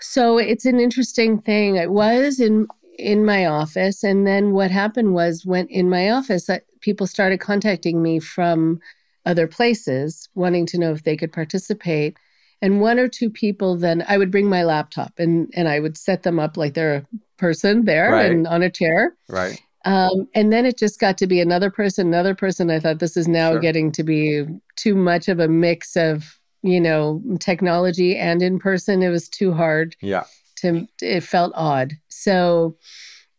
So 0.00 0.36
it's 0.36 0.66
an 0.66 0.78
interesting 0.78 1.40
thing. 1.40 1.76
It 1.76 1.90
was 1.90 2.38
in 2.38 2.66
in 3.02 3.24
my 3.24 3.46
office, 3.46 4.02
and 4.02 4.26
then 4.26 4.52
what 4.52 4.70
happened 4.70 5.14
was 5.14 5.44
when 5.44 5.66
in 5.66 5.90
my 5.90 6.10
office, 6.10 6.48
I, 6.48 6.60
people 6.80 7.06
started 7.06 7.40
contacting 7.40 8.02
me 8.02 8.20
from 8.20 8.80
other 9.26 9.46
places, 9.46 10.28
wanting 10.34 10.66
to 10.66 10.78
know 10.78 10.92
if 10.92 11.04
they 11.04 11.16
could 11.16 11.32
participate. 11.32 12.16
And 12.60 12.80
one 12.80 13.00
or 13.00 13.08
two 13.08 13.28
people 13.28 13.76
then 13.76 14.04
i 14.06 14.16
would 14.16 14.30
bring 14.30 14.48
my 14.48 14.62
laptop 14.62 15.12
and 15.18 15.50
and 15.52 15.66
i 15.66 15.80
would 15.80 15.98
set 15.98 16.22
them 16.22 16.38
up 16.38 16.56
like 16.56 16.74
they're 16.74 16.94
a 16.94 17.06
person 17.36 17.86
there 17.86 18.12
right. 18.12 18.30
and 18.30 18.46
on 18.46 18.62
a 18.62 18.70
chair. 18.70 19.16
Right. 19.28 19.60
Um, 19.84 20.28
and 20.32 20.52
then 20.52 20.64
it 20.64 20.78
just 20.78 21.00
got 21.00 21.18
to 21.18 21.26
be 21.26 21.40
another 21.40 21.70
person 21.70 22.06
another 22.06 22.36
person. 22.36 22.70
I 22.70 22.78
thought 22.78 23.00
this 23.00 23.16
is 23.16 23.26
now 23.26 23.52
sure. 23.52 23.60
getting 23.60 23.90
to 23.92 24.04
be 24.04 24.44
too 24.76 24.94
much 24.94 25.28
of 25.28 25.40
a 25.40 25.48
mix 25.48 25.96
of 25.96 26.38
you 26.62 26.80
know 26.80 27.20
technology 27.40 28.16
and 28.16 28.42
in 28.42 28.60
person. 28.60 29.02
It 29.02 29.08
was 29.08 29.28
too 29.28 29.52
hard. 29.52 29.96
Yeah 30.00 30.24
to 30.62 30.86
it 31.00 31.22
felt 31.22 31.52
odd 31.54 31.92
so 32.08 32.76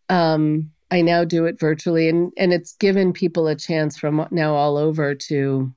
um 0.10 0.70
i 0.92 1.02
now 1.02 1.24
do 1.24 1.46
it 1.46 1.60
virtually 1.60 2.08
and 2.08 2.32
and 2.38 2.54
it's 2.54 2.76
given 2.78 3.12
people 3.12 3.48
a 3.48 3.56
chance 3.56 3.98
from 3.98 4.28
now 4.32 4.54
all 4.54 4.78
over 4.78 5.16
to 5.16 5.74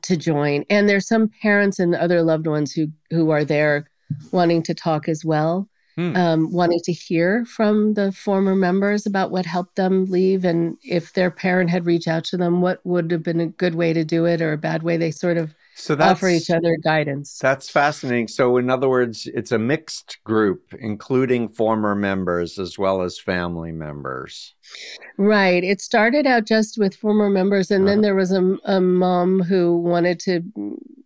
to 0.00 0.16
join. 0.16 0.64
And 0.70 0.88
there's 0.88 1.06
some 1.06 1.30
parents 1.42 1.78
and 1.78 1.94
other 1.94 2.22
loved 2.22 2.46
ones 2.46 2.72
who 2.72 2.88
who 3.10 3.30
are 3.30 3.44
there 3.44 3.90
wanting 4.30 4.62
to 4.62 4.74
talk 4.74 5.08
as 5.08 5.24
well, 5.24 5.68
hmm. 5.96 6.14
um, 6.16 6.52
wanting 6.52 6.80
to 6.84 6.92
hear 6.92 7.44
from 7.44 7.94
the 7.94 8.12
former 8.12 8.54
members 8.54 9.06
about 9.06 9.30
what 9.30 9.46
helped 9.46 9.76
them 9.76 10.06
leave, 10.06 10.44
and 10.44 10.76
if 10.82 11.12
their 11.12 11.30
parent 11.30 11.70
had 11.70 11.86
reached 11.86 12.08
out 12.08 12.24
to 12.24 12.36
them, 12.36 12.60
what 12.60 12.84
would 12.84 13.10
have 13.10 13.22
been 13.22 13.40
a 13.40 13.46
good 13.46 13.74
way 13.74 13.92
to 13.92 14.04
do 14.04 14.24
it 14.24 14.40
or 14.40 14.52
a 14.52 14.58
bad 14.58 14.82
way. 14.82 14.96
They 14.96 15.10
sort 15.10 15.36
of 15.36 15.54
so 15.74 15.94
that's, 15.94 16.12
offer 16.12 16.28
each 16.28 16.50
other 16.50 16.76
guidance. 16.76 17.38
That's 17.38 17.70
fascinating. 17.70 18.28
So, 18.28 18.56
in 18.56 18.70
other 18.70 18.88
words, 18.88 19.26
it's 19.26 19.52
a 19.52 19.58
mixed 19.58 20.22
group, 20.24 20.74
including 20.78 21.48
former 21.48 21.94
members 21.94 22.58
as 22.58 22.78
well 22.78 23.02
as 23.02 23.18
family 23.18 23.72
members. 23.72 24.54
Right. 25.16 25.64
It 25.64 25.80
started 25.80 26.26
out 26.26 26.46
just 26.46 26.78
with 26.78 26.94
former 26.94 27.30
members, 27.30 27.70
and 27.70 27.84
uh-huh. 27.84 27.90
then 27.90 28.02
there 28.02 28.14
was 28.14 28.32
a, 28.32 28.56
a 28.64 28.80
mom 28.80 29.42
who 29.42 29.78
wanted 29.78 30.20
to, 30.20 30.42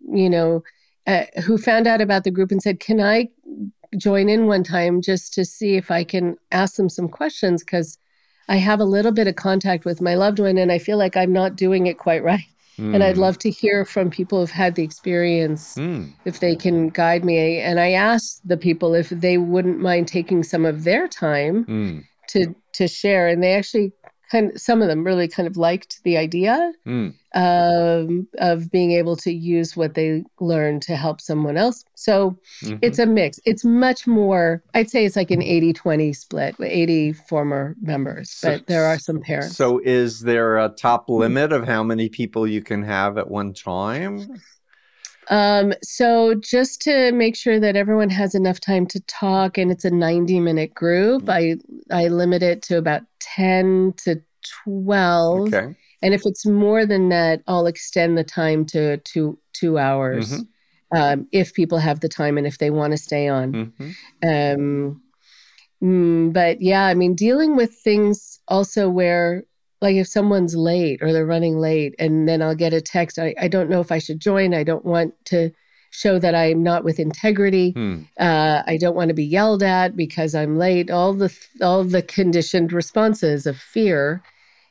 you 0.08 0.30
know, 0.30 0.62
uh, 1.06 1.24
who 1.44 1.56
found 1.58 1.86
out 1.86 2.00
about 2.00 2.24
the 2.24 2.30
group 2.30 2.50
and 2.50 2.60
said, 2.60 2.80
Can 2.80 3.00
I 3.00 3.28
join 3.96 4.28
in 4.28 4.46
one 4.46 4.64
time 4.64 5.00
just 5.00 5.32
to 5.34 5.44
see 5.44 5.76
if 5.76 5.90
I 5.90 6.02
can 6.02 6.36
ask 6.50 6.74
them 6.74 6.88
some 6.88 7.08
questions? 7.08 7.62
Because 7.62 7.98
I 8.48 8.56
have 8.56 8.80
a 8.80 8.84
little 8.84 9.12
bit 9.12 9.26
of 9.26 9.36
contact 9.36 9.84
with 9.84 10.00
my 10.00 10.14
loved 10.14 10.38
one, 10.38 10.58
and 10.58 10.72
I 10.72 10.78
feel 10.78 10.98
like 10.98 11.16
I'm 11.16 11.32
not 11.32 11.56
doing 11.56 11.86
it 11.86 11.98
quite 11.98 12.22
right. 12.24 12.44
Mm. 12.78 12.94
And 12.94 13.04
I'd 13.04 13.16
hmm. 13.16 13.22
love 13.22 13.38
to 13.40 13.50
hear 13.50 13.84
from 13.84 14.10
people 14.10 14.40
who've 14.40 14.50
had 14.50 14.74
the 14.74 14.82
experience 14.82 15.76
mm. 15.76 16.12
if 16.24 16.40
they 16.40 16.54
can 16.54 16.88
guide 16.90 17.24
me. 17.24 17.58
And 17.60 17.80
I 17.80 17.92
asked 17.92 18.46
the 18.46 18.56
people 18.56 18.94
if 18.94 19.08
they 19.08 19.38
wouldn't 19.38 19.80
mind 19.80 20.08
taking 20.08 20.42
some 20.42 20.66
of 20.66 20.84
their 20.84 21.08
time 21.08 21.64
mm. 21.64 22.04
to 22.28 22.54
to 22.74 22.86
share. 22.86 23.28
And 23.28 23.42
they 23.42 23.54
actually 23.54 23.92
kind 24.30 24.52
of, 24.52 24.60
some 24.60 24.82
of 24.82 24.88
them 24.88 25.04
really 25.04 25.28
kind 25.28 25.46
of 25.46 25.56
liked 25.56 26.02
the 26.02 26.16
idea 26.16 26.72
mm. 26.86 27.14
um, 27.34 28.26
of 28.38 28.70
being 28.70 28.92
able 28.92 29.16
to 29.16 29.32
use 29.32 29.76
what 29.76 29.94
they 29.94 30.24
learned 30.40 30.82
to 30.82 30.96
help 30.96 31.20
someone 31.20 31.56
else. 31.56 31.84
So 31.94 32.38
mm-hmm. 32.62 32.78
it's 32.82 32.98
a 32.98 33.06
mix. 33.06 33.38
It's 33.44 33.64
much 33.64 34.06
more, 34.06 34.62
I'd 34.74 34.90
say 34.90 35.04
it's 35.04 35.16
like 35.16 35.30
an 35.30 35.42
80 35.42 35.72
20 35.72 36.12
split, 36.12 36.58
with 36.58 36.70
80 36.70 37.12
former 37.12 37.76
members, 37.80 38.30
so, 38.30 38.52
but 38.52 38.66
there 38.66 38.84
are 38.86 38.98
some 38.98 39.20
parents. 39.20 39.56
So 39.56 39.80
is 39.84 40.20
there 40.20 40.58
a 40.58 40.68
top 40.68 41.08
limit 41.08 41.52
of 41.52 41.66
how 41.66 41.82
many 41.82 42.08
people 42.08 42.46
you 42.46 42.62
can 42.62 42.82
have 42.82 43.18
at 43.18 43.30
one 43.30 43.52
time? 43.54 44.40
Um, 45.28 45.72
so 45.82 46.34
just 46.34 46.80
to 46.82 47.12
make 47.12 47.36
sure 47.36 47.58
that 47.58 47.76
everyone 47.76 48.10
has 48.10 48.34
enough 48.34 48.60
time 48.60 48.86
to 48.86 49.00
talk 49.00 49.58
and 49.58 49.70
it's 49.70 49.84
a 49.84 49.90
90 49.90 50.40
minute 50.40 50.74
group, 50.74 51.24
mm. 51.24 51.60
I 51.90 51.96
I 52.04 52.08
limit 52.08 52.42
it 52.42 52.62
to 52.62 52.78
about 52.78 53.02
10 53.20 53.94
to 54.04 54.22
12. 54.64 55.48
Okay. 55.48 55.76
And 56.02 56.14
if 56.14 56.22
it's 56.24 56.46
more 56.46 56.86
than 56.86 57.08
that, 57.08 57.42
I'll 57.48 57.66
extend 57.66 58.16
the 58.16 58.24
time 58.24 58.64
to 58.66 58.98
two 58.98 59.38
two 59.52 59.78
hours. 59.78 60.32
Mm-hmm. 60.32 60.42
Um, 60.96 61.28
if 61.32 61.52
people 61.52 61.78
have 61.78 62.00
the 62.00 62.08
time 62.08 62.38
and 62.38 62.46
if 62.46 62.58
they 62.58 62.70
want 62.70 62.92
to 62.92 62.96
stay 62.96 63.26
on. 63.26 63.52
Mm-hmm. 63.52 63.90
Um, 64.22 65.02
mm, 65.82 66.32
but 66.32 66.62
yeah, 66.62 66.84
I 66.84 66.94
mean, 66.94 67.14
dealing 67.14 67.56
with 67.56 67.74
things 67.74 68.38
also 68.46 68.88
where 68.88 69.42
like 69.80 69.96
if 69.96 70.06
someone's 70.06 70.56
late 70.56 71.02
or 71.02 71.12
they're 71.12 71.26
running 71.26 71.58
late 71.58 71.94
and 71.98 72.28
then 72.28 72.42
I'll 72.42 72.54
get 72.54 72.72
a 72.72 72.80
text, 72.80 73.18
I, 73.18 73.34
I 73.40 73.48
don't 73.48 73.70
know 73.70 73.80
if 73.80 73.92
I 73.92 73.98
should 73.98 74.20
join. 74.20 74.54
I 74.54 74.64
don't 74.64 74.84
want 74.84 75.14
to 75.26 75.50
show 75.90 76.18
that 76.18 76.34
I'm 76.34 76.62
not 76.62 76.84
with 76.84 76.98
integrity. 76.98 77.72
Hmm. 77.72 78.02
Uh, 78.18 78.62
I 78.66 78.76
don't 78.78 78.96
want 78.96 79.08
to 79.08 79.14
be 79.14 79.24
yelled 79.24 79.62
at 79.62 79.96
because 79.96 80.34
I'm 80.34 80.58
late. 80.58 80.90
All 80.90 81.12
the 81.12 81.34
all 81.60 81.84
the 81.84 82.02
conditioned 82.02 82.72
responses 82.72 83.46
of 83.46 83.56
fear 83.56 84.22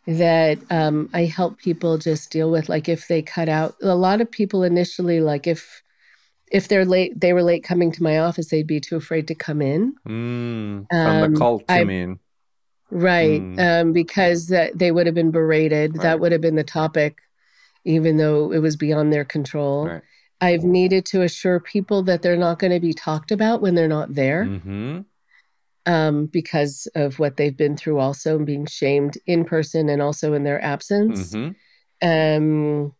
that 0.07 0.59
um, 0.69 1.09
I 1.13 1.25
help 1.25 1.57
people 1.57 1.97
just 1.97 2.31
deal 2.31 2.51
with. 2.51 2.69
Like 2.69 2.87
if 2.89 3.07
they 3.07 3.21
cut 3.21 3.49
out 3.49 3.75
a 3.81 3.95
lot 3.95 4.21
of 4.21 4.29
people 4.29 4.63
initially, 4.63 5.19
like 5.19 5.47
if 5.47 5.81
if 6.51 6.67
they're 6.67 6.85
late, 6.85 7.19
they 7.19 7.33
were 7.33 7.43
late 7.43 7.63
coming 7.63 7.91
to 7.91 8.03
my 8.03 8.19
office, 8.19 8.49
they'd 8.49 8.67
be 8.67 8.79
too 8.79 8.95
afraid 8.95 9.27
to 9.27 9.35
come 9.35 9.61
in. 9.61 9.95
Mm, 10.07 10.85
from 10.89 11.23
um, 11.23 11.33
the 11.33 11.39
cult, 11.39 11.63
I, 11.67 11.83
mean? 11.83 12.19
Right. 12.91 13.41
Mm. 13.41 13.81
Um, 13.81 13.93
because 13.93 14.47
that 14.47 14.77
they 14.77 14.91
would 14.91 15.05
have 15.05 15.15
been 15.15 15.31
berated. 15.31 15.97
Right. 15.97 16.03
That 16.03 16.19
would 16.19 16.31
have 16.31 16.41
been 16.41 16.55
the 16.55 16.63
topic, 16.63 17.17
even 17.83 18.17
though 18.17 18.51
it 18.51 18.59
was 18.59 18.75
beyond 18.75 19.11
their 19.11 19.25
control. 19.25 19.87
Right. 19.87 20.01
I've 20.41 20.63
needed 20.63 21.05
to 21.07 21.21
assure 21.21 21.59
people 21.59 22.03
that 22.03 22.21
they're 22.21 22.37
not 22.37 22.59
going 22.59 22.73
to 22.73 22.79
be 22.79 22.93
talked 22.93 23.31
about 23.31 23.61
when 23.61 23.75
they're 23.75 23.87
not 23.87 24.13
there. 24.13 24.45
Mm-hmm. 24.45 25.01
Um, 25.87 26.25
because 26.25 26.87
of 26.95 27.19
what 27.19 27.37
they've 27.37 27.55
been 27.55 27.77
through, 27.77 27.99
also 27.99 28.39
being 28.39 28.65
shamed 28.65 29.19
in 29.27 29.45
person 29.45 29.87
and 29.87 30.01
also 30.01 30.33
in 30.33 30.43
their 30.43 30.61
absence. 30.63 31.33
Mm-hmm. 31.33 31.53
Um, 32.07 32.93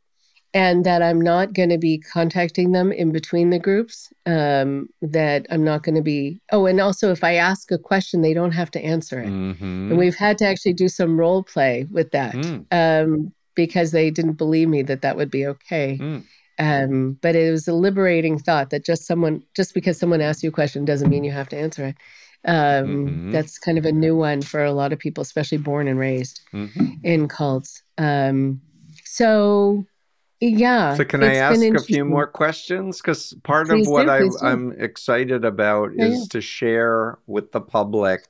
and 0.56 0.86
that 0.86 1.02
I'm 1.02 1.20
not 1.20 1.52
going 1.52 1.68
to 1.68 1.78
be 1.78 1.98
contacting 1.98 2.72
them 2.72 2.94
in 2.94 3.12
between 3.12 3.50
the 3.50 3.60
groups. 3.60 4.12
Um, 4.26 4.88
that 5.02 5.46
I'm 5.50 5.66
not 5.66 5.84
going 5.84 5.96
to 5.96 6.02
be. 6.02 6.40
Oh, 6.52 6.66
and 6.66 6.80
also 6.80 7.12
if 7.12 7.26
I 7.26 7.36
ask 7.36 7.72
a 7.72 7.78
question, 7.78 8.22
they 8.22 8.34
don't 8.34 8.54
have 8.54 8.72
to 8.72 8.82
answer 8.82 9.20
it. 9.20 9.28
Mm-hmm. 9.28 9.90
And 9.92 9.98
we've 9.98 10.16
had 10.16 10.38
to 10.40 10.48
actually 10.48 10.74
do 10.74 10.88
some 10.88 11.20
role 11.20 11.44
play 11.44 11.88
with 11.92 12.12
that 12.12 12.34
mm. 12.34 12.66
um, 12.72 13.34
because 13.54 13.92
they 13.92 14.10
didn't 14.10 14.38
believe 14.38 14.70
me 14.70 14.82
that 14.84 15.02
that 15.02 15.18
would 15.18 15.30
be 15.30 15.46
okay. 15.46 16.00
Mm. 16.02 16.24
Um, 16.58 17.18
but 17.22 17.36
it 17.36 17.52
was 17.52 17.68
a 17.68 17.74
liberating 17.74 18.40
thought 18.40 18.70
that 18.70 18.86
just 18.86 19.06
someone, 19.06 19.44
just 19.58 19.74
because 19.74 20.00
someone 20.00 20.22
asks 20.22 20.42
you 20.42 20.50
a 20.50 20.54
question, 20.54 20.86
doesn't 20.86 21.10
mean 21.10 21.26
you 21.26 21.34
have 21.34 21.50
to 21.50 21.58
answer 21.58 21.88
it. 21.88 21.98
Um, 22.46 22.56
mm-hmm. 22.56 23.32
That's 23.32 23.60
kind 23.60 23.78
of 23.78 23.86
a 23.86 23.92
new 23.92 24.16
one 24.16 24.42
for 24.42 24.64
a 24.64 24.72
lot 24.72 24.94
of 24.94 25.00
people, 25.00 25.22
especially 25.22 25.58
born 25.58 25.90
and 25.90 26.00
raised 26.00 26.40
mm-hmm. 26.54 26.94
in 27.04 27.28
cults. 27.28 27.84
Um, 27.98 28.62
so 29.04 29.86
yeah. 30.40 30.96
So 30.96 31.06
can 31.06 31.24
I 31.24 31.36
ask 31.36 31.62
a 31.62 31.80
few 31.80 32.06
more 32.06 32.28
questions? 32.28 32.98
Because 33.02 33.34
part 33.44 33.68
please 33.68 33.88
of 33.88 33.92
what 33.92 34.06
do, 34.06 34.38
I, 34.42 34.52
am 34.52 34.74
excited 34.78 35.46
about 35.46 35.92
yeah, 35.96 36.06
is 36.06 36.20
yeah. 36.20 36.26
to 36.32 36.42
share 36.42 37.20
with 37.26 37.52
the 37.52 37.62
public 37.62 38.28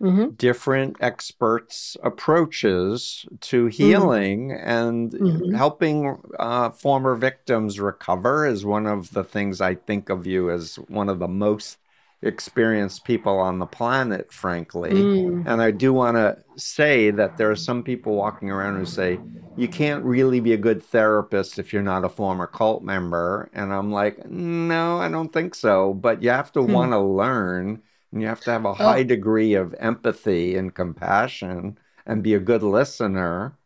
mm-hmm. 0.00 0.30
different 0.30 0.96
experts' 1.00 1.96
approaches 2.02 3.26
to 3.40 3.66
mm-hmm. 3.66 3.68
healing 3.68 4.48
mm-hmm. 4.48 4.68
and 4.68 5.12
mm-hmm. 5.12 5.54
helping 5.54 6.20
uh, 6.38 6.70
former 6.70 7.14
victims 7.14 7.80
recover 7.80 8.46
is 8.46 8.64
one 8.64 8.86
of 8.86 9.12
the 9.12 9.24
things 9.24 9.60
I 9.60 9.74
think 9.74 10.10
of 10.10 10.26
you 10.26 10.50
as 10.50 10.76
one 10.88 11.08
of 11.08 11.18
the 11.18 11.28
most 11.28 11.78
experienced 12.22 13.04
people 13.04 13.38
on 13.38 13.58
the 13.58 13.66
planet, 13.66 14.32
frankly. 14.32 14.90
Mm. 14.90 15.46
And 15.46 15.62
I 15.62 15.70
do 15.70 15.92
want 15.92 16.16
to 16.16 16.38
say 16.56 17.10
that 17.12 17.36
there 17.36 17.50
are 17.50 17.56
some 17.56 17.82
people 17.82 18.14
walking 18.14 18.50
around 18.50 18.76
who 18.76 18.86
say, 18.86 19.20
you 19.56 19.68
can't 19.68 20.04
really 20.04 20.40
be 20.40 20.52
a 20.52 20.56
good 20.56 20.82
therapist 20.82 21.58
if 21.58 21.72
you're 21.72 21.82
not 21.82 22.04
a 22.04 22.08
former 22.08 22.46
cult 22.46 22.82
member. 22.82 23.50
And 23.52 23.72
I'm 23.72 23.92
like, 23.92 24.28
no, 24.28 24.98
I 24.98 25.08
don't 25.08 25.32
think 25.32 25.54
so. 25.54 25.94
But 25.94 26.22
you 26.22 26.30
have 26.30 26.52
to 26.52 26.60
mm. 26.60 26.72
want 26.72 26.92
to 26.92 26.98
learn 26.98 27.82
and 28.12 28.22
you 28.22 28.28
have 28.28 28.40
to 28.42 28.50
have 28.50 28.64
a 28.64 28.68
oh. 28.68 28.74
high 28.74 29.02
degree 29.02 29.54
of 29.54 29.74
empathy 29.78 30.56
and 30.56 30.74
compassion 30.74 31.78
and 32.06 32.22
be 32.22 32.34
a 32.34 32.40
good 32.40 32.62
listener, 32.62 33.56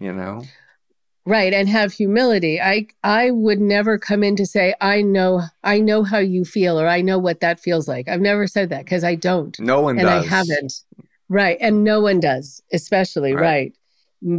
you 0.00 0.12
know? 0.12 0.42
Right 1.26 1.52
and 1.52 1.68
have 1.68 1.92
humility 1.92 2.60
i 2.60 2.86
i 3.04 3.30
would 3.30 3.60
never 3.60 3.98
come 3.98 4.22
in 4.22 4.36
to 4.36 4.46
say 4.46 4.72
i 4.80 5.02
know 5.02 5.42
i 5.64 5.78
know 5.78 6.02
how 6.02 6.18
you 6.18 6.44
feel 6.44 6.80
or 6.80 6.86
i 6.86 7.02
know 7.02 7.18
what 7.18 7.40
that 7.40 7.60
feels 7.60 7.86
like 7.86 8.08
i've 8.08 8.20
never 8.20 8.46
said 8.46 8.70
that 8.70 8.84
because 8.84 9.04
i 9.04 9.14
don't 9.14 9.58
no 9.58 9.80
one 9.80 9.98
and 9.98 10.06
does. 10.06 10.24
i 10.24 10.26
haven't 10.26 10.72
right 11.28 11.58
and 11.60 11.84
no 11.84 12.00
one 12.00 12.20
does 12.20 12.62
especially 12.72 13.34
right. 13.34 13.42
right. 13.42 13.72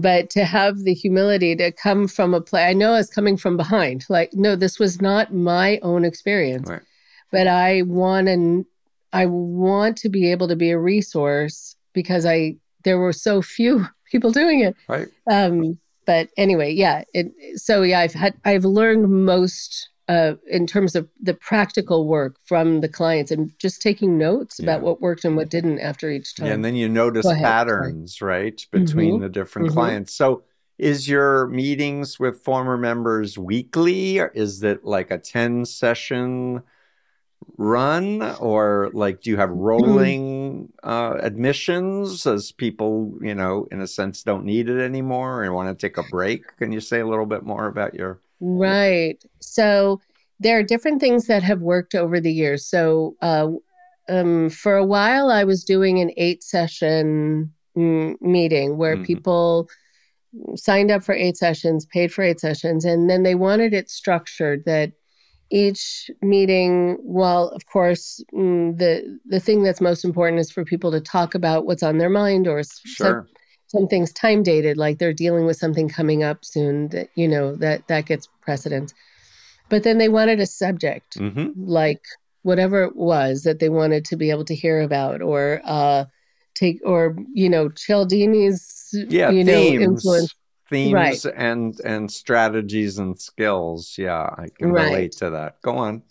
but 0.02 0.30
to 0.30 0.46
have 0.46 0.80
the 0.80 0.94
humility 0.94 1.56
to 1.56 1.72
come 1.72 2.08
from 2.08 2.34
a 2.34 2.42
place 2.42 2.66
i 2.66 2.74
know 2.74 2.96
it's 2.96 3.14
coming 3.14 3.38
from 3.38 3.58
behind 3.58 4.06
like 4.10 4.34
no 4.34 4.56
this 4.56 4.80
was 4.80 5.02
not 5.02 5.34
my 5.34 5.78
own 5.84 6.06
experience 6.06 6.70
right. 6.70 6.82
but 7.32 7.48
i 7.48 7.82
want 7.84 8.30
and 8.30 8.66
i 9.12 9.26
want 9.26 9.98
to 9.98 10.10
be 10.10 10.32
able 10.32 10.48
to 10.48 10.56
be 10.56 10.72
a 10.72 10.80
resource 10.80 11.76
because 11.94 12.26
i 12.26 12.56
there 12.84 12.98
were 12.98 13.14
so 13.14 13.42
few 13.42 13.86
people 14.12 14.32
doing 14.32 14.62
it 14.62 14.74
right 14.88 15.10
um 15.30 15.78
but 16.08 16.30
anyway, 16.38 16.74
yeah. 16.74 17.03
It, 17.14 17.28
so 17.60 17.84
yeah, 17.84 17.99
I've 17.99 18.14
had 18.14 18.34
I've 18.45 18.66
learned 18.66 19.08
most 19.26 19.89
uh, 20.08 20.36
in 20.49 20.66
terms 20.66 20.95
of 20.95 21.08
the 21.22 21.34
practical 21.34 22.08
work 22.08 22.38
from 22.45 22.80
the 22.80 22.88
clients 22.88 23.30
and 23.30 23.51
just 23.60 23.82
taking 23.82 24.18
notes 24.18 24.58
about 24.58 24.82
what 24.82 25.01
worked 25.01 25.26
and 25.26 25.36
what 25.36 25.49
didn't 25.49 25.80
after 25.80 26.10
each 26.10 26.36
time. 26.36 26.47
Yeah, 26.47 26.53
and 26.53 26.64
then 26.64 26.76
you 26.76 26.88
notice 26.88 27.28
patterns, 27.28 28.22
right, 28.22 28.66
between 28.72 29.16
mm-hmm. 29.16 29.24
the 29.24 29.30
different 29.30 29.68
mm-hmm. 29.68 29.78
clients. 29.78 30.16
So 30.16 30.43
is 30.78 31.10
your 31.10 31.47
meetings 31.47 32.20
with 32.20 32.41
former 32.41 32.78
members 32.78 33.38
weekly? 33.38 34.20
Or 34.20 34.28
is 34.28 34.64
it 34.64 34.86
like 34.86 35.12
a 35.12 35.18
10 35.18 35.66
session 35.66 36.64
run 37.58 38.22
or 38.39 38.89
like 38.93 39.22
do 39.22 39.30
you 39.30 39.38
have 39.38 39.50
mm-hmm. 39.50 39.60
rolling 39.60 40.74
uh, 40.84 41.16
admissions 41.22 42.26
as 42.26 42.52
people 42.52 43.18
you 43.22 43.34
know 43.34 43.68
in 43.72 43.82
a 43.82 43.88
sense 43.88 44.24
don't 44.24 44.45
need 44.45 44.70
it 44.70 44.80
anymore 44.80 45.43
and 45.43 45.54
want 45.54 45.68
to 45.68 45.88
take 45.88 45.98
a 45.98 46.04
break 46.12 46.56
can 46.58 46.72
you 46.72 46.80
say 46.80 47.00
a 47.00 47.08
little 47.08 47.26
bit 47.26 47.43
more 47.43 47.68
about 47.68 47.93
your 47.93 48.20
right 48.39 49.24
so 49.39 50.00
there 50.39 50.60
are 50.60 50.64
different 50.64 51.00
things 51.00 51.26
that 51.26 51.41
have 51.41 51.62
worked 51.62 51.95
over 51.95 52.20
the 52.20 52.32
years 52.32 52.66
so 52.66 53.16
uh, 53.22 53.48
um, 54.10 54.50
for 54.50 54.76
a 54.76 54.86
while 54.86 55.32
i 55.32 55.43
was 55.43 55.64
doing 55.64 56.00
an 56.00 56.12
eight 56.18 56.43
session 56.43 57.52
mm, 57.76 58.22
meeting 58.22 58.78
where 58.78 58.95
mm-hmm. 58.95 59.06
people 59.06 59.68
signed 60.56 60.91
up 60.91 61.04
for 61.04 61.16
eight 61.16 61.38
sessions 61.38 61.88
paid 61.88 62.14
for 62.14 62.24
eight 62.24 62.39
sessions 62.39 62.86
and 62.86 63.10
then 63.10 63.24
they 63.24 63.34
wanted 63.34 63.74
it 63.74 63.89
structured 63.89 64.64
that 64.66 64.91
each 65.50 66.12
meeting 66.22 66.98
well 67.02 67.50
of 67.50 67.66
course 67.68 68.24
mm, 68.34 68.78
the 68.78 69.20
the 69.26 69.39
thing 69.39 69.64
that's 69.64 69.82
most 69.82 70.04
important 70.04 70.39
is 70.39 70.52
for 70.52 70.66
people 70.66 70.91
to 70.91 71.00
talk 71.00 71.36
about 71.36 71.66
what's 71.66 71.84
on 71.84 71.98
their 71.98 72.10
mind 72.10 72.48
or 72.48 72.64
sure. 72.64 73.26
some, 73.26 73.28
some 73.68 73.88
things 73.88 74.12
time 74.12 74.43
dated 74.43 74.78
like 74.78 74.98
they're 74.98 75.14
dealing 75.14 75.45
with 75.45 75.58
something 75.58 75.88
coming 75.88 76.24
up 76.24 76.43
soon 76.43 76.89
that 76.89 77.10
you 77.16 77.28
know 77.28 77.56
that 77.56 77.88
that 77.88 78.06
gets 78.06 78.28
precedence 78.41 78.93
but 79.70 79.84
then 79.84 79.98
they 79.98 80.10
wanted 80.10 80.39
a 80.39 80.45
subject 80.45 81.18
mm-hmm. 81.18 81.50
like 81.56 82.04
whatever 82.43 82.84
it 82.84 82.95
was 82.95 83.43
that 83.43 83.60
they 83.60 83.70
wanted 83.70 84.04
to 84.04 84.16
be 84.16 84.30
able 84.30 84.45
to 84.45 84.56
hear 84.56 84.82
about 84.82 85.22
or 85.22 85.62
uh 85.64 86.04
take 86.56 86.80
or 86.84 87.16
you 87.34 87.50
know 87.50 87.70
cialdini's 87.70 88.89
yeah, 89.10 89.30
you 89.30 89.45
themes. 89.45 89.78
know 89.78 89.91
influence 89.91 90.36
themes 90.70 90.93
right. 90.93 91.26
and 91.36 91.80
and 91.82 92.11
strategies 92.11 92.97
and 92.97 93.20
skills. 93.20 93.95
Yeah, 93.97 94.30
I 94.38 94.47
can 94.57 94.72
right. 94.72 94.86
relate 94.86 95.11
to 95.13 95.30
that. 95.32 95.61
Go 95.61 95.78
on. 95.78 96.03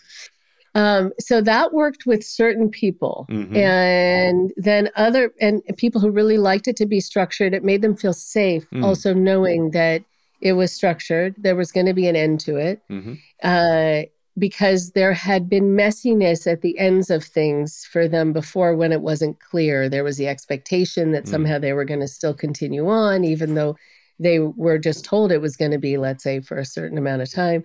Um, 0.74 1.12
so 1.18 1.40
that 1.40 1.72
worked 1.72 2.04
with 2.04 2.22
certain 2.22 2.68
people, 2.68 3.26
mm-hmm. 3.30 3.56
and 3.56 4.52
then 4.56 4.90
other 4.94 5.32
and 5.40 5.62
people 5.78 6.00
who 6.00 6.10
really 6.10 6.36
liked 6.36 6.68
it 6.68 6.76
to 6.76 6.86
be 6.86 7.00
structured. 7.00 7.54
It 7.54 7.64
made 7.64 7.80
them 7.80 7.96
feel 7.96 8.12
safe, 8.12 8.68
mm. 8.70 8.84
also 8.84 9.14
knowing 9.14 9.70
that 9.70 10.02
it 10.42 10.52
was 10.52 10.72
structured. 10.72 11.34
There 11.38 11.56
was 11.56 11.72
going 11.72 11.86
to 11.86 11.94
be 11.94 12.08
an 12.08 12.16
end 12.16 12.40
to 12.40 12.56
it. 12.56 12.82
Mm-hmm. 12.90 13.14
Uh, 13.42 14.02
because 14.38 14.90
there 14.90 15.14
had 15.14 15.48
been 15.48 15.74
messiness 15.74 16.50
at 16.50 16.60
the 16.60 16.78
ends 16.78 17.08
of 17.08 17.24
things 17.24 17.86
for 17.90 18.06
them 18.06 18.32
before 18.34 18.76
when 18.76 18.92
it 18.92 19.00
wasn't 19.00 19.40
clear. 19.40 19.88
There 19.88 20.04
was 20.04 20.18
the 20.18 20.28
expectation 20.28 21.12
that 21.12 21.24
mm. 21.24 21.28
somehow 21.28 21.58
they 21.58 21.72
were 21.72 21.86
going 21.86 22.00
to 22.00 22.08
still 22.08 22.34
continue 22.34 22.86
on, 22.86 23.24
even 23.24 23.54
though 23.54 23.76
they 24.18 24.38
were 24.38 24.78
just 24.78 25.04
told 25.04 25.30
it 25.30 25.40
was 25.40 25.56
going 25.56 25.70
to 25.70 25.78
be, 25.78 25.96
let's 25.96 26.22
say, 26.22 26.40
for 26.40 26.58
a 26.58 26.64
certain 26.64 26.98
amount 26.98 27.22
of 27.22 27.30
time. 27.30 27.64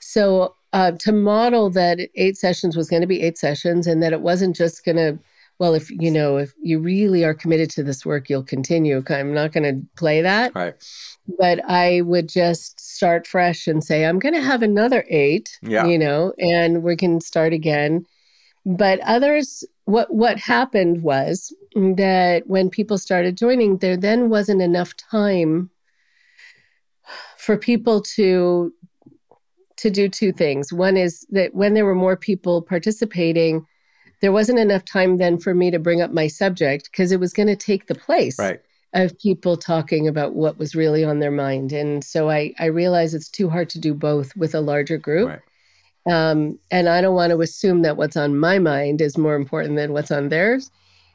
So 0.00 0.54
uh, 0.72 0.92
to 0.92 1.12
model 1.12 1.70
that 1.70 1.98
eight 2.14 2.36
sessions 2.36 2.76
was 2.76 2.88
going 2.88 3.02
to 3.02 3.08
be 3.08 3.22
eight 3.22 3.38
sessions 3.38 3.86
and 3.86 4.02
that 4.02 4.12
it 4.12 4.20
wasn't 4.20 4.56
just 4.56 4.84
going 4.84 4.96
to, 4.96 5.18
well, 5.58 5.74
if 5.74 5.90
you 5.90 6.10
know, 6.10 6.38
if 6.38 6.54
you 6.62 6.78
really 6.78 7.24
are 7.24 7.34
committed 7.34 7.68
to 7.70 7.82
this 7.82 8.06
work, 8.06 8.30
you'll 8.30 8.42
continue. 8.42 9.02
I'm 9.08 9.34
not 9.34 9.52
going 9.52 9.64
to 9.64 9.86
play 9.96 10.22
that. 10.22 10.54
Right. 10.54 10.74
But 11.38 11.60
I 11.68 12.00
would 12.02 12.28
just 12.28 12.80
start 12.80 13.26
fresh 13.26 13.66
and 13.66 13.84
say, 13.84 14.06
I'm 14.06 14.18
going 14.18 14.34
to 14.34 14.40
have 14.40 14.62
another 14.62 15.04
eight, 15.08 15.58
yeah. 15.62 15.84
you 15.84 15.98
know, 15.98 16.32
and 16.38 16.82
we 16.82 16.96
can 16.96 17.20
start 17.20 17.52
again. 17.52 18.06
But 18.64 19.00
others, 19.00 19.64
what 19.84 20.12
what 20.14 20.38
happened 20.38 21.02
was 21.02 21.52
that 21.74 22.46
when 22.46 22.70
people 22.70 22.98
started 22.98 23.36
joining, 23.36 23.78
there 23.78 23.96
then 23.96 24.28
wasn't 24.28 24.62
enough 24.62 24.96
time 24.96 25.70
for 27.40 27.56
people 27.56 28.02
to 28.02 28.72
to 29.78 29.90
do 29.90 30.08
two 30.10 30.30
things. 30.30 30.72
One 30.72 30.98
is 30.98 31.26
that 31.30 31.54
when 31.54 31.72
there 31.72 31.86
were 31.86 31.94
more 31.94 32.16
people 32.16 32.60
participating, 32.60 33.66
there 34.20 34.30
wasn't 34.30 34.58
enough 34.58 34.84
time 34.84 35.16
then 35.16 35.38
for 35.38 35.54
me 35.54 35.70
to 35.70 35.78
bring 35.78 36.02
up 36.02 36.12
my 36.12 36.26
subject 36.26 36.90
because 36.90 37.12
it 37.12 37.20
was 37.20 37.32
going 37.32 37.48
to 37.48 37.56
take 37.56 37.86
the 37.86 37.94
place 37.94 38.38
right. 38.38 38.60
of 38.92 39.18
people 39.18 39.56
talking 39.56 40.06
about 40.06 40.34
what 40.34 40.58
was 40.58 40.74
really 40.74 41.02
on 41.02 41.20
their 41.20 41.30
mind. 41.30 41.72
And 41.72 42.04
so 42.04 42.28
I, 42.28 42.52
I 42.58 42.66
realize 42.66 43.14
it's 43.14 43.30
too 43.30 43.48
hard 43.48 43.70
to 43.70 43.80
do 43.80 43.94
both 43.94 44.36
with 44.36 44.54
a 44.54 44.60
larger 44.60 44.98
group. 44.98 45.30
Right. 45.30 45.40
Um, 46.30 46.58
and 46.70 46.86
I 46.86 47.00
don't 47.00 47.14
want 47.14 47.30
to 47.30 47.40
assume 47.40 47.80
that 47.82 47.96
what's 47.96 48.18
on 48.18 48.38
my 48.38 48.58
mind 48.58 49.00
is 49.00 49.16
more 49.16 49.34
important 49.34 49.76
than 49.76 49.94
what's 49.94 50.10
on 50.10 50.28
theirs. 50.28 50.70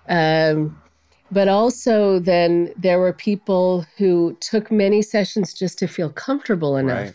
Um, 0.09 0.81
but 1.31 1.47
also, 1.47 2.19
then 2.19 2.71
there 2.77 2.99
were 2.99 3.13
people 3.13 3.85
who 3.97 4.37
took 4.41 4.71
many 4.71 5.01
sessions 5.01 5.53
just 5.53 5.79
to 5.79 5.87
feel 5.87 6.09
comfortable 6.09 6.77
enough. 6.77 7.05
Right. 7.05 7.13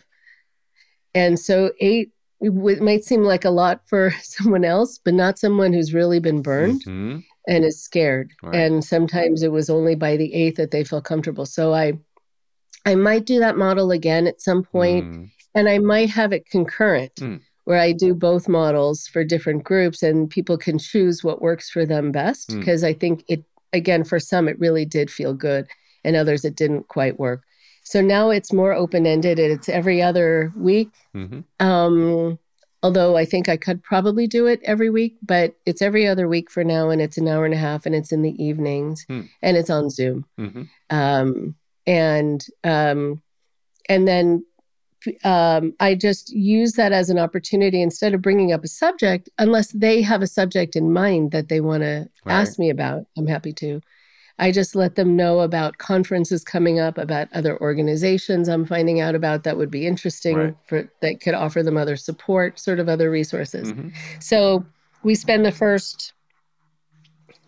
And 1.15 1.39
so, 1.39 1.73
eight 1.81 2.11
it 2.43 2.81
might 2.81 3.05
seem 3.05 3.23
like 3.23 3.45
a 3.45 3.51
lot 3.51 3.83
for 3.87 4.11
someone 4.23 4.65
else, 4.65 4.99
but 5.05 5.13
not 5.15 5.39
someone 5.39 5.73
who's 5.75 5.93
really 5.93 6.21
been 6.21 6.41
burned 6.41 6.83
Mhm. 6.87 7.23
and 7.47 7.65
is 7.67 7.83
scared. 7.83 8.31
Right. 8.43 8.55
And 8.55 8.83
sometimes 8.85 9.43
it 9.43 9.53
was 9.53 9.69
only 9.69 9.95
by 9.95 10.17
the 10.17 10.33
eighth 10.33 10.57
that 10.57 10.71
they 10.71 10.83
feel 10.85 11.03
comfortable. 11.03 11.47
So 11.47 11.75
I 11.75 11.99
I 12.87 12.95
might 12.95 13.27
do 13.27 13.39
that 13.41 13.59
model 13.59 13.91
again 13.91 14.27
at 14.27 14.41
some 14.41 14.63
point, 14.65 15.05
Mm. 15.05 15.31
and 15.55 15.69
I 15.69 15.79
might 15.79 16.09
have 16.09 16.33
it 16.33 16.47
concurrent 16.49 17.15
Mm. 17.17 17.41
where 17.65 17.79
I 17.79 17.93
do 17.93 18.15
both 18.15 18.49
models 18.49 19.07
for 19.07 19.23
different 19.23 19.65
groups 19.65 20.03
and 20.03 20.31
people 20.31 20.57
can 20.57 20.79
choose 20.79 21.23
what 21.23 21.43
works 21.43 21.69
for 21.69 21.85
them 21.85 22.11
best 22.11 22.49
Mm. 22.49 22.61
because 22.61 22.83
I 22.83 22.95
think 22.95 23.23
it 23.29 23.45
again 23.73 24.05
for 24.05 24.19
some 24.19 24.49
it 24.49 24.59
really 24.59 24.85
did 24.85 25.11
feel 25.11 25.35
good 25.35 25.67
and 26.05 26.17
others 26.17 26.45
it 26.45 26.57
didn't 26.57 26.89
quite 26.89 27.19
work. 27.19 27.43
So 27.83 28.01
now 28.01 28.31
it's 28.31 28.53
more 28.53 28.73
open-ended 28.73 29.39
and 29.39 29.53
it's 29.53 29.69
every 29.69 30.03
other 30.03 30.53
week 30.57 30.91
Mhm. 31.15 31.45
um, 31.61 32.39
although 32.83 33.17
I 33.17 33.25
think 33.27 33.49
I 33.49 33.57
could 33.59 33.83
probably 33.83 34.27
do 34.27 34.47
it 34.47 34.61
every 34.65 34.89
week, 34.89 35.17
but 35.23 35.55
it's 35.67 35.83
every 35.83 36.07
other 36.07 36.27
week 36.29 36.51
for 36.51 36.65
now, 36.65 36.89
and 36.89 37.03
it's 37.03 37.19
an 37.19 37.29
hour 37.29 37.45
and 37.45 37.53
a 37.53 37.59
half, 37.59 37.85
and 37.85 37.95
it's 37.95 38.11
in 38.11 38.23
the 38.23 38.43
evenings, 38.43 39.05
Hmm. 39.07 39.23
and 39.43 39.57
it's 39.59 39.69
on 39.69 39.91
Zoom. 39.91 40.25
Mhm. 40.39 40.69
Um, 40.89 41.55
and 41.87 42.47
um, 42.65 43.21
and 43.89 44.09
then 44.09 44.45
um, 45.25 45.73
I 45.81 45.95
just 45.95 46.31
use 46.31 46.73
that 46.73 46.93
as 46.93 47.11
an 47.11 47.19
opportunity 47.19 47.81
instead 47.83 48.15
of 48.15 48.23
bringing 48.23 48.53
up 48.53 48.65
a 48.65 48.69
subject, 48.69 49.29
unless 49.39 49.69
they 49.73 50.03
have 50.03 50.23
a 50.23 50.27
subject 50.27 50.77
in 50.77 50.93
mind 50.93 51.31
that 51.33 51.49
they 51.49 51.61
want 51.61 51.83
to 51.83 52.09
Right. 52.25 52.35
ask 52.35 52.59
me 52.59 52.71
about. 52.71 53.07
I'm 53.17 53.27
happy 53.27 53.53
to. 53.55 53.81
I 54.39 54.53
just 54.53 54.75
let 54.75 54.95
them 54.95 55.17
know 55.17 55.41
about 55.41 55.77
conferences 55.79 56.43
coming 56.45 56.79
up, 56.81 56.97
about 56.97 57.29
other 57.35 57.61
organizations 57.61 58.49
I'm 58.49 58.65
finding 58.65 58.99
out 59.01 59.15
about 59.15 59.45
that 59.45 59.59
would 59.59 59.71
be 59.71 59.87
interesting 59.87 60.37
Right. 60.37 60.55
for 60.67 60.91
that 61.03 61.21
could 61.21 61.35
offer 61.35 61.63
them 61.63 61.77
other 61.77 61.97
support, 61.97 62.59
sort 62.59 62.79
of 62.81 62.89
other 62.89 63.11
resources. 63.11 63.73
Mhm. 63.73 63.93
So 64.19 64.65
we 65.03 65.15
spend 65.15 65.45
the 65.45 65.53
first 65.53 66.13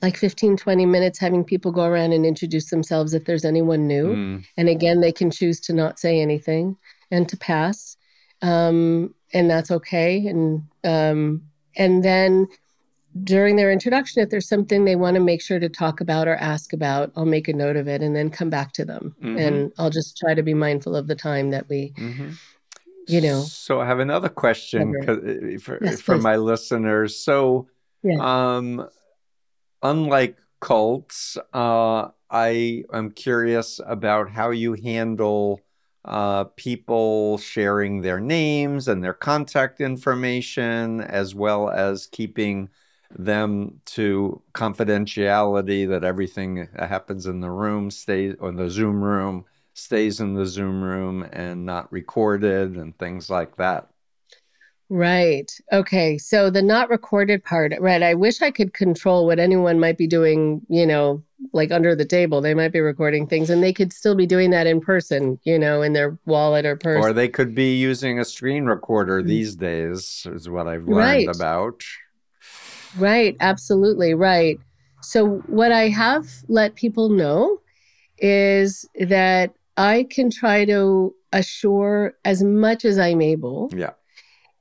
like 0.03 0.17
15, 0.17 0.57
20 0.57 0.85
minutes 0.85 1.19
having 1.21 1.45
people 1.45 1.71
go 1.71 1.85
around 1.85 2.13
and 2.13 2.27
introduce 2.27 2.71
themselves 2.71 3.15
if 3.15 3.25
there's 3.25 3.45
anyone 3.45 3.87
new. 3.87 4.09
Mm. 4.09 4.45
And 4.57 4.69
again, 4.69 5.01
they 5.01 5.13
can 5.13 5.31
choose 5.31 5.61
to 5.61 5.73
not 5.73 6.01
say 6.01 6.21
anything 6.21 6.77
and 7.13 7.29
to 7.29 7.37
pass. 7.37 7.97
Um, 8.41 9.15
and 9.33 9.49
that's 9.49 9.71
okay. 9.71 10.27
And 10.27 10.63
um, 10.83 11.43
and 11.77 12.03
then 12.03 12.49
during 13.23 13.57
their 13.57 13.71
introduction, 13.71 14.23
if 14.23 14.31
there's 14.31 14.49
something 14.49 14.85
they 14.85 14.97
want 14.97 15.15
to 15.17 15.21
make 15.23 15.43
sure 15.43 15.61
to 15.61 15.69
talk 15.69 16.01
about 16.01 16.27
or 16.27 16.35
ask 16.37 16.73
about, 16.73 17.13
I'll 17.15 17.27
make 17.27 17.47
a 17.47 17.53
note 17.53 17.77
of 17.77 17.87
it 17.87 18.03
and 18.03 18.17
then 18.17 18.31
come 18.31 18.51
back 18.51 18.73
to 18.73 18.85
them. 18.85 19.15
Mhm. 19.23 19.39
And 19.39 19.73
I'll 19.79 19.91
just 19.91 20.17
try 20.17 20.35
to 20.35 20.43
be 20.43 20.55
mindful 20.55 20.97
of 20.97 21.07
the 21.07 21.15
time 21.15 21.51
that 21.51 21.69
we, 21.69 21.93
Mhm. 21.97 22.39
you 23.07 23.21
know. 23.21 23.41
So 23.43 23.81
I 23.81 23.87
have 23.87 24.01
another 24.01 24.31
question 24.31 24.95
'cause, 25.05 25.19
uh, 25.19 25.59
for, 25.61 25.79
Yes, 25.83 26.01
for 26.01 26.17
my 26.19 26.37
listeners. 26.37 27.17
So, 27.23 27.69
Yeah. 28.03 28.17
um, 28.57 28.89
unlike 29.83 30.37
cults, 30.61 31.37
uh, 31.53 32.09
I 32.31 32.85
am 32.93 33.11
curious 33.11 33.79
about 33.87 34.31
how 34.31 34.51
you 34.51 34.73
handle 34.73 35.61
uh, 36.05 36.45
people 36.57 37.39
sharing 37.39 38.03
their 38.03 38.21
names 38.21 38.89
and 38.89 39.03
their 39.05 39.15
contact 39.15 39.81
information, 39.81 41.01
as 41.01 41.35
well 41.35 41.71
as 41.71 42.07
keeping 42.07 42.69
them 43.11 43.81
to 43.85 44.43
confidentiality 44.55 45.89
that 45.89 46.05
everything 46.05 46.69
that 46.75 46.89
happens 46.89 47.27
in 47.27 47.41
the 47.41 47.51
room 47.51 47.91
stays 47.91 48.35
or 48.41 48.53
the 48.53 48.71
Zoom 48.71 49.03
room 49.05 49.45
stays 49.75 50.21
in 50.21 50.35
the 50.35 50.47
Zoom 50.47 50.83
room 50.83 51.23
and 51.33 51.65
not 51.67 51.93
recorded 51.93 52.77
and 52.77 52.99
things 52.99 53.31
like 53.31 53.57
that. 53.57 53.92
Right. 54.95 55.51
Okay. 55.73 56.19
So 56.19 56.51
the 56.51 56.61
not 56.61 56.91
recorded 56.91 57.43
part, 57.43 57.73
right? 57.81 58.03
I 58.03 58.13
wish 58.13 58.43
I 58.43 58.51
could 58.51 58.75
control 58.75 59.25
what 59.25 59.39
anyone 59.39 59.81
might 59.81 59.97
be 59.97 60.07
doing, 60.07 60.61
you 60.69 60.85
know, 60.85 61.23
like 61.55 61.73
under 61.73 61.97
the 61.97 62.05
table. 62.05 62.43
They 62.43 62.53
might 62.53 62.73
be 62.73 62.81
recording 62.81 63.27
things 63.27 63.49
and 63.49 63.63
they 63.63 63.73
could 63.73 63.91
still 63.91 64.15
be 64.15 64.27
doing 64.27 64.51
that 64.51 64.67
in 64.67 64.83
person, 64.83 65.39
you 65.45 65.59
know, 65.59 65.81
in 65.81 65.95
their 65.95 66.19
wallet 66.27 66.67
or 66.67 66.77
purse. 66.77 67.03
Or 67.03 67.15
they 67.15 67.29
could 67.29 67.55
be 67.55 67.75
using 67.75 68.19
a 68.19 68.25
screen 68.27 68.67
recorder 68.67 69.23
Mm. 69.23 69.29
these 69.29 69.57
days, 69.57 70.27
is 70.31 70.51
what 70.51 70.69
I've 70.69 70.87
learned 70.87 70.99
Right. 70.99 71.29
about. 71.35 71.83
Right, 72.95 73.35
absolutely 73.41 74.13
right. 74.13 74.59
So 75.01 75.39
what 75.47 75.73
I 75.73 75.89
have 75.89 76.27
let 76.49 76.75
people 76.75 77.09
know 77.09 77.63
is 78.19 78.87
that 79.01 79.55
I 79.79 80.07
can 80.11 80.29
try 80.29 80.67
to 80.67 81.15
assure 81.33 82.13
as 82.27 82.45
much 82.45 82.85
as 82.85 82.99
I'm 82.99 83.23
able 83.23 83.71
Yeah. 83.75 83.93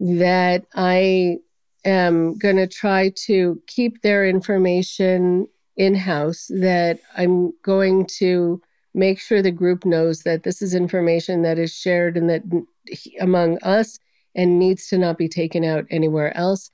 That 0.01 0.65
I 0.73 1.37
am 1.85 2.37
going 2.37 2.55
to 2.57 2.67
try 2.67 3.11
to 3.27 3.61
keep 3.67 4.01
their 4.01 4.27
information 4.27 5.47
in 5.77 5.95
house, 5.95 6.47
that 6.49 6.99
I'm 7.15 7.53
going 7.63 8.07
to 8.17 8.59
make 8.93 9.19
sure 9.19 9.41
the 9.41 9.51
group 9.51 9.85
knows 9.85 10.23
that 10.23 10.43
this 10.43 10.61
is 10.61 10.73
information 10.73 11.43
that 11.43 11.59
is 11.59 11.73
shared 11.73 12.17
and 12.17 12.29
that 12.29 12.41
among 13.19 13.57
us 13.63 13.99
and 14.35 14.57
needs 14.59 14.87
to 14.87 14.97
not 14.97 15.17
be 15.17 15.29
taken 15.29 15.63
out 15.63 15.85
anywhere 15.91 16.35
else. 16.35 16.71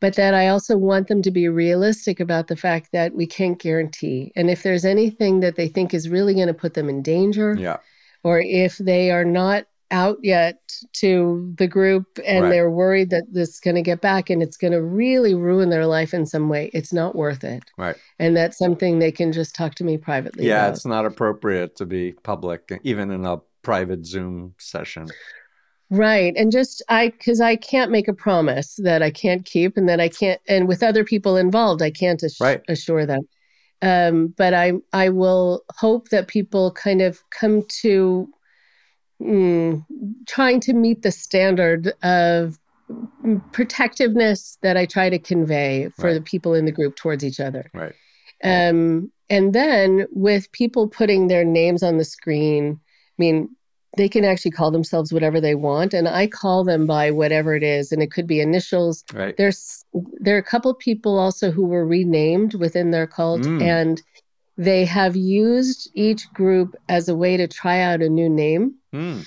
But 0.00 0.16
that 0.16 0.34
I 0.34 0.48
also 0.48 0.76
want 0.76 1.06
them 1.08 1.22
to 1.22 1.30
be 1.30 1.48
realistic 1.48 2.20
about 2.20 2.48
the 2.48 2.56
fact 2.56 2.90
that 2.92 3.14
we 3.14 3.26
can't 3.26 3.58
guarantee. 3.58 4.32
And 4.36 4.50
if 4.50 4.62
there's 4.62 4.84
anything 4.84 5.40
that 5.40 5.56
they 5.56 5.68
think 5.68 5.94
is 5.94 6.08
really 6.08 6.34
going 6.34 6.48
to 6.48 6.54
put 6.54 6.74
them 6.74 6.88
in 6.88 7.02
danger, 7.02 7.56
Yeah. 7.58 7.78
or 8.24 8.40
if 8.40 8.78
they 8.78 9.10
are 9.10 9.24
not 9.24 9.66
out 9.90 10.18
yet 10.22 10.58
to 10.94 11.54
the 11.56 11.66
group 11.66 12.06
and 12.26 12.44
Right. 12.44 12.50
they're 12.50 12.70
worried 12.70 13.10
that 13.10 13.24
this 13.32 13.48
is 13.50 13.60
going 13.60 13.76
to 13.76 13.82
get 13.82 14.00
back 14.00 14.28
and 14.30 14.42
it's 14.42 14.56
going 14.56 14.72
to 14.72 14.82
really 14.82 15.34
ruin 15.34 15.70
their 15.70 15.86
life 15.86 16.12
in 16.12 16.26
some 16.26 16.48
way, 16.48 16.70
it's 16.74 16.92
not 16.92 17.14
worth 17.16 17.42
it. 17.44 17.62
Right. 17.78 17.96
And 18.18 18.36
that's 18.36 18.58
something 18.58 18.98
they 18.98 19.12
can 19.12 19.32
just 19.32 19.54
talk 19.54 19.74
to 19.76 19.84
me 19.84 19.96
privately 19.96 20.46
Yeah, 20.46 20.64
about. 20.66 20.74
it's 20.76 20.84
not 20.86 21.06
appropriate 21.06 21.76
to 21.76 21.86
be 21.86 22.12
public, 22.22 22.70
even 22.84 23.10
in 23.10 23.24
a 23.24 23.38
private 23.62 24.04
Zoom 24.06 24.54
session. 24.58 25.06
Right. 25.90 26.34
And 26.36 26.52
just 26.52 26.82
I 26.90 27.08
because 27.08 27.40
I 27.40 27.56
can't 27.56 27.90
make 27.90 28.08
a 28.08 28.12
promise 28.12 28.74
that 28.82 29.02
I 29.02 29.10
can't 29.10 29.44
keep 29.46 29.78
and 29.78 29.88
that 29.88 30.00
I 30.00 30.08
can't 30.10 30.40
and 30.46 30.68
with 30.68 30.82
other 30.82 31.02
people 31.02 31.36
involved, 31.38 31.80
I 31.80 31.90
can't 31.90 32.22
ass- 32.22 32.40
Right. 32.40 32.60
assure 32.68 33.06
them. 33.06 33.22
Um, 33.80 34.34
but 34.36 34.52
I 34.52 34.72
I 34.92 35.08
will 35.08 35.62
hope 35.76 36.10
that 36.10 36.28
people 36.28 36.72
kind 36.72 37.00
of 37.00 37.22
come 37.30 37.62
to 37.80 38.28
mm, 39.20 39.84
trying 40.26 40.60
to 40.60 40.72
meet 40.72 41.02
the 41.02 41.10
standard 41.12 41.92
of 42.02 42.58
protectiveness 43.52 44.58
that 44.62 44.76
I 44.76 44.86
try 44.86 45.10
to 45.10 45.18
convey 45.18 45.88
for 45.96 46.06
Right. 46.08 46.14
the 46.14 46.20
people 46.20 46.54
in 46.54 46.64
the 46.64 46.72
group 46.72 46.96
towards 46.96 47.24
each 47.24 47.40
other. 47.40 47.70
Right. 47.74 47.92
Um, 48.42 49.10
and 49.28 49.52
then 49.52 50.06
with 50.12 50.50
people 50.52 50.88
putting 50.88 51.26
their 51.28 51.44
names 51.44 51.82
on 51.82 51.98
the 51.98 52.04
screen, 52.04 52.78
I 52.80 53.14
mean, 53.18 53.48
they 53.96 54.08
can 54.08 54.24
actually 54.24 54.52
call 54.52 54.70
themselves 54.70 55.12
whatever 55.12 55.40
they 55.40 55.54
want, 55.54 55.92
and 55.92 56.06
I 56.08 56.28
call 56.28 56.62
them 56.62 56.86
by 56.86 57.10
whatever 57.10 57.54
it 57.54 57.62
is, 57.62 57.90
and 57.90 58.02
it 58.02 58.12
could 58.12 58.26
be 58.26 58.40
initials. 58.40 59.02
Right. 59.12 59.36
There's 59.36 59.84
there 60.20 60.36
are 60.36 60.38
a 60.38 60.42
couple 60.42 60.72
people 60.74 61.18
also 61.18 61.50
who 61.50 61.66
were 61.66 61.86
renamed 61.86 62.54
within 62.54 62.90
their 62.90 63.06
cult, 63.06 63.42
Mm. 63.42 63.62
and 63.62 64.02
they 64.58 64.84
have 64.84 65.16
used 65.16 65.88
each 65.94 66.30
group 66.34 66.74
as 66.88 67.08
a 67.08 67.14
way 67.16 67.36
to 67.38 67.46
try 67.48 67.80
out 67.80 68.02
a 68.02 68.08
new 68.08 68.28
name. 68.28 68.74
Hmm. 68.92 69.20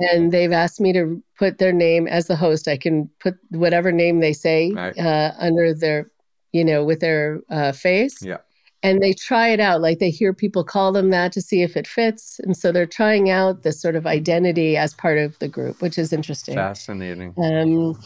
And 0.00 0.32
they've 0.32 0.50
asked 0.52 0.80
me 0.80 0.92
to 0.92 1.22
put 1.38 1.58
their 1.58 1.72
name 1.72 2.08
as 2.08 2.26
the 2.26 2.34
host. 2.36 2.66
I 2.66 2.76
can 2.76 3.08
put 3.20 3.36
whatever 3.50 3.92
name 3.92 4.18
they 4.20 4.32
say 4.32 4.72
Right. 4.72 4.98
uh, 4.98 5.32
under 5.38 5.72
their, 5.72 6.10
you 6.52 6.64
know, 6.64 6.84
with 6.84 6.98
their 7.00 7.40
uh, 7.48 7.70
face 7.72 8.20
Yeah. 8.20 8.38
and 8.82 9.00
they 9.00 9.12
try 9.12 9.48
it 9.50 9.60
out 9.60 9.80
like 9.80 10.00
they 10.00 10.10
hear 10.10 10.32
people 10.34 10.64
call 10.64 10.90
them 10.90 11.10
that 11.10 11.30
to 11.32 11.40
see 11.40 11.62
if 11.62 11.76
it 11.76 11.86
fits 11.86 12.40
and 12.40 12.56
so 12.56 12.72
they're 12.72 12.84
trying 13.00 13.30
out 13.30 13.62
this 13.62 13.80
sort 13.80 13.94
of 13.94 14.04
identity 14.06 14.76
as 14.76 14.92
part 14.94 15.18
of 15.18 15.38
the 15.38 15.46
group 15.46 15.80
which 15.80 15.96
is 15.98 16.12
interesting 16.12 16.56
Fascinating. 16.56 17.32
um, 17.38 17.96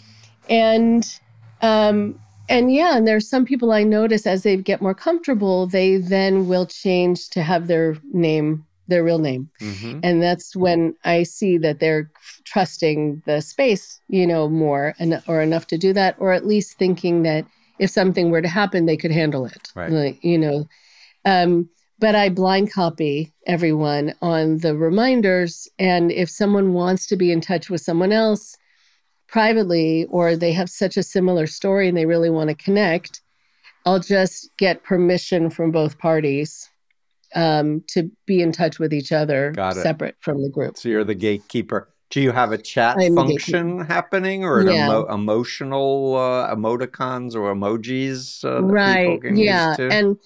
and 0.50 1.18
um, 1.62 2.20
and 2.49 2.72
yeah 2.72 2.97
and 2.97 3.07
there's 3.07 3.28
some 3.28 3.44
people 3.44 3.72
i 3.72 3.82
notice 3.82 4.26
as 4.26 4.42
they 4.42 4.57
get 4.57 4.80
more 4.80 4.94
comfortable 4.94 5.66
they 5.66 5.97
then 5.97 6.47
will 6.49 6.66
change 6.66 7.28
to 7.30 7.42
have 7.42 7.66
their 7.66 7.97
name 8.12 8.64
their 8.88 9.03
real 9.03 9.18
name. 9.18 9.51
Hmm 9.61 10.01
and 10.03 10.22
that's 10.22 10.55
when 10.55 10.94
i 11.05 11.22
see 11.22 11.59
that 11.59 11.80
they're 11.80 12.11
trusting 12.44 13.22
the 13.26 13.40
space 13.40 14.01
you 14.09 14.26
know 14.26 14.49
more 14.49 14.94
and 14.99 15.20
or 15.26 15.40
enough 15.42 15.66
to 15.68 15.78
do 15.78 15.92
that 15.92 16.14
or 16.18 16.32
at 16.32 16.47
least 16.47 16.78
thinking 16.78 17.22
that 17.22 17.44
if 17.78 17.90
something 17.90 18.30
were 18.30 18.42
to 18.42 18.49
happen 18.49 18.86
they 18.86 18.97
could 18.97 19.11
handle 19.11 19.44
it 19.47 19.68
Right. 19.74 19.90
like 19.90 20.22
you 20.24 20.38
know. 20.38 20.68
Um 21.24 21.68
but 21.99 22.14
i 22.14 22.28
blind 22.28 22.70
copy 22.72 23.32
everyone 23.47 24.14
on 24.22 24.59
the 24.59 24.76
reminders 24.76 25.68
and 25.78 26.12
if 26.12 26.28
someone 26.30 26.72
wants 26.74 27.07
to 27.07 27.16
be 27.16 27.32
in 27.32 27.40
touch 27.40 27.70
with 27.70 27.80
someone 27.80 28.12
else 28.12 28.57
privately 29.28 30.06
or 30.10 30.36
they 30.36 30.52
have 30.52 30.68
such 30.70 30.96
a 30.96 31.02
similar 31.02 31.46
story 31.46 31.88
and 31.88 31.96
they 31.96 32.06
really 32.06 32.30
want 32.30 32.48
to 32.48 32.54
connect 32.54 33.22
i'll 33.84 33.98
just 34.00 34.50
get 34.56 34.84
permission 34.84 35.50
from 35.50 35.70
both 35.70 35.98
parties 35.98 36.68
um, 37.34 37.82
to 37.88 38.10
be 38.26 38.40
in 38.40 38.52
touch 38.52 38.78
with 38.78 38.92
each 38.92 39.12
other 39.12 39.52
separate 39.72 40.16
from 40.20 40.42
the 40.42 40.48
group. 40.48 40.76
So 40.76 40.88
you're 40.88 41.04
the 41.04 41.14
gatekeeper. 41.14 41.88
Do 42.10 42.20
you 42.20 42.30
have 42.32 42.52
a 42.52 42.58
chat 42.58 42.98
I 42.98 43.08
function 43.08 43.84
happening 43.84 44.44
or 44.44 44.60
an 44.60 44.68
Yeah. 44.68 44.84
emo- 44.84 45.12
emotional 45.12 46.14
uh, 46.16 46.54
emoticons 46.54 47.34
or 47.34 47.52
emojis 47.52 48.44
uh, 48.44 48.62
right 48.62 49.20
can 49.20 49.36
yeah 49.36 49.76
and 49.90 50.16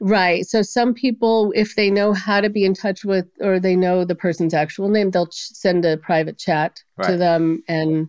right 0.00 0.44
so 0.44 0.62
some 0.62 0.92
people 0.92 1.52
if 1.54 1.76
they 1.76 1.90
know 1.90 2.12
how 2.12 2.40
to 2.40 2.50
be 2.50 2.64
in 2.64 2.74
touch 2.74 3.04
with 3.04 3.26
or 3.40 3.60
they 3.60 3.76
know 3.76 4.04
the 4.04 4.16
person's 4.16 4.52
actual 4.52 4.88
name 4.88 5.12
they'll 5.12 5.28
ch- 5.28 5.50
send 5.52 5.84
a 5.84 5.96
private 5.98 6.38
chat 6.38 6.82
to 7.04 7.16
them 7.16 7.62
and 7.68 8.08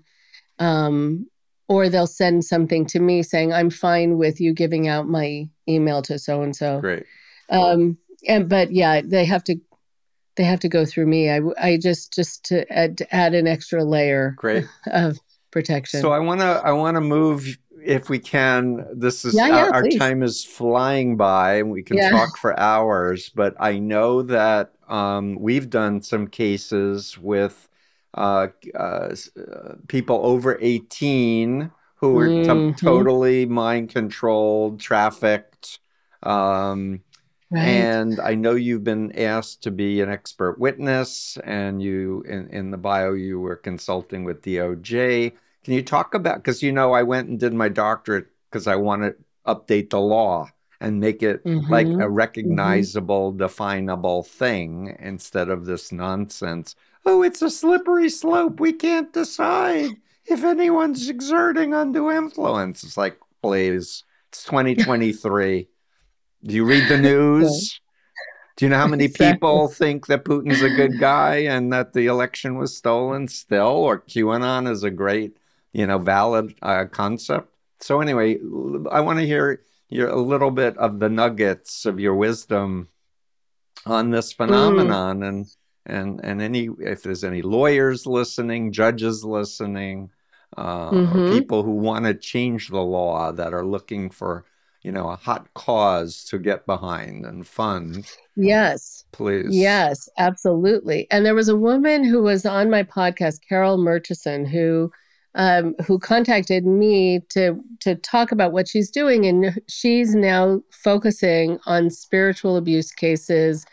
um 0.63 1.27
or 1.67 1.89
they'll 1.89 2.07
send 2.07 2.43
something 2.43 2.85
to 2.85 2.99
me 2.99 3.21
saying 3.23 3.51
i'm 3.53 3.69
fine 3.69 4.17
with 4.17 4.39
you 4.39 4.53
giving 4.53 4.87
out 4.87 5.07
my 5.07 5.47
email 5.67 6.01
to 6.01 6.17
so 6.17 6.41
and 6.41 6.55
so 6.55 6.79
Great. 6.79 7.05
um 7.49 7.97
and 8.27 8.49
but 8.49 8.71
yeah 8.71 9.01
they 9.03 9.25
have 9.25 9.43
to 9.43 9.55
they 10.35 10.43
have 10.43 10.59
to 10.59 10.69
go 10.69 10.85
through 10.85 11.05
me 11.05 11.29
I, 11.29 11.39
I 11.61 11.77
just 11.77 12.13
just 12.13 12.43
to 12.45 12.71
add, 12.71 12.97
to 12.99 13.15
add 13.15 13.33
an 13.33 13.47
extra 13.47 13.83
layer 13.83 14.35
Great. 14.37 14.65
of 14.91 15.19
protection 15.51 16.01
So 16.01 16.11
I 16.11 16.19
want 16.19 16.39
to 16.41 16.61
I 16.63 16.71
want 16.71 16.95
to 16.95 17.01
move 17.01 17.57
if 17.85 18.09
we 18.09 18.19
can. 18.19 18.85
This 18.93 19.25
is 19.25 19.35
Yeah, 19.35 19.43
our, 19.43 19.51
yeah, 19.51 19.71
our 19.73 19.81
please. 19.83 19.99
time 19.99 20.23
is 20.23 20.43
flying 20.45 21.17
by, 21.17 21.55
and 21.55 21.69
we 21.71 21.83
can 21.83 21.97
Yeah. 21.97 22.09
talk 22.11 22.37
for 22.37 22.57
hours. 22.59 23.29
But 23.29 23.55
I 23.59 23.77
know 23.77 24.21
that 24.23 24.71
um, 24.87 25.35
we've 25.39 25.69
done 25.69 26.01
some 26.01 26.27
cases 26.27 27.17
with 27.17 27.67
uh, 28.13 28.47
uh, 28.75 29.15
uh, 29.37 29.75
people 29.87 30.19
over 30.23 30.57
eighteen 30.61 31.71
who 31.95 32.13
were 32.13 32.29
to- 32.29 32.55
Mhm. 32.55 32.77
totally 32.77 33.45
mind 33.45 33.89
controlled, 33.89 34.79
trafficked. 34.79 35.79
Um, 36.21 37.01
right 37.49 37.61
and 37.67 38.19
I 38.19 38.35
know 38.35 38.55
you've 38.55 38.83
been 38.83 39.11
asked 39.17 39.63
to 39.63 39.71
be 39.71 40.01
an 40.01 40.09
expert 40.09 40.59
witness, 40.59 41.37
and 41.43 41.81
you 41.81 42.23
in, 42.27 42.47
in 42.49 42.71
the 42.71 42.77
bio 42.77 43.13
you 43.13 43.39
were 43.39 43.55
consulting 43.55 44.23
with 44.23 44.41
DOJ. 44.41 45.33
Can 45.63 45.73
you 45.73 45.83
talk 45.83 46.13
about 46.13 46.37
because 46.37 46.63
you 46.63 46.71
know 46.71 46.91
I 46.93 47.03
went 47.03 47.29
and 47.29 47.39
did 47.39 47.53
my 47.53 47.69
doctorate 47.69 48.27
because 48.49 48.67
I 48.67 48.75
want 48.75 49.03
to 49.03 49.15
update 49.45 49.89
the 49.91 49.99
law 50.01 50.49
and 50.81 50.99
make 50.99 51.23
it 51.23 51.41
like 51.69 51.87
Mhm. 51.87 52.03
a 52.03 52.09
recognizable, 52.09 53.31
definable 53.31 54.23
thing 54.23 54.95
instead 54.99 55.49
of 55.49 55.65
this 55.65 55.91
nonsense. 55.91 56.75
Oh, 57.05 57.21
it's 57.23 57.41
a 57.41 57.49
slippery 57.49 58.09
slope. 58.09 58.59
We 58.59 58.73
can't 58.73 59.11
decide 59.11 59.91
if 60.25 60.43
anyone's 60.43 61.09
exerting 61.09 61.73
undue 61.73 62.11
influence. 62.11 62.83
It's 62.83 62.97
like, 62.97 63.17
please, 63.41 64.03
it's 64.29 64.43
2023. 64.45 65.67
Do 66.43 66.55
you 66.55 66.65
read 66.65 66.87
the 66.89 66.97
news? 67.09 67.79
Do 68.55 68.65
you 68.65 68.69
know 68.69 68.77
how 68.77 68.87
many 68.87 69.05
Exactly. 69.05 69.33
people 69.33 69.67
think 69.67 70.07
that 70.07 70.23
Putin's 70.25 70.61
a 70.61 70.69
good 70.69 70.99
guy 70.99 71.37
and 71.37 71.73
that 71.73 71.93
the 71.93 72.05
election 72.05 72.57
was 72.57 72.77
stolen 72.77 73.27
still, 73.27 73.67
or 73.67 73.99
QAnon 74.01 74.69
is 74.69 74.83
a 74.83 74.91
great, 74.91 75.37
you 75.73 75.87
know, 75.87 75.97
valid 75.97 76.53
uh, 76.61 76.85
concept? 76.85 77.49
So 77.79 77.99
anyway, 77.99 78.37
I 78.91 79.01
want 79.01 79.19
to 79.19 79.25
hear 79.25 79.63
your 79.89 80.07
a 80.09 80.21
little 80.21 80.51
bit 80.51 80.77
of 80.77 80.99
the 80.99 81.09
nuggets 81.09 81.85
of 81.85 81.99
your 81.99 82.15
wisdom 82.15 82.89
on 83.85 84.11
this 84.11 84.31
phenomenon, 84.33 85.23
and 85.23 85.47
and 85.85 86.19
and 86.23 86.41
any 86.41 86.69
if 86.79 87.03
there's 87.03 87.23
any 87.23 87.41
lawyers 87.41 88.05
listening, 88.05 88.71
judges 88.71 89.23
listening, 89.25 90.11
uh, 90.57 90.93
Mhm. 90.93 91.25
people 91.25 91.63
who 91.63 91.71
want 91.71 92.05
to 92.05 92.13
change 92.13 92.69
the 92.69 92.81
law 92.81 93.31
that 93.31 93.53
are 93.53 93.65
looking 93.65 94.09
for 94.09 94.45
you 94.81 94.91
know 94.91 95.09
a 95.09 95.15
hot 95.15 95.53
cause 95.53 96.23
to 96.25 96.37
get 96.39 96.65
behind 96.65 97.25
and 97.25 97.47
fund 97.47 98.05
yes 98.35 99.05
please 99.11 99.55
Yes, 99.55 100.07
absolutely. 100.17 101.07
And 101.11 101.25
there 101.25 101.35
was 101.35 101.49
a 101.49 101.55
woman 101.57 102.03
who 102.05 102.23
was 102.23 102.45
on 102.45 102.69
my 102.69 102.83
podcast, 102.83 103.39
Carol 103.47 103.77
Merchasin, 103.77 104.47
who 104.47 104.91
um, 105.35 105.73
who 105.85 105.99
contacted 105.99 106.65
me 106.65 107.21
to 107.29 107.59
to 107.81 107.95
talk 107.95 108.31
about 108.31 108.53
what 108.53 108.67
she's 108.67 108.89
doing, 108.91 109.25
and 109.25 109.59
she's 109.67 110.15
now 110.15 110.61
focusing 110.71 111.59
on 111.65 111.89
spiritual 111.89 112.55
abuse 112.55 112.91
cases 112.91 113.65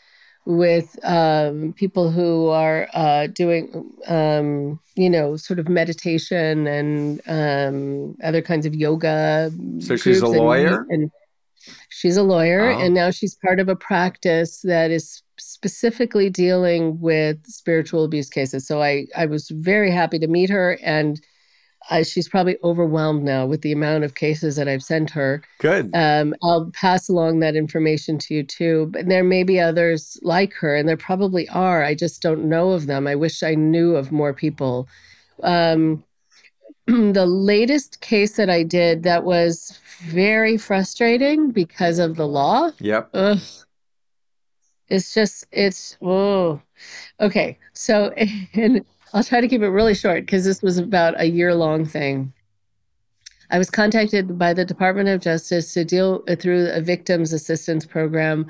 with 0.56 0.98
um, 1.04 1.72
people 1.74 2.10
who 2.10 2.48
are 2.48 2.88
uh, 2.92 3.26
doing, 3.28 3.90
um, 4.08 4.80
you 4.96 5.08
know, 5.08 5.36
sort 5.36 5.58
of 5.58 5.68
meditation 5.68 6.66
and 6.66 7.20
um, 7.26 8.16
other 8.24 8.42
kinds 8.42 8.66
of 8.66 8.74
yoga. 8.74 9.50
So 9.80 9.96
she's 9.96 10.18
a 10.18 10.20
groups 10.20 10.36
and- 10.36 10.44
lawyer? 10.44 10.86
and 10.90 11.10
She's 11.90 12.16
a 12.16 12.22
lawyer, 12.22 12.70
Oh. 12.70 12.78
and 12.80 12.94
now 12.94 13.10
she's 13.10 13.34
part 13.34 13.60
of 13.60 13.68
a 13.68 13.76
practice 13.76 14.62
that 14.62 14.90
is 14.90 15.22
specifically 15.38 16.30
dealing 16.30 16.98
with 17.00 17.36
spiritual 17.46 18.02
abuse 18.04 18.30
cases. 18.30 18.66
So 18.66 18.82
I, 18.82 19.06
I 19.14 19.26
was 19.26 19.50
very 19.50 19.90
happy 19.90 20.18
to 20.20 20.26
meet 20.26 20.48
her, 20.48 20.78
and 20.82 21.20
uh, 21.88 22.02
she's 22.02 22.28
probably 22.28 22.56
overwhelmed 22.62 23.22
now 23.22 23.46
with 23.46 23.62
the 23.62 23.72
amount 23.72 24.04
of 24.04 24.14
cases 24.14 24.56
that 24.56 24.68
I've 24.68 24.82
sent 24.82 25.10
her. 25.10 25.42
good 25.58 25.90
Um, 25.94 26.34
I'll 26.42 26.70
pass 26.72 27.08
along 27.08 27.40
that 27.40 27.56
information 27.56 28.18
to 28.18 28.34
you 28.34 28.42
too. 28.42 28.88
But 28.92 29.08
there 29.08 29.24
may 29.24 29.42
be 29.42 29.58
others 29.58 30.18
like 30.22 30.52
her, 30.54 30.76
and 30.76 30.88
there 30.88 30.96
probably 30.96 31.48
are. 31.48 31.82
I 31.82 31.94
just 31.94 32.20
don't 32.20 32.44
know 32.44 32.72
of 32.72 32.86
them. 32.86 33.06
I 33.06 33.14
wish 33.14 33.42
I 33.42 33.54
knew 33.54 33.96
of 33.96 34.12
more 34.12 34.34
people. 34.34 34.88
Um, 35.42 36.04
the 36.86 37.26
latest 37.26 38.00
case 38.00 38.36
that 38.36 38.50
I 38.50 38.62
did 38.62 39.02
that 39.04 39.24
was 39.24 39.78
very 40.02 40.56
frustrating 40.56 41.50
because 41.50 41.98
of 41.98 42.16
the 42.16 42.26
law. 42.26 42.70
yep 42.78 43.10
Ugh. 43.14 43.38
It's 44.88 45.14
just, 45.14 45.46
it's, 45.52 45.96
oh. 46.02 46.60
Okay. 47.20 47.58
So, 47.74 48.12
and 48.54 48.84
I'll 49.12 49.24
try 49.24 49.40
to 49.40 49.48
keep 49.48 49.62
it 49.62 49.68
really 49.68 49.94
short 49.94 50.22
because 50.26 50.44
this 50.44 50.62
was 50.62 50.78
about 50.78 51.20
a 51.20 51.24
year 51.26 51.54
long 51.54 51.84
thing. 51.84 52.32
I 53.50 53.58
was 53.58 53.70
contacted 53.70 54.38
by 54.38 54.54
the 54.54 54.64
Department 54.64 55.08
of 55.08 55.20
Justice 55.20 55.74
to 55.74 55.84
deal 55.84 56.22
uh, 56.28 56.36
through 56.36 56.68
a 56.70 56.80
victims 56.80 57.32
assistance 57.32 57.84
program 57.84 58.46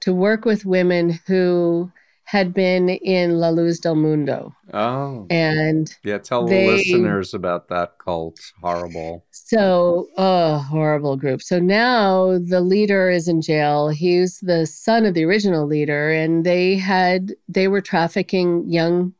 to 0.00 0.14
work 0.14 0.44
with 0.44 0.64
women 0.64 1.18
who 1.26 1.90
had 2.26 2.54
been 2.54 2.88
in 2.88 3.38
La 3.38 3.48
Luz 3.50 3.78
del 3.80 3.96
Mundo. 3.96 4.54
oh 4.72 5.26
And 5.28 5.94
yeah 6.04 6.18
tell 6.18 6.46
they- 6.46 6.66
the 6.68 6.72
listeners 6.76 7.34
about 7.34 7.68
that 7.68 7.98
cult 7.98 8.38
horrible 8.62 9.24
So, 9.32 10.08
oh, 10.16 10.58
horrible 10.58 11.16
group. 11.16 11.42
So 11.42 11.58
now 11.58 12.38
the 12.38 12.60
leader 12.62 13.10
is 13.10 13.26
in 13.28 13.42
jail. 13.42 13.88
He's 13.88 14.38
the 14.40 14.64
son 14.66 15.04
of 15.04 15.14
the 15.14 15.24
original 15.24 15.66
leader, 15.66 16.10
and 16.12 16.46
they 16.46 16.76
had 16.76 17.32
they 17.48 17.66
were 17.68 17.80
trafficking 17.82 18.64
young 18.70 19.12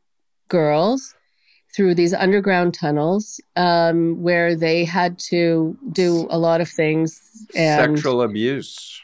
girls 0.47 1.15
through 1.75 1.93
these 1.95 2.13
underground 2.13 2.73
tunnels 2.73 3.41
um, 3.55 4.21
where 4.21 4.55
they 4.55 4.85
had 4.85 5.19
to 5.19 5.77
do 5.91 6.25
a 6.29 6.37
lot 6.37 6.61
of 6.61 6.69
things 6.69 7.21
and 7.55 7.97
sexual 7.97 8.21
abuse. 8.21 9.01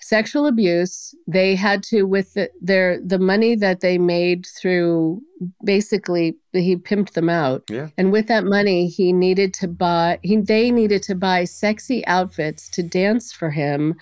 Sexual 0.00 0.46
abuse. 0.46 1.14
They 1.26 1.54
had 1.54 1.82
to 1.84 2.04
with 2.04 2.34
the, 2.34 2.50
their 2.60 3.00
the 3.00 3.18
money 3.18 3.54
that 3.56 3.80
they 3.80 3.98
made 3.98 4.46
through 4.46 5.22
basically 5.64 6.36
he 6.52 6.76
pimped 6.76 7.12
them 7.12 7.28
out. 7.28 7.62
Yeah. 7.70 7.88
And 7.96 8.12
with 8.12 8.26
that 8.28 8.44
money 8.44 8.88
he 8.88 9.12
needed 9.12 9.54
to 9.54 9.68
buy 9.68 10.18
he 10.22 10.36
they 10.36 10.70
needed 10.70 11.02
to 11.04 11.14
buy 11.14 11.44
sexy 11.44 12.06
outfits 12.06 12.68
to 12.70 12.82
dance 12.82 13.32
for 13.32 13.50
him 13.50 13.94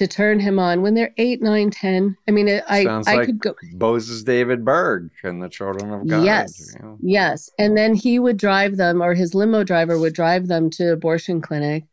to 0.00 0.06
turn 0.06 0.40
him 0.40 0.58
on 0.58 0.80
when 0.80 0.94
they're 0.94 1.12
eight, 1.18 1.42
nine, 1.42 1.70
ten. 1.70 2.16
I 2.26 2.30
mean, 2.30 2.48
I 2.66 2.84
Sounds 2.84 3.06
I 3.06 3.16
like 3.16 3.26
could 3.26 3.38
go 3.38 3.54
Moses 3.74 4.22
David 4.22 4.64
Berg 4.64 5.10
and 5.22 5.42
the 5.42 5.48
Children 5.50 5.92
of 5.92 6.08
God. 6.08 6.24
Yes. 6.24 6.74
you 6.74 6.82
know. 6.82 6.98
Yes. 7.02 7.50
And 7.58 7.76
then 7.76 7.94
he 7.94 8.18
would 8.18 8.38
drive 8.38 8.78
them, 8.78 9.02
or 9.02 9.12
his 9.12 9.34
limo 9.34 9.62
driver 9.62 9.98
would 9.98 10.14
drive 10.14 10.48
them 10.48 10.70
to 10.70 10.92
abortion 10.92 11.42
clinic. 11.42 11.84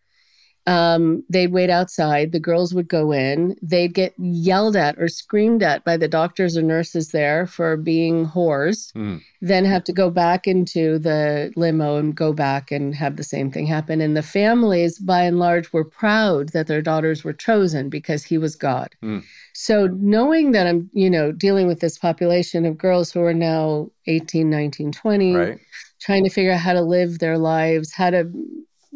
Um, 0.68 1.24
they'd 1.30 1.54
wait 1.54 1.70
outside. 1.70 2.34
The 2.34 2.42
girls 2.42 2.74
would 2.74 2.90
go 2.90 3.14
in. 3.14 3.56
They'd 3.62 3.94
get 3.94 4.14
yelled 4.18 4.76
at 4.76 5.00
or 5.00 5.08
screamed 5.08 5.64
at 5.64 5.86
by 5.86 5.96
the 5.96 6.10
doctors 6.10 6.58
or 6.58 6.62
nurses 6.62 7.12
there 7.12 7.48
for 7.48 7.78
being 7.78 8.28
whores. 8.28 8.92
Hmm. 8.92 9.18
Then 9.42 9.64
have 9.66 9.86
to 9.86 9.94
go 9.94 10.10
back 10.10 10.46
into 10.46 11.00
the 11.00 11.54
limo 11.56 11.96
and 11.96 12.14
go 12.14 12.34
back 12.34 12.70
and 12.72 12.94
have 12.96 13.16
the 13.16 13.24
same 13.24 13.50
thing 13.50 13.66
happen. 13.66 14.02
And 14.02 14.18
the 14.18 14.22
families, 14.24 15.00
by 15.00 15.22
and 15.24 15.40
large, 15.40 15.72
were 15.72 15.86
proud 15.86 16.50
that 16.50 16.68
their 16.68 16.82
daughters 16.82 17.24
were 17.24 17.34
chosen 17.34 17.90
because 17.90 18.24
he 18.26 18.38
was 18.38 18.56
God. 18.56 18.94
Hmm. 19.02 19.20
So 19.54 19.88
knowing 19.88 20.52
that 20.52 20.68
I'm, 20.68 20.90
you 20.94 21.10
know, 21.10 21.32
dealing 21.32 21.66
with 21.68 21.80
this 21.80 21.98
population 21.98 22.66
of 22.66 22.78
girls 22.78 23.12
who 23.12 23.22
are 23.22 23.34
now 23.34 23.90
18, 24.08 24.50
19, 24.50 24.92
20, 24.92 25.36
Right. 25.36 25.60
trying 26.00 26.24
to 26.26 26.30
figure 26.30 26.52
out 26.52 26.60
how 26.60 26.74
to 26.74 26.82
live 26.82 27.20
their 27.20 27.38
lives, 27.38 27.94
how 27.94 28.10
to, 28.10 28.30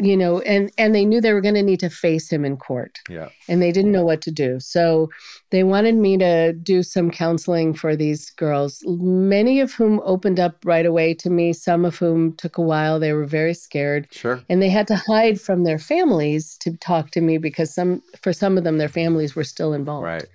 you 0.04 0.18
know, 0.18 0.40
and 0.42 0.72
and 0.78 0.94
they 0.96 1.06
knew 1.06 1.22
they 1.22 1.34
were 1.34 1.42
going 1.42 1.56
to 1.56 1.62
need 1.64 1.80
to 1.82 1.90
face 1.90 2.30
him 2.32 2.44
in 2.46 2.58
court, 2.58 3.00
Yeah. 3.10 3.30
and 3.48 3.62
they 3.62 3.72
didn't 3.72 3.92
know 3.92 4.04
what 4.04 4.22
to 4.24 4.32
do. 4.32 4.60
So 4.60 5.10
they 5.52 5.64
wanted 5.64 5.96
me 5.96 6.18
to 6.18 6.54
do 6.54 6.82
some 6.84 7.12
counseling 7.12 7.74
for 7.74 7.96
these 7.96 8.30
girls, 8.32 8.84
many 8.88 9.60
of 9.60 9.74
whom 9.74 10.02
opened 10.04 10.40
up 10.40 10.56
right 10.66 10.86
away 10.86 11.14
to 11.16 11.30
me, 11.30 11.54
some 11.54 11.86
of 11.86 11.98
whom 11.98 12.34
took 12.38 12.58
a 12.58 12.62
while. 12.62 13.00
They 13.00 13.14
were 13.14 13.26
very 13.26 13.54
scared 13.54 14.08
Sure. 14.12 14.42
and 14.50 14.62
they 14.62 14.70
had 14.70 14.88
to 14.88 14.96
hide 14.96 15.40
from 15.40 15.64
their 15.64 15.80
families 15.80 16.58
to 16.62 16.76
talk 16.78 17.12
to 17.12 17.22
me 17.22 17.38
because 17.38 17.74
some 17.74 18.02
for 18.24 18.34
some 18.34 18.58
of 18.58 18.64
them 18.64 18.78
their 18.78 18.90
families 18.90 19.36
were 19.36 19.44
still 19.44 19.74
involved 19.74 20.06
Right. 20.06 20.26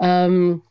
um, 0.00 0.62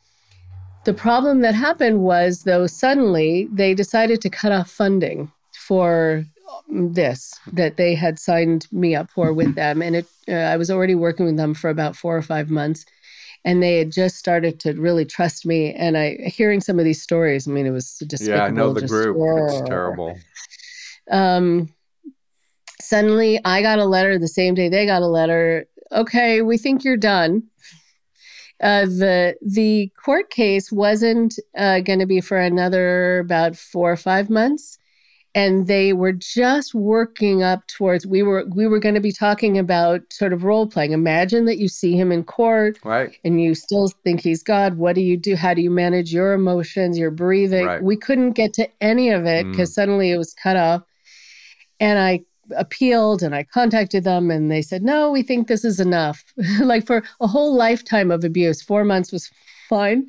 The 0.86 0.94
problem 0.96 1.42
that 1.42 1.54
happened 1.54 2.02
was, 2.02 2.42
though, 2.44 2.66
suddenly 2.66 3.48
they 3.54 3.76
decided 3.76 4.20
to 4.22 4.30
cut 4.32 4.52
off 4.52 4.70
funding 4.72 5.32
for 5.68 6.26
this 6.72 7.34
that 7.54 7.78
they 7.78 7.94
had 7.96 8.20
signed 8.20 8.68
me 8.72 8.96
up 8.96 9.12
for 9.12 9.34
with 9.34 9.56
them. 9.56 9.82
And 9.82 9.98
it, 9.98 10.06
uh, 10.28 10.34
I 10.34 10.58
was 10.58 10.72
already 10.72 10.96
working 10.96 11.26
with 11.26 11.38
them 11.38 11.54
for 11.54 11.70
about 11.70 11.96
four 11.96 12.16
or 12.16 12.22
five 12.22 12.50
months. 12.50 12.86
And 13.44 13.62
they 13.62 13.78
had 13.80 13.92
just 13.92 14.18
started 14.18 14.60
to 14.62 14.74
really 14.74 15.04
trust 15.04 15.46
me. 15.46 15.74
And 15.74 15.98
I, 15.98 16.16
hearing 16.26 16.62
some 16.62 16.78
of 16.78 16.86
these 16.86 17.02
stories, 17.02 17.48
I 17.48 17.52
mean, 17.52 17.66
it 17.66 17.72
was 17.72 18.02
just 18.08 18.24
yeah. 18.24 18.44
I 18.44 18.50
know 18.50 18.72
the 18.72 18.82
just, 18.82 18.92
group. 18.92 19.18
It's 19.20 19.68
terrible. 19.68 20.16
Um, 21.10 21.74
suddenly, 22.80 23.40
I 23.44 23.62
got 23.62 23.80
a 23.80 23.86
letter 23.86 24.20
the 24.20 24.28
same 24.28 24.54
day 24.54 24.70
they 24.70 24.86
got 24.86 25.02
a 25.02 25.08
letter. 25.08 25.66
Okay, 25.92 26.42
we 26.42 26.58
think 26.58 26.84
you're 26.84 26.98
done. 26.98 27.44
Uh, 28.62 28.86
the 28.86 29.36
the 29.42 29.92
court 30.04 30.30
case 30.30 30.72
wasn't 30.72 31.40
uh, 31.58 31.80
going 31.80 31.98
to 31.98 32.06
be 32.06 32.22
for 32.22 32.38
another 32.38 33.20
about 33.20 33.56
four 33.56 33.92
or 33.92 33.98
five 33.98 34.30
months 34.30 34.78
and 35.34 35.68
they 35.68 35.94
were 35.94 36.12
just 36.12 36.74
working 36.74 37.42
up 37.42 37.66
towards 37.68 38.06
we 38.06 38.22
were 38.22 38.46
we 38.54 38.68
were 38.68 38.80
going 38.80 38.96
to 38.96 39.02
be 39.02 39.12
talking 39.12 39.58
about 39.58 40.02
sort 40.12 40.34
of 40.34 40.44
role 40.44 40.68
playing 40.68 40.92
imagine 40.92 41.46
that 41.46 41.58
you 41.58 41.68
see 41.68 41.96
him 41.96 42.12
in 42.12 42.24
court 42.24 42.78
right. 42.84 43.18
and 43.24 43.42
you 43.42 43.56
still 43.56 43.88
think 44.04 44.22
he's 44.22 44.44
god. 44.44 44.78
What 44.78 44.96
do 44.96 45.02
you 45.02 45.18
do? 45.18 45.36
How 45.36 45.54
do 45.54 45.62
you 45.62 45.70
manage 45.70 46.14
your 46.14 46.34
emotions 46.34 46.98
your 46.98 47.12
breathing? 47.12 47.66
Right. 47.66 47.84
we 47.84 47.96
couldn't 47.96 48.32
get 48.32 48.54
to 48.54 48.68
any 48.82 49.10
of 49.10 49.26
it 49.26 49.50
because 49.50 49.72
mm. 49.72 49.76
suddenly 49.76 50.12
it 50.12 50.18
was 50.18 50.34
cut 50.34 50.58
off. 50.58 50.84
And 51.80 51.98
i 52.00 52.22
appealed 52.58 53.24
and 53.24 53.34
i 53.34 53.44
contacted 53.44 54.04
them 54.04 54.30
and 54.30 54.52
they 54.52 54.62
said 54.62 54.84
no 54.84 55.10
we 55.10 55.24
think 55.24 55.48
this 55.48 55.64
is 55.64 55.80
enough. 55.80 56.24
Like 56.60 56.86
for 56.86 57.04
a 57.22 57.28
whole 57.28 57.56
lifetime 57.56 58.12
of 58.12 58.24
abuse 58.24 58.62
four 58.62 58.84
months 58.84 59.12
was 59.12 59.32
fine 59.70 60.06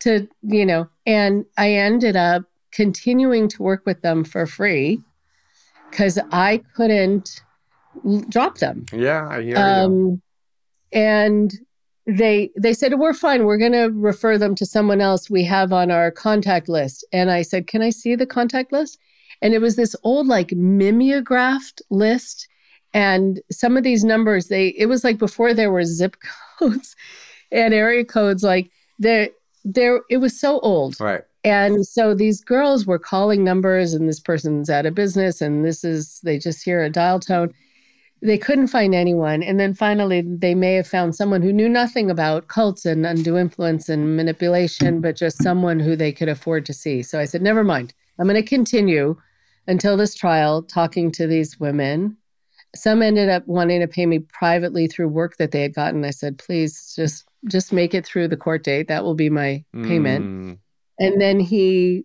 to 0.00 0.28
you 0.42 0.66
know 0.66 0.86
and 1.06 1.46
i 1.56 1.72
ended 1.72 2.14
up 2.14 2.44
continuing 2.78 3.48
to 3.48 3.60
work 3.60 3.82
with 3.86 4.00
them 4.02 4.22
for 4.22 4.46
free 4.46 5.00
because 5.90 6.16
I 6.30 6.62
couldn't 6.76 7.42
drop 8.28 8.58
them. 8.58 8.86
Yeah, 8.92 9.26
I 9.28 9.42
hear 9.42 9.56
um, 9.56 9.92
you. 9.92 10.22
And 10.92 11.52
they 12.06 12.50
they 12.56 12.72
said 12.72 12.94
we're 12.94 13.14
fine. 13.14 13.46
We're 13.46 13.58
going 13.58 13.72
to 13.72 13.90
refer 13.92 14.38
them 14.38 14.54
to 14.54 14.64
someone 14.64 15.00
else 15.00 15.28
we 15.28 15.42
have 15.42 15.72
on 15.72 15.90
our 15.90 16.12
contact 16.12 16.68
list. 16.68 17.04
And 17.12 17.32
I 17.32 17.42
said, 17.42 17.66
"Can 17.66 17.82
I 17.82 17.90
see 17.90 18.14
the 18.14 18.26
contact 18.26 18.70
list?" 18.70 18.96
And 19.42 19.54
it 19.54 19.60
was 19.60 19.74
this 19.74 19.96
old 20.04 20.28
like 20.28 20.52
mimeographed 20.52 21.82
list 21.90 22.46
and 22.94 23.40
some 23.50 23.76
of 23.76 23.82
these 23.82 24.04
numbers 24.04 24.46
they 24.48 24.68
it 24.68 24.86
was 24.86 25.02
like 25.04 25.18
before 25.18 25.52
there 25.52 25.70
were 25.70 25.84
zip 25.84 26.16
codes 26.58 26.96
and 27.52 27.74
area 27.74 28.04
codes 28.04 28.42
like 28.42 28.70
there 28.98 29.28
there 29.64 30.00
it 30.08 30.18
was 30.18 30.38
so 30.38 30.60
old. 30.60 31.00
Right. 31.00 31.24
And 31.48 31.86
so 31.86 32.14
these 32.14 32.42
girls 32.42 32.84
were 32.84 32.98
calling 32.98 33.42
numbers, 33.42 33.94
and 33.94 34.06
this 34.06 34.20
person's 34.20 34.68
out 34.68 34.84
of 34.84 34.94
business, 34.94 35.40
and 35.40 35.64
this 35.64 35.82
is, 35.82 36.20
they 36.22 36.38
just 36.38 36.62
hear 36.62 36.82
a 36.82 36.90
dial 36.90 37.18
tone. 37.20 37.54
They 38.20 38.36
couldn't 38.36 38.66
find 38.66 38.94
anyone. 38.94 39.42
And 39.42 39.58
then 39.58 39.72
finally, 39.72 40.22
they 40.26 40.54
may 40.54 40.74
have 40.74 40.86
found 40.86 41.14
someone 41.14 41.40
who 41.40 41.52
knew 41.52 41.68
nothing 41.68 42.10
about 42.10 42.48
cults 42.48 42.84
and 42.84 43.06
undue 43.06 43.38
influence 43.38 43.88
and 43.88 44.16
manipulation, 44.16 45.00
but 45.00 45.16
just 45.16 45.42
someone 45.42 45.80
who 45.80 45.96
they 45.96 46.12
could 46.12 46.28
afford 46.28 46.66
to 46.66 46.74
see. 46.74 47.02
So 47.02 47.18
I 47.18 47.24
said, 47.24 47.40
never 47.40 47.64
mind. 47.64 47.94
I'm 48.18 48.26
going 48.26 48.42
to 48.42 48.46
continue 48.46 49.16
until 49.68 49.96
this 49.96 50.14
trial 50.14 50.62
talking 50.62 51.10
to 51.12 51.26
these 51.26 51.58
women. 51.58 52.16
Some 52.74 53.00
ended 53.00 53.30
up 53.30 53.46
wanting 53.46 53.80
to 53.80 53.88
pay 53.88 54.04
me 54.04 54.18
privately 54.18 54.86
through 54.86 55.08
work 55.08 55.38
that 55.38 55.52
they 55.52 55.62
had 55.62 55.74
gotten. 55.74 56.04
I 56.04 56.10
said, 56.10 56.38
please 56.38 56.92
just 56.94 57.24
just 57.46 57.72
make 57.72 57.94
it 57.94 58.04
through 58.04 58.28
the 58.28 58.36
court 58.36 58.64
date. 58.64 58.88
That 58.88 59.04
will 59.04 59.14
be 59.14 59.30
my 59.30 59.64
payment. 59.72 60.26
Mm 60.26 60.58
and 60.98 61.20
then 61.20 61.40
he 61.40 62.04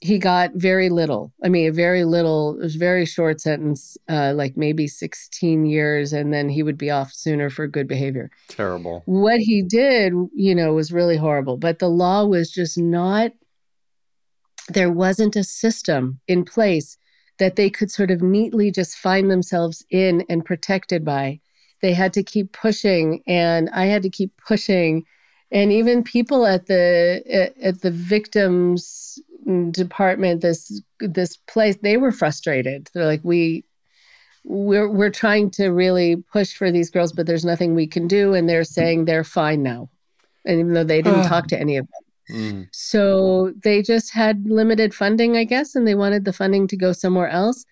he 0.00 0.18
got 0.18 0.52
very 0.54 0.88
little. 0.88 1.32
I 1.44 1.48
mean, 1.48 1.68
a 1.68 1.72
very 1.72 2.04
little. 2.04 2.56
It 2.58 2.62
was 2.62 2.76
very 2.76 3.04
short 3.04 3.40
sentence, 3.40 3.98
uh, 4.08 4.32
like 4.34 4.56
maybe 4.56 4.86
16 4.86 5.66
years, 5.66 6.12
and 6.12 6.32
then 6.32 6.48
he 6.48 6.62
would 6.62 6.78
be 6.78 6.90
off 6.90 7.12
sooner 7.12 7.50
for 7.50 7.66
good 7.66 7.86
behavior. 7.86 8.30
Terrible. 8.48 9.02
What 9.04 9.40
he 9.40 9.62
did, 9.62 10.14
you 10.34 10.54
know, 10.54 10.72
was 10.72 10.90
really 10.90 11.18
horrible. 11.18 11.58
But 11.58 11.80
the 11.80 11.90
law 11.90 12.24
was 12.24 12.50
just 12.50 12.78
not. 12.78 13.32
There 14.70 14.90
wasn't 14.90 15.36
a 15.36 15.44
system 15.44 16.20
in 16.28 16.44
place 16.44 16.96
that 17.38 17.56
they 17.56 17.68
could 17.68 17.90
sort 17.90 18.10
of 18.10 18.22
neatly 18.22 18.70
just 18.70 18.96
find 18.96 19.30
themselves 19.30 19.84
in 19.90 20.24
and 20.30 20.44
protected 20.44 21.04
by. 21.04 21.40
They 21.82 21.92
had 21.92 22.12
to 22.14 22.22
keep 22.22 22.52
pushing, 22.52 23.22
and 23.26 23.68
I 23.70 23.86
had 23.86 24.02
to 24.02 24.10
keep 24.10 24.32
pushing 24.46 25.04
and 25.52 25.72
even 25.72 26.02
people 26.02 26.46
at 26.46 26.66
the 26.66 27.52
at 27.60 27.80
the 27.82 27.90
victims 27.90 29.18
department 29.70 30.42
this 30.42 30.80
this 31.00 31.36
place 31.36 31.76
they 31.82 31.96
were 31.96 32.12
frustrated. 32.12 32.90
They're 32.92 33.06
like 33.06 33.24
we 33.24 33.64
we're 34.44 34.88
we're 34.88 35.10
trying 35.10 35.50
to 35.52 35.68
really 35.68 36.16
push 36.16 36.54
for 36.54 36.70
these 36.70 36.90
girls 36.90 37.12
but 37.12 37.26
there's 37.26 37.44
nothing 37.44 37.74
we 37.74 37.86
can 37.86 38.06
do. 38.06 38.34
And 38.34 38.48
they're 38.48 38.64
saying 38.64 39.04
they're 39.04 39.24
fine 39.24 39.62
now 39.62 39.90
and 40.44 40.60
even 40.60 40.72
though 40.72 40.84
they 40.84 41.02
didn't 41.02 41.24
talk 41.24 41.46
to 41.48 41.58
any 41.58 41.76
of 41.76 41.86
them. 41.86 42.04
Mm. 42.30 42.68
so 42.70 43.52
they 43.64 43.82
just 43.82 44.12
had 44.12 44.46
limited 44.48 44.94
funding 44.94 45.36
i 45.36 45.42
guess 45.42 45.74
and 45.74 45.84
they 45.84 45.96
wanted 45.96 46.24
the 46.24 46.32
funding 46.32 46.68
to 46.68 46.76
go 46.76 46.92
somewhere 46.92 47.28
else 47.28 47.66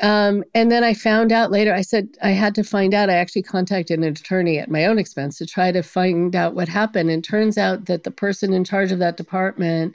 um, 0.00 0.44
and 0.54 0.70
then 0.70 0.84
I 0.84 0.94
found 0.94 1.32
out 1.32 1.50
later, 1.50 1.74
I 1.74 1.82
said 1.82 2.08
I 2.22 2.30
had 2.30 2.54
to 2.56 2.64
find 2.64 2.94
out. 2.94 3.10
I 3.10 3.14
actually 3.14 3.42
contacted 3.42 3.98
an 3.98 4.04
attorney 4.04 4.58
at 4.58 4.70
my 4.70 4.84
own 4.86 4.98
expense 4.98 5.38
to 5.38 5.46
try 5.46 5.72
to 5.72 5.82
find 5.82 6.36
out 6.36 6.54
what 6.54 6.68
happened. 6.68 7.10
And 7.10 7.24
turns 7.24 7.58
out 7.58 7.86
that 7.86 8.04
the 8.04 8.10
person 8.10 8.52
in 8.52 8.64
charge 8.64 8.92
of 8.92 8.98
that 9.00 9.16
department 9.16 9.94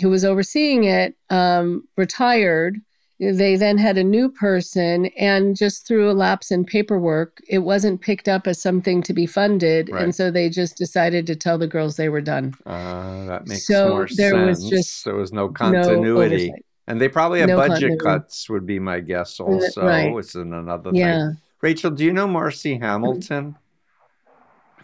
who 0.00 0.10
was 0.10 0.24
overseeing 0.24 0.84
it 0.84 1.16
um, 1.30 1.86
retired. 1.96 2.80
They 3.20 3.56
then 3.56 3.78
had 3.78 3.98
a 3.98 4.04
new 4.04 4.28
person, 4.28 5.06
and 5.18 5.56
just 5.56 5.88
through 5.88 6.08
a 6.08 6.12
lapse 6.12 6.52
in 6.52 6.64
paperwork, 6.64 7.42
it 7.48 7.58
wasn't 7.58 8.00
picked 8.00 8.28
up 8.28 8.46
as 8.46 8.62
something 8.62 9.02
to 9.02 9.12
be 9.12 9.26
funded. 9.26 9.90
Right. 9.90 10.04
And 10.04 10.14
so 10.14 10.30
they 10.30 10.48
just 10.48 10.76
decided 10.76 11.26
to 11.26 11.34
tell 11.34 11.58
the 11.58 11.66
girls 11.66 11.96
they 11.96 12.08
were 12.08 12.20
done. 12.20 12.54
Uh, 12.64 13.24
that 13.24 13.48
makes 13.48 13.66
so 13.66 13.88
more 13.88 14.08
there 14.14 14.30
sense. 14.30 14.60
Was 14.60 14.70
just 14.70 15.04
there 15.04 15.16
was 15.16 15.32
no 15.32 15.48
continuity. 15.48 16.50
No 16.50 16.56
and 16.88 17.00
they 17.00 17.08
probably 17.08 17.38
have 17.40 17.48
no 17.50 17.56
budget 17.56 18.00
cuts, 18.00 18.48
would 18.48 18.64
be 18.64 18.78
my 18.78 19.00
guess. 19.00 19.40
Also, 19.40 19.86
right. 19.86 20.16
it's 20.16 20.34
another 20.34 20.90
yeah. 20.94 21.28
thing. 21.28 21.36
Rachel, 21.60 21.90
do 21.90 22.02
you 22.02 22.14
know 22.14 22.26
Marci 22.26 22.80
Hamilton? 22.80 23.58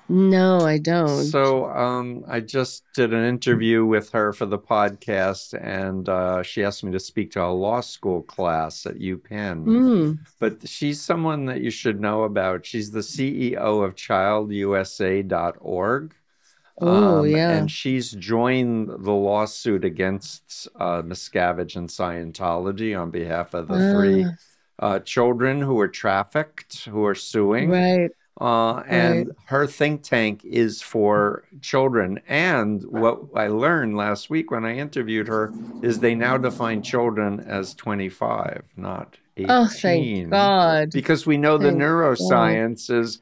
No, 0.07 0.61
I 0.61 0.77
don't. 0.77 1.25
So, 1.25 1.71
um, 1.71 2.23
I 2.29 2.41
just 2.41 2.83
did 2.95 3.15
an 3.15 3.25
interview 3.25 3.87
with 3.87 4.11
her 4.11 4.35
for 4.35 4.45
the 4.45 4.59
podcast, 4.59 5.59
and 5.59 6.07
uh, 6.07 6.43
she 6.43 6.63
asked 6.63 6.85
me 6.85 6.93
to 6.93 7.01
speak 7.01 7.31
to 7.33 7.43
a 7.43 7.49
law 7.49 7.81
school 7.81 8.21
class 8.21 8.85
at 8.85 8.99
UPenn. 8.99 9.65
Mm. 9.65 10.19
But 10.39 10.69
she's 10.69 11.01
someone 11.01 11.47
that 11.47 11.63
you 11.63 11.71
should 11.71 12.03
know 12.03 12.25
about. 12.25 12.67
She's 12.67 12.91
the 12.91 13.01
CEO 13.01 13.83
of 13.83 13.95
ChildUSA.org. 13.95 16.15
Oh, 16.81 17.20
um, 17.20 17.29
yeah. 17.29 17.51
And 17.51 17.70
she's 17.70 18.12
joined 18.12 18.89
the 18.89 19.12
lawsuit 19.12 19.85
against 19.85 20.68
uh, 20.77 21.03
Miscavige 21.03 21.77
and 21.77 21.89
Scientology 21.89 22.99
on 23.01 23.11
behalf 23.11 23.55
of 23.55 23.68
the 23.68 23.93
three 23.93 24.27
uh, 24.79 24.99
children 25.01 25.61
who 25.61 25.75
were 25.75 25.89
trafficked, 25.89 26.85
who 26.87 27.05
are 27.05 27.14
suing. 27.14 27.70
Right. 27.70 28.11
Uh, 28.41 28.81
and 28.89 29.29
right. 29.29 29.37
her 29.47 29.66
think 29.66 30.03
tank 30.03 30.45
is 30.45 30.83
for 30.83 31.45
children. 31.61 32.20
And 32.27 32.83
what 32.85 33.20
I 33.37 33.47
learned 33.47 33.97
last 33.97 34.29
week 34.29 34.51
when 34.51 34.64
I 34.64 34.77
interviewed 34.77 35.29
her 35.29 35.53
is 35.83 36.01
they 36.01 36.16
now 36.16 36.37
define 36.37 36.83
children 36.83 37.39
as 37.41 37.75
25, 37.75 38.64
not 38.77 39.16
18. 39.37 39.51
Oh, 39.51 39.68
thank 39.68 40.31
God. 40.31 40.91
Because 40.91 41.27
we 41.27 41.37
know 41.37 41.59
thank 41.59 41.79
the 41.79 41.85
neuroscience 41.85 42.89
God. 42.89 42.97
is 42.97 43.20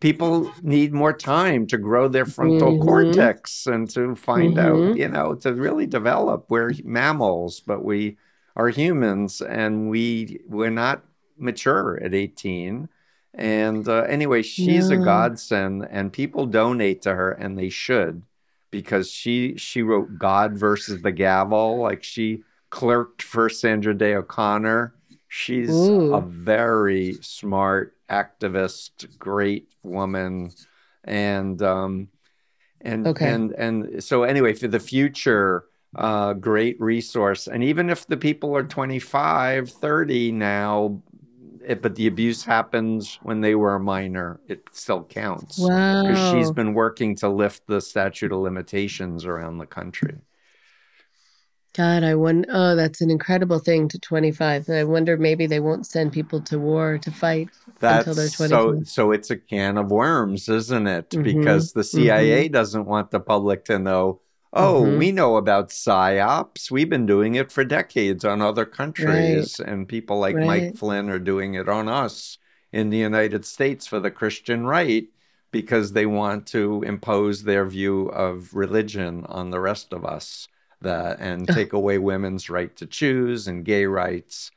people 0.00 0.52
need 0.62 0.92
more 0.92 1.12
time 1.12 1.66
to 1.66 1.78
grow 1.78 2.08
their 2.08 2.26
frontal 2.26 2.72
mm-hmm. 2.72 2.82
cortex 2.82 3.66
and 3.66 3.88
to 3.90 4.14
find 4.14 4.56
mm-hmm. 4.56 4.90
out, 4.90 4.96
you 4.96 5.08
know, 5.08 5.34
to 5.34 5.52
really 5.54 5.86
develop. 5.86 6.46
We're 6.48 6.72
mammals, 6.84 7.60
but 7.60 7.84
we 7.84 8.16
are 8.56 8.68
humans 8.68 9.40
and 9.40 9.88
we 9.88 10.40
we're 10.46 10.70
not 10.70 11.04
mature 11.36 11.98
at 12.02 12.14
18. 12.14 12.88
And 13.34 13.88
uh, 13.88 14.02
anyway, 14.02 14.42
she's 14.42 14.90
yeah. 14.90 14.98
a 14.98 15.04
godsend 15.04 15.86
and 15.90 16.12
people 16.12 16.46
donate 16.46 17.02
to 17.02 17.14
her 17.14 17.32
and 17.32 17.58
they 17.58 17.68
should 17.68 18.22
because 18.70 19.10
she 19.10 19.56
she 19.56 19.82
wrote 19.82 20.18
God 20.18 20.58
versus 20.58 21.02
the 21.02 21.12
gavel 21.12 21.78
like 21.78 22.02
she 22.02 22.42
clerked 22.70 23.22
for 23.22 23.48
Sandra 23.48 23.94
Day 23.96 24.14
O'Connor. 24.14 24.94
She's 25.28 25.70
Ooh. 25.70 26.14
a 26.14 26.20
very 26.20 27.14
smart 27.20 27.97
activist, 28.10 29.18
great 29.18 29.68
woman, 29.82 30.50
and 31.04 31.60
um, 31.62 32.08
and 32.80 33.06
okay. 33.06 33.30
and 33.30 33.52
and 33.52 34.04
so 34.04 34.22
anyway, 34.22 34.54
for 34.54 34.68
the 34.68 34.80
future, 34.80 35.64
uh, 35.96 36.34
great 36.34 36.80
resource. 36.80 37.46
And 37.46 37.62
even 37.64 37.90
if 37.90 38.06
the 38.06 38.16
people 38.16 38.56
are 38.56 38.62
25, 38.62 39.70
30 39.70 40.32
now, 40.32 41.02
it, 41.64 41.82
but 41.82 41.94
the 41.94 42.06
abuse 42.06 42.44
happens 42.44 43.18
when 43.22 43.40
they 43.40 43.54
were 43.54 43.74
a 43.74 43.80
minor. 43.80 44.40
It 44.48 44.62
still 44.72 45.04
counts. 45.04 45.58
Wow. 45.58 46.32
She's 46.32 46.50
been 46.50 46.72
working 46.74 47.14
to 47.16 47.28
lift 47.28 47.66
the 47.66 47.80
statute 47.80 48.32
of 48.32 48.38
limitations 48.38 49.24
around 49.24 49.58
the 49.58 49.66
country. 49.66 50.16
God, 51.78 52.02
I 52.02 52.16
wonder. 52.16 52.48
Oh, 52.50 52.74
that's 52.74 53.00
an 53.00 53.08
incredible 53.08 53.60
thing 53.60 53.86
to 53.90 54.00
25. 54.00 54.68
I 54.68 54.82
wonder 54.82 55.16
maybe 55.16 55.46
they 55.46 55.60
won't 55.60 55.86
send 55.86 56.12
people 56.12 56.40
to 56.40 56.58
war 56.58 56.98
to 56.98 57.10
fight 57.12 57.50
That's 57.78 58.08
until 58.08 58.14
they're 58.14 58.28
25. 58.28 58.50
so 58.50 58.82
so 58.82 59.12
it's 59.12 59.30
a 59.30 59.36
can 59.36 59.78
of 59.78 59.92
worms, 59.92 60.48
isn't 60.48 60.88
it? 60.88 61.10
Mhm, 61.10 61.22
Because 61.22 61.72
the 61.72 61.84
CIA 61.84 62.48
doesn't 62.48 62.86
want 62.86 63.12
the 63.12 63.20
public 63.20 63.64
to 63.66 63.78
know, 63.78 64.20
oh, 64.52 64.82
Mhm. 64.82 64.98
we 64.98 65.12
know 65.12 65.36
about 65.36 65.68
psyops. 65.68 66.68
We've 66.68 66.90
been 66.90 67.06
doing 67.06 67.36
it 67.36 67.52
for 67.52 67.62
decades 67.62 68.24
on 68.24 68.42
other 68.42 68.64
countries. 68.64 69.60
And 69.60 69.86
people 69.86 70.18
like 70.18 70.34
Mike 70.34 70.76
Flynn 70.76 71.08
are 71.08 71.20
doing 71.20 71.54
it 71.54 71.68
on 71.68 71.88
us 71.88 72.38
in 72.72 72.90
the 72.90 72.98
United 72.98 73.44
States 73.44 73.86
for 73.86 74.00
the 74.00 74.10
Christian 74.10 74.66
right 74.66 75.06
because 75.52 75.92
they 75.92 76.06
want 76.06 76.46
to 76.48 76.82
impose 76.82 77.44
their 77.44 77.64
view 77.64 78.08
of 78.08 78.52
religion 78.52 79.24
on 79.26 79.50
the 79.50 79.60
rest 79.60 79.92
of 79.92 80.04
us 80.04 80.48
that 80.82 81.20
and 81.20 81.50
take 81.50 81.72
away 81.72 81.98
women's 81.98 82.50
right 82.50 82.74
to 82.76 82.86
choose 82.86 83.48
and 83.48 83.64
gay 83.64 83.86
rights. 83.86 84.50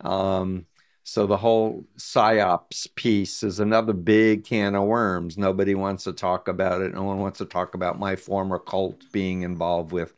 Um, 0.00 0.66
so 1.04 1.26
the 1.26 1.36
whole 1.36 1.86
psyops 1.98 2.92
piece 2.96 3.42
is 3.42 3.60
another 3.60 3.92
big 3.92 4.44
can 4.44 4.74
of 4.74 4.84
worms. 4.84 5.38
Nobody 5.38 5.74
wants 5.74 6.04
to 6.04 6.12
talk 6.12 6.48
about 6.48 6.82
it. 6.82 6.94
No 6.94 7.04
one 7.04 7.18
wants 7.20 7.38
to 7.38 7.46
talk 7.46 7.74
about 7.74 7.98
my 7.98 8.16
former 8.16 8.58
cult 8.58 9.04
being 9.12 9.42
involved 9.42 9.92
with 9.92 10.14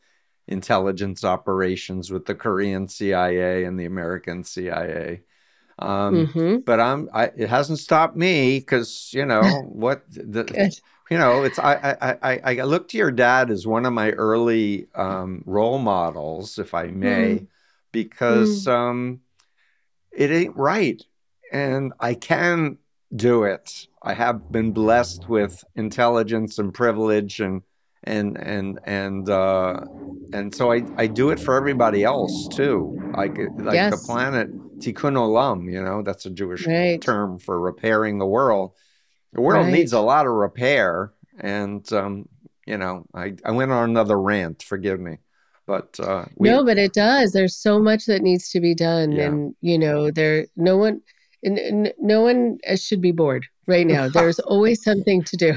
intelligence 0.46 1.24
operations 1.24 2.10
with 2.10 2.24
the 2.26 2.34
Korean 2.34 2.88
CIA 2.88 3.64
and 3.64 3.78
the 3.78 3.84
American 3.84 4.44
CIA. 4.44 5.22
Um, 5.78 6.32
Mhm. 6.34 6.64
But 6.64 6.80
I'm. 6.80 7.08
I, 7.12 7.26
it 7.36 7.48
hasn't 7.48 7.78
stopped 7.78 8.16
me 8.16 8.58
because 8.58 9.10
you 9.12 9.24
know 9.26 9.62
what 9.68 10.04
the. 10.10 10.70
You 11.10 11.18
know 11.18 11.42
it's 11.42 11.58
I, 11.58 11.96
I 12.00 12.16
i 12.22 12.40
i 12.44 12.62
look 12.64 12.88
to 12.88 12.98
your 12.98 13.10
dad 13.10 13.50
as 13.50 13.66
one 13.66 13.86
of 13.86 13.92
my 13.92 14.10
early 14.10 14.86
um 14.94 15.42
role 15.46 15.78
models 15.78 16.58
if 16.58 16.74
i 16.74 16.84
may 16.88 17.46
because 17.92 18.66
um 18.66 19.20
it 20.12 20.30
ain't 20.30 20.56
right 20.56 21.02
and 21.52 21.92
i 22.00 22.14
can 22.14 22.78
do 23.14 23.44
it. 23.44 23.86
I 24.02 24.12
have 24.12 24.52
been 24.52 24.72
blessed 24.72 25.28
with 25.30 25.64
intelligence 25.74 26.58
and 26.58 26.74
privilege 26.74 27.40
and 27.40 27.62
and 28.04 28.36
and 28.36 28.78
and 28.84 29.28
uh 29.30 29.80
and 30.30 30.54
so 30.54 30.70
i 30.72 30.84
i 30.98 31.06
do 31.06 31.30
it 31.30 31.40
for 31.40 31.56
everybody 31.56 32.04
else 32.04 32.48
too. 32.48 32.94
Like 33.16 33.38
like 33.56 33.76
Yes. 33.76 33.90
the 33.90 33.96
planet 33.96 34.50
tikkun 34.80 35.14
olam 35.16 35.72
you 35.72 35.82
know 35.82 36.02
that's 36.02 36.26
a 36.26 36.30
jewish 36.30 36.66
Right. 36.66 37.00
term 37.00 37.38
for 37.38 37.58
repairing 37.58 38.18
the 38.18 38.26
world 38.26 38.74
the 39.32 39.40
world 39.40 39.66
Right. 39.66 39.72
needs 39.72 39.92
a 39.92 40.00
lot 40.00 40.26
of 40.26 40.32
repair 40.32 41.12
and 41.38 41.90
um 41.92 42.28
you 42.66 42.76
know 42.76 43.04
i 43.14 43.34
i 43.44 43.50
went 43.50 43.70
on 43.72 43.88
another 43.90 44.18
rant 44.20 44.62
forgive 44.62 44.98
me 45.00 45.18
but 45.66 45.98
uh 46.00 46.24
we 46.36 46.48
no, 46.48 46.64
but 46.64 46.78
it 46.78 46.94
does. 46.94 47.32
There's 47.32 47.54
so 47.54 47.78
much 47.78 48.06
that 48.06 48.22
needs 48.22 48.48
to 48.52 48.60
be 48.60 48.74
done, 48.74 49.12
Yeah. 49.12 49.26
and 49.26 49.54
you 49.60 49.78
know, 49.78 50.10
there 50.10 50.46
no 50.56 50.78
one, 50.78 51.02
no 51.44 52.22
one 52.22 52.58
uh, 52.66 52.76
should 52.76 53.02
be 53.02 53.12
bored 53.12 53.44
right 53.66 53.86
now. 53.86 54.08
There's 54.16 54.38
always 54.38 54.82
something 54.82 55.22
to 55.24 55.36
do. 55.36 55.52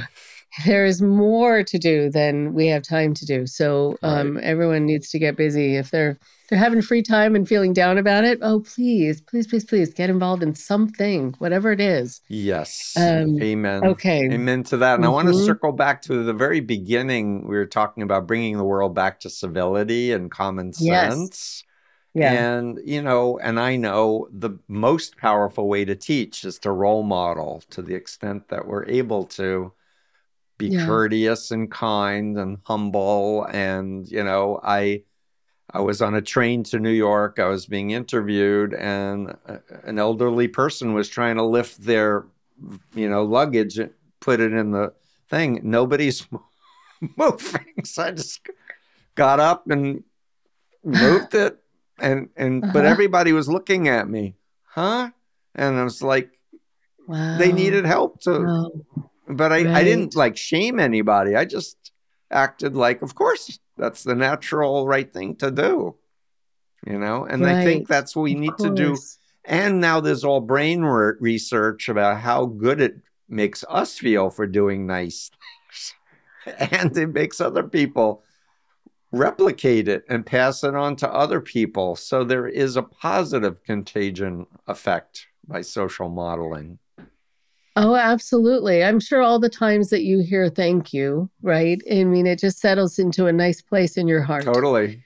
There 0.66 0.86
is 0.86 1.02
more 1.02 1.64
to 1.64 1.78
do 1.78 2.10
than 2.10 2.54
we 2.54 2.68
have 2.68 2.84
time 2.84 3.14
to 3.14 3.26
do. 3.26 3.47
So 3.47 3.97
um, 4.04 4.38
everyone 4.43 4.86
needs 4.86 5.10
to 5.12 5.20
get 5.20 5.38
busy. 5.38 5.78
If 5.78 5.91
they're 5.91 6.20
they're 6.49 6.60
having 6.60 6.82
free 6.82 7.02
time 7.02 7.34
and 7.34 7.47
feeling 7.47 7.72
down 7.72 7.97
about 7.97 8.26
it, 8.26 8.39
oh 8.41 8.60
please, 8.60 9.22
please, 9.22 9.47
please, 9.47 9.64
please 9.64 9.93
get 9.93 10.10
involved 10.10 10.43
in 10.43 10.54
something, 10.54 11.34
whatever 11.39 11.72
it 11.72 11.80
is. 11.80 12.20
yes 12.28 12.93
Um, 12.97 13.41
amen 13.41 13.86
Okay. 13.86 14.28
Amen 14.30 14.64
to 14.64 14.78
that. 14.78 14.95
And 14.95 15.06
I 15.06 15.10
want 15.10 15.30
to 15.30 15.34
circle 15.34 15.72
back 15.72 16.02
to 16.04 16.24
the 16.24 16.34
very 16.34 16.60
beginning. 16.60 17.47
We 17.47 17.56
were 17.56 17.66
talking 17.66 18.04
about 18.04 18.28
bringing 18.28 18.58
the 18.58 18.66
world 18.66 18.93
back 18.93 19.22
to 19.22 19.30
civility 19.30 20.12
and 20.12 20.30
common 20.30 20.74
sense. 20.74 20.84
Yes. 20.86 21.64
Yeah. 22.14 22.34
And, 22.34 22.78
you 22.84 23.02
know, 23.02 23.39
and 23.39 23.58
I 23.58 23.78
know 23.78 24.28
the 24.32 24.60
most 24.68 25.16
powerful 25.16 25.70
way 25.70 25.86
to 25.86 25.95
teach 25.95 26.43
is 26.43 26.60
to 26.60 26.72
role 26.72 27.04
model 27.04 27.64
to 27.70 27.82
the 27.82 27.95
extent 27.95 28.49
that 28.49 28.68
we're 28.68 28.86
able 28.86 29.24
to 29.28 29.72
be 30.70 30.70
Yeah. 30.70 30.86
courteous 30.86 31.51
and 31.51 31.70
kind 31.72 32.38
and 32.38 32.59
humble. 32.64 33.45
And, 33.51 34.07
you 34.07 34.24
know, 34.24 34.59
I. 34.64 35.03
I 35.74 35.80
was 35.80 36.01
on 36.01 36.16
a 36.16 36.22
train 36.22 36.64
to 36.66 36.80
New 36.80 36.91
York. 36.91 37.39
I 37.39 37.47
was 37.47 37.66
being 37.66 37.91
interviewed, 37.91 38.74
and 38.74 39.34
an 39.86 39.99
elderly 39.99 40.49
person 40.49 40.93
was 40.93 41.07
trying 41.07 41.38
to 41.38 41.43
lift 41.45 41.82
their, 41.86 42.26
you 42.93 43.07
know, 43.07 43.24
luggage 43.24 43.80
and 43.80 43.91
put 44.20 44.41
it 44.41 44.51
in 44.51 44.72
the 44.72 44.91
thing. 45.30 45.62
Nobody's 45.64 46.28
moving, 47.16 47.86
so 47.86 48.03
I 48.03 48.12
just 48.12 48.41
got 49.16 49.39
up 49.39 49.64
and 49.70 50.03
moved 50.84 51.36
it, 51.36 51.55
and 52.01 52.28
and 52.36 52.59
but 52.74 52.84
Uh-huh. 52.84 52.91
everybody 52.91 53.32
was 53.32 53.47
looking 53.47 53.88
at 53.88 54.09
me, 54.09 54.36
huh? 54.76 55.12
And 55.55 55.78
I 55.80 55.84
was 55.86 56.01
like, 56.03 56.32
wow. 57.07 57.38
they 57.38 57.53
needed 57.53 57.86
help 57.86 58.20
to, 58.24 58.39
Wow. 58.43 58.72
But 59.36 59.52
I 59.52 59.72
I 59.74 59.84
didn't 59.84 60.16
like 60.16 60.38
shame 60.38 60.80
anybody. 60.80 61.36
I 61.36 61.46
just 61.46 61.92
acted 62.30 62.76
like, 62.76 63.02
of 63.02 63.16
course, 63.16 63.60
that's 63.78 64.04
the 64.04 64.16
natural 64.16 64.88
right 64.88 65.12
thing 65.12 65.36
to 65.38 65.52
do. 65.52 65.96
You 66.88 66.98
know, 66.98 67.26
and 67.26 67.46
I 67.46 67.64
think 67.64 67.88
that's 67.88 68.16
what 68.16 68.24
we 68.24 68.36
need 68.36 68.58
to 68.58 68.74
do 68.74 68.98
and 69.46 69.82
now 69.82 70.00
there's 70.00 70.24
all 70.24 70.42
brain 70.42 70.82
re- 70.82 71.14
research 71.20 71.90
about 71.90 72.22
how 72.22 72.46
good 72.46 72.80
it 72.80 72.98
makes 73.28 73.64
us 73.70 73.98
feel 73.98 74.30
for 74.30 74.46
doing 74.46 74.86
nice 74.86 75.30
things. 75.30 75.94
And 76.72 76.98
it 76.98 77.14
makes 77.14 77.40
other 77.40 77.62
people 77.62 78.24
replicate 79.12 79.88
it 79.88 80.04
and 80.10 80.26
pass 80.26 80.64
it 80.64 80.74
on 80.74 80.96
to 80.96 81.14
other 81.14 81.40
people. 81.40 81.96
So 81.96 82.24
there 82.24 82.48
is 82.48 82.76
a 82.76 82.82
positive 82.82 83.64
contagion 83.64 84.48
effect 84.68 85.28
by 85.48 85.62
social 85.62 86.10
modeling. 86.10 86.80
Oh, 87.76 87.95
absolutely. 87.95 88.84
I'm 88.84 88.99
sure 88.99 89.22
all 89.22 89.39
the 89.39 89.49
times 89.49 89.89
that 89.89 90.03
you 90.03 90.19
hear 90.19 90.49
thank 90.49 90.93
you, 90.93 91.30
right? 91.41 91.82
I 91.89 92.03
mean, 92.03 92.28
it 92.28 92.39
just 92.39 92.59
settles 92.59 92.99
into 92.99 93.28
a 93.28 93.32
nice 93.34 93.61
place 93.61 93.97
in 93.97 94.07
your 94.07 94.22
heart. 94.22 94.43
Totally. 94.43 95.03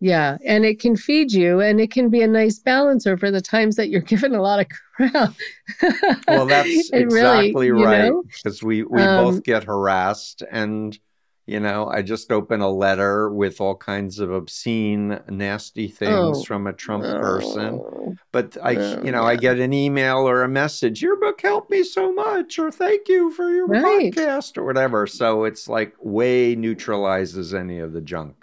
Yeah. 0.00 0.38
And 0.46 0.64
it 0.64 0.80
can 0.80 0.96
feed 0.96 1.30
you 1.30 1.60
and 1.60 1.78
it 1.78 1.90
can 1.90 2.08
be 2.08 2.22
a 2.22 2.26
nice 2.26 2.58
balancer 2.58 3.18
for 3.18 3.30
the 3.30 3.42
times 3.42 3.76
that 3.76 3.90
you're 3.90 4.00
given 4.12 4.34
a 4.34 4.40
lot 4.40 4.60
of 4.60 4.66
crap. 4.96 5.34
Well, 6.26 6.46
that's 6.46 6.90
really, 6.92 7.04
exactly 7.04 7.66
you 7.66 7.84
right. 7.84 8.12
Because 8.26 8.62
we, 8.62 8.82
we 8.82 9.02
Um, 9.02 9.24
both 9.24 9.42
get 9.42 9.64
harassed. 9.64 10.42
And, 10.50 10.98
you 11.50 11.60
know, 11.60 11.88
I 11.88 12.02
just 12.02 12.30
opened 12.30 12.62
a 12.62 12.68
letter 12.68 13.28
with 13.28 13.60
all 13.60 13.76
kinds 13.76 14.18
of 14.20 14.30
obscene, 14.30 15.20
nasty 15.28 15.88
things 15.88 16.40
Oh, 16.40 16.44
from 16.44 16.66
a 16.66 16.72
Trump 16.72 17.04
person. 17.04 17.80
But 18.32 18.56
I, 18.62 18.72
Oh, 18.72 19.00
you 19.02 19.10
know, 19.10 19.24
I 19.24 19.34
get 19.36 19.58
an 19.58 19.72
email 19.72 20.18
or 20.18 20.42
a 20.42 20.48
message. 20.48 21.02
Your 21.02 21.16
book 21.16 21.40
helped 21.40 21.70
me 21.70 21.82
so 21.82 22.12
much, 22.12 22.58
or 22.60 22.70
thank 22.70 23.08
you 23.08 23.32
for 23.32 23.50
your 23.50 23.66
Right. 23.66 24.14
podcast, 24.14 24.56
or 24.56 24.64
whatever. 24.64 25.06
So 25.08 25.44
it's 25.44 25.68
like 25.68 25.94
way 26.00 26.54
neutralizes 26.54 27.52
any 27.52 27.80
of 27.80 27.92
the 27.92 28.00
junk. 28.00 28.36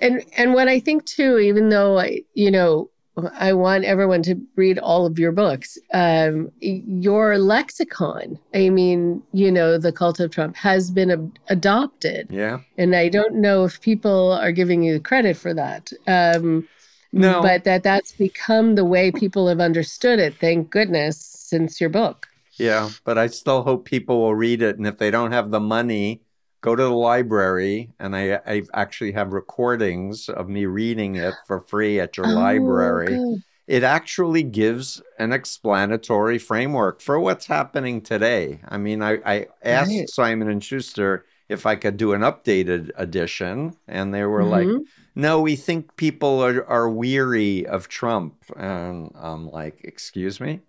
and 0.00 0.24
and 0.36 0.54
what 0.54 0.68
I 0.68 0.80
think 0.80 1.04
too, 1.04 1.38
even 1.38 1.68
though 1.68 1.98
I, 1.98 2.22
you 2.32 2.50
know, 2.50 2.90
I 3.38 3.52
want 3.52 3.84
everyone 3.84 4.22
to 4.24 4.34
read 4.56 4.78
all 4.78 5.06
of 5.06 5.18
your 5.20 5.30
books. 5.30 5.78
Um, 5.92 6.50
your 6.60 7.38
lexicon, 7.38 8.38
I 8.54 8.70
mean, 8.70 9.22
you 9.32 9.52
know, 9.52 9.78
the 9.78 9.92
cult 9.92 10.18
of 10.18 10.32
Trump 10.32 10.56
has 10.56 10.90
been 10.90 11.10
ab- 11.12 11.38
adopted, 11.48 12.26
Yeah. 12.30 12.58
and 12.76 12.96
I 12.96 13.08
don't 13.08 13.36
know 13.36 13.64
if 13.64 13.80
people 13.80 14.32
are 14.32 14.50
giving 14.50 14.82
you 14.82 14.98
credit 14.98 15.36
for 15.36 15.54
that. 15.54 15.92
Um, 16.08 16.66
No. 17.12 17.40
but 17.40 17.62
that 17.62 17.84
that's 17.84 18.10
become 18.10 18.74
the 18.74 18.84
way 18.84 19.12
people 19.12 19.46
have 19.46 19.60
understood 19.60 20.18
it. 20.18 20.34
Thank 20.40 20.70
goodness 20.70 21.16
since 21.16 21.80
your 21.80 21.90
book. 21.90 22.26
Yeah. 22.56 22.90
But 23.04 23.16
I 23.18 23.28
still 23.28 23.62
hope 23.62 23.84
people 23.84 24.20
will 24.22 24.34
read 24.34 24.60
it, 24.60 24.76
and 24.76 24.86
if 24.88 24.98
they 24.98 25.12
don't 25.12 25.30
have 25.30 25.52
the 25.52 25.60
money, 25.60 26.22
go 26.64 26.76
to 26.76 26.82
the 26.82 26.90
library. 26.90 27.90
And 27.98 28.16
I, 28.16 28.40
I 28.46 28.62
actually 28.74 29.12
have 29.12 29.32
recordings 29.32 30.28
of 30.28 30.48
me 30.48 30.66
reading 30.66 31.16
it 31.16 31.34
for 31.46 31.60
free 31.60 32.00
at 32.00 32.16
your 32.16 32.26
Oh, 32.26 32.30
library. 32.30 33.08
good. 33.08 33.42
it 33.66 33.82
actually 33.82 34.42
gives 34.42 35.02
an 35.18 35.32
explanatory 35.32 36.38
framework 36.38 37.00
for 37.00 37.18
what's 37.20 37.46
happening 37.46 38.00
today. 38.02 38.60
I 38.68 38.76
mean, 38.78 39.02
I, 39.02 39.20
I 39.24 39.46
asked 39.62 39.90
Right. 39.90 40.08
Simon 40.08 40.48
and 40.50 40.62
Schuster 40.62 41.26
if 41.48 41.66
I 41.66 41.76
could 41.76 41.96
do 41.96 42.12
an 42.14 42.22
updated 42.22 42.90
edition, 42.96 43.76
and 43.88 44.14
they 44.14 44.24
were 44.24 44.44
like, 44.44 44.66
Mhm. 44.68 44.84
"No, 45.14 45.40
we 45.42 45.56
think 45.56 45.96
people 45.96 46.42
are, 46.44 46.64
are 46.66 46.88
weary 46.90 47.66
of 47.66 47.88
Trump." 47.88 48.34
And 48.56 49.10
I'm 49.14 49.48
like, 49.50 49.80
"Excuse 49.84 50.40
me, 50.40 50.60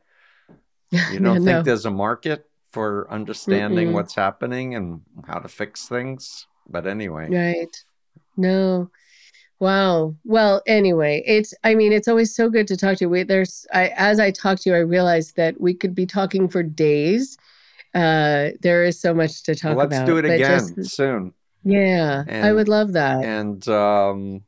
you 1.08 1.20
don't 1.20 1.44
No. 1.44 1.44
think 1.44 1.64
there's 1.64 1.86
a 1.86 1.92
market 1.92 2.50
for 2.76 3.08
understanding 3.20 3.88
Mm-mm. 3.90 3.94
what's 3.98 4.16
happening 4.26 4.68
and 4.78 5.02
how 5.30 5.40
to 5.40 5.48
fix 5.62 5.88
things?" 5.96 6.48
But 6.74 6.84
anyway, 6.96 7.26
Right. 7.30 7.74
No. 8.38 8.90
Wow. 9.60 10.16
Well, 10.26 10.62
anyway, 10.68 11.24
it's 11.36 11.52
I 11.64 11.76
mean, 11.80 11.92
it's 11.98 12.10
always 12.12 12.36
so 12.36 12.50
good 12.56 12.68
to 12.72 12.76
talk 12.78 12.98
to 12.98 13.06
you. 13.06 13.10
We, 13.10 13.24
there's 13.24 13.66
I 13.82 13.84
as 14.10 14.20
I 14.20 14.30
talk 14.32 14.56
to 14.62 14.70
you, 14.70 14.76
I 14.76 14.80
realize 14.98 15.28
that 15.40 15.54
we 15.66 15.74
could 15.82 15.96
be 16.02 16.06
talking 16.06 16.50
for 16.54 16.62
days. 16.64 17.38
Uh 18.04 18.50
there 18.66 18.84
is 18.90 19.00
so 19.06 19.14
much 19.14 19.34
to 19.44 19.52
talk 19.56 19.76
Well, 19.78 19.88
let's 19.88 19.96
about. 19.98 20.08
do 20.12 20.18
it 20.22 20.26
again 20.26 20.64
just- 20.76 20.96
soon. 20.98 21.34
yeah, 21.64 22.24
I 22.48 22.52
would 22.58 22.68
love 22.78 22.90
that. 23.02 23.24
And 23.24 23.62
um, 23.70 24.44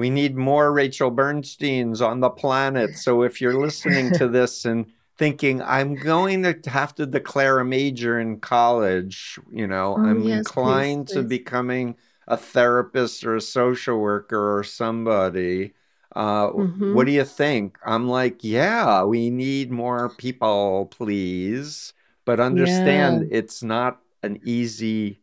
we 0.00 0.10
need 0.10 0.34
more 0.36 0.66
Rachel 0.82 1.10
Bernsteins 1.20 2.00
on 2.10 2.16
the 2.20 2.28
planet. 2.42 2.90
So 3.04 3.22
if 3.28 3.40
you're 3.40 3.60
listening 3.66 4.06
to 4.20 4.26
this 4.38 4.64
and 4.70 4.86
thinking, 5.18 5.62
I'm 5.62 5.98
going 5.98 6.42
to 6.44 6.70
have 6.70 6.94
to 6.96 7.06
declare 7.06 7.58
a 7.58 7.64
major 7.64 8.18
in 8.20 8.40
college, 8.40 9.38
you 9.52 9.66
know, 9.66 9.96
Oh, 9.96 10.02
I'm 10.04 10.26
yes, 10.26 10.52
inclined 10.58 11.08
please, 11.08 11.10
to 11.10 11.22
becoming 11.22 11.96
a 12.28 12.36
therapist 12.36 13.24
or 13.24 13.36
a 13.36 13.40
social 13.40 13.98
worker 13.98 14.58
or 14.58 14.64
somebody. 14.64 15.74
Uh, 16.14 16.50
Mhm. 16.56 16.86
What 16.88 17.06
do 17.06 17.12
you 17.12 17.24
think? 17.24 17.78
I'm 17.84 18.08
like, 18.08 18.44
yeah, 18.44 19.04
we 19.04 19.30
need 19.30 19.70
more 19.72 20.10
people, 20.10 20.86
please. 20.86 21.92
But 22.24 22.40
understand 22.40 23.26
it's 23.30 23.62
not 23.62 24.00
an 24.22 24.40
easy 24.42 25.20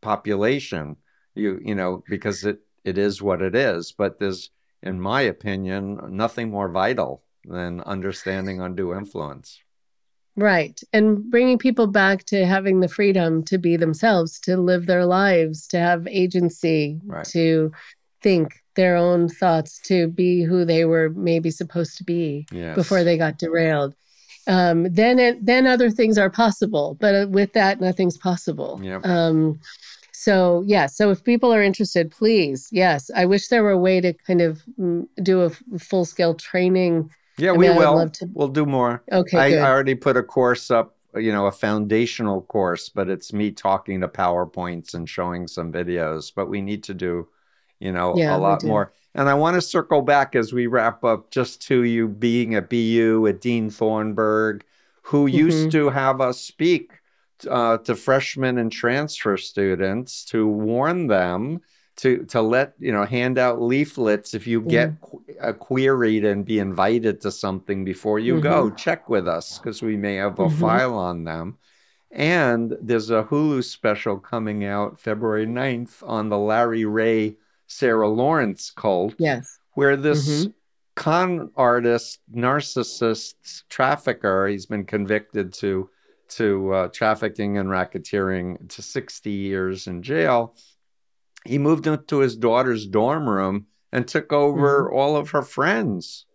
population 0.00 0.96
you 1.34 1.60
you 1.64 1.74
know 1.74 2.02
because 2.08 2.44
it 2.44 2.60
it 2.84 2.98
is 2.98 3.22
what 3.22 3.40
it 3.42 3.54
is 3.54 3.92
but 3.92 4.18
there's 4.18 4.50
in 4.82 5.00
my 5.00 5.20
opinion 5.22 5.98
nothing 6.16 6.50
more 6.50 6.68
vital 6.68 7.22
than 7.44 7.80
understanding 7.82 8.60
undue 8.60 8.94
influence 8.94 9.60
Right. 10.34 10.80
And 10.92 11.30
bringing 11.30 11.58
people 11.58 11.86
back 11.86 12.24
to 12.24 12.46
having 12.46 12.80
the 12.80 12.88
freedom 12.88 13.42
to 13.44 13.58
be 13.58 13.76
themselves, 13.76 14.40
to 14.40 14.56
live 14.56 14.86
their 14.86 15.04
lives, 15.04 15.66
to 15.68 15.78
have 15.78 16.06
agency, 16.06 16.98
Right. 17.04 17.26
to 17.26 17.72
think 18.22 18.54
their 18.74 18.96
own 18.96 19.28
thoughts, 19.28 19.78
to 19.80 20.06
be 20.08 20.42
who 20.42 20.64
they 20.64 20.84
were 20.86 21.10
maybe 21.10 21.50
supposed 21.50 21.98
to 21.98 22.04
be 22.04 22.46
yes 22.50 22.74
before 22.74 23.04
they 23.04 23.18
got 23.18 23.38
derailed. 23.38 23.94
Um, 24.46 24.92
then 24.92 25.18
it, 25.18 25.44
then 25.44 25.66
other 25.66 25.90
things 25.90 26.18
are 26.18 26.30
possible, 26.30 26.96
but 26.98 27.14
uh, 27.14 27.26
with 27.28 27.52
that, 27.52 27.80
nothing's 27.80 28.16
possible. 28.16 28.80
Yep. 28.82 29.06
Um, 29.06 29.60
so 30.12 30.64
yeah, 30.66 30.86
so 30.86 31.10
if 31.10 31.22
people 31.22 31.52
are 31.52 31.62
interested, 31.62 32.10
please, 32.10 32.68
yes, 32.72 33.10
I 33.14 33.26
wish 33.26 33.48
there 33.48 33.62
were 33.62 33.72
a 33.72 33.78
way 33.78 34.00
to 34.00 34.12
kind 34.14 34.40
of 34.40 34.62
mm, 34.80 35.06
do 35.22 35.42
a 35.42 35.50
full 35.78 36.04
scale 36.04 36.34
training. 36.34 37.10
Yeah 37.38 37.50
I 37.50 37.56
we 37.56 37.68
mean, 37.68 37.76
will 37.76 38.08
to- 38.10 38.28
we'll 38.32 38.48
do 38.48 38.66
more 38.66 39.02
Okay, 39.10 39.38
I, 39.38 39.50
good. 39.50 39.58
I 39.58 39.70
already 39.70 39.94
put 39.94 40.16
a 40.16 40.22
course 40.22 40.70
up 40.70 40.96
you 41.16 41.32
know 41.32 41.46
a 41.46 41.52
foundational 41.52 42.42
course 42.42 42.88
but 42.88 43.08
it's 43.10 43.32
me 43.32 43.50
talking 43.50 44.00
to 44.00 44.08
powerpoints 44.08 44.94
and 44.94 45.08
showing 45.08 45.46
some 45.46 45.72
videos 45.72 46.32
but 46.34 46.48
we 46.48 46.62
need 46.62 46.82
to 46.84 46.94
do 46.94 47.28
you 47.80 47.92
know 47.92 48.14
Yeah, 48.16 48.36
a 48.36 48.38
lot 48.38 48.64
more 48.64 48.92
and 49.14 49.28
i 49.28 49.34
want 49.34 49.54
to 49.56 49.60
circle 49.60 50.00
back 50.02 50.34
as 50.34 50.52
we 50.54 50.66
wrap 50.68 51.04
up 51.04 51.30
just 51.30 51.60
to 51.68 51.82
you 51.84 52.08
being 52.08 52.54
at 52.54 52.70
bu 52.70 53.26
at 53.28 53.40
dean 53.42 53.68
thornburg 53.70 54.64
who 55.02 55.26
used 55.26 55.68
Mhm. 55.68 55.72
to 55.72 55.90
have 55.90 56.20
us 56.22 56.40
speak 56.40 56.92
uh, 57.50 57.76
to 57.78 57.94
freshmen 57.96 58.56
and 58.56 58.70
transfer 58.72 59.36
students 59.36 60.24
to 60.26 60.46
warn 60.46 61.08
them 61.08 61.60
to 62.02 62.24
to 62.26 62.40
let 62.42 62.74
you 62.78 62.92
know 62.92 63.04
hand 63.04 63.38
out 63.38 63.62
leaflets 63.62 64.34
if 64.34 64.46
you 64.46 64.60
get 64.60 65.00
qu- 65.00 65.22
uh, 65.40 65.52
queried 65.52 66.24
and 66.24 66.44
be 66.44 66.58
invited 66.58 67.20
to 67.20 67.30
something 67.30 67.84
before 67.84 68.18
you 68.18 68.40
go 68.40 68.70
check 68.70 69.08
with 69.08 69.26
us 69.28 69.58
because 69.58 69.82
we 69.82 69.96
may 69.96 70.16
have 70.16 70.38
a 70.38 70.46
Mhm. 70.46 70.58
file 70.60 70.94
on 70.94 71.24
them 71.24 71.58
and 72.10 72.76
there's 72.80 73.10
a 73.10 73.22
hulu 73.30 73.62
special 73.64 74.18
coming 74.18 74.64
out 74.64 75.00
february 75.00 75.46
9th 75.46 76.02
on 76.06 76.28
the 76.28 76.38
larry 76.38 76.84
ray 76.84 77.36
sarah 77.66 78.08
lawrence 78.08 78.70
cult 78.70 79.14
yes. 79.18 79.58
where 79.74 79.96
this 79.96 80.46
con 80.94 81.50
artist, 81.56 82.18
narcissist, 82.34 83.62
trafficker, 83.70 84.46
he's 84.46 84.66
been 84.66 84.84
convicted 84.84 85.52
to 85.54 85.88
to 86.28 86.72
uh, 86.72 86.88
trafficking 86.88 87.58
and 87.58 87.68
racketeering 87.68 88.66
to 88.68 88.80
60 88.82 89.30
years 89.30 89.86
in 89.86 90.02
jail. 90.02 90.54
He 91.44 91.58
moved 91.58 91.86
into 91.86 92.18
his 92.18 92.36
daughter's 92.36 92.86
dorm 92.86 93.28
room 93.28 93.66
and 93.92 94.06
took 94.06 94.32
over 94.32 94.90
all 94.90 95.16
of 95.16 95.30
her 95.30 95.42
friends 95.42 96.26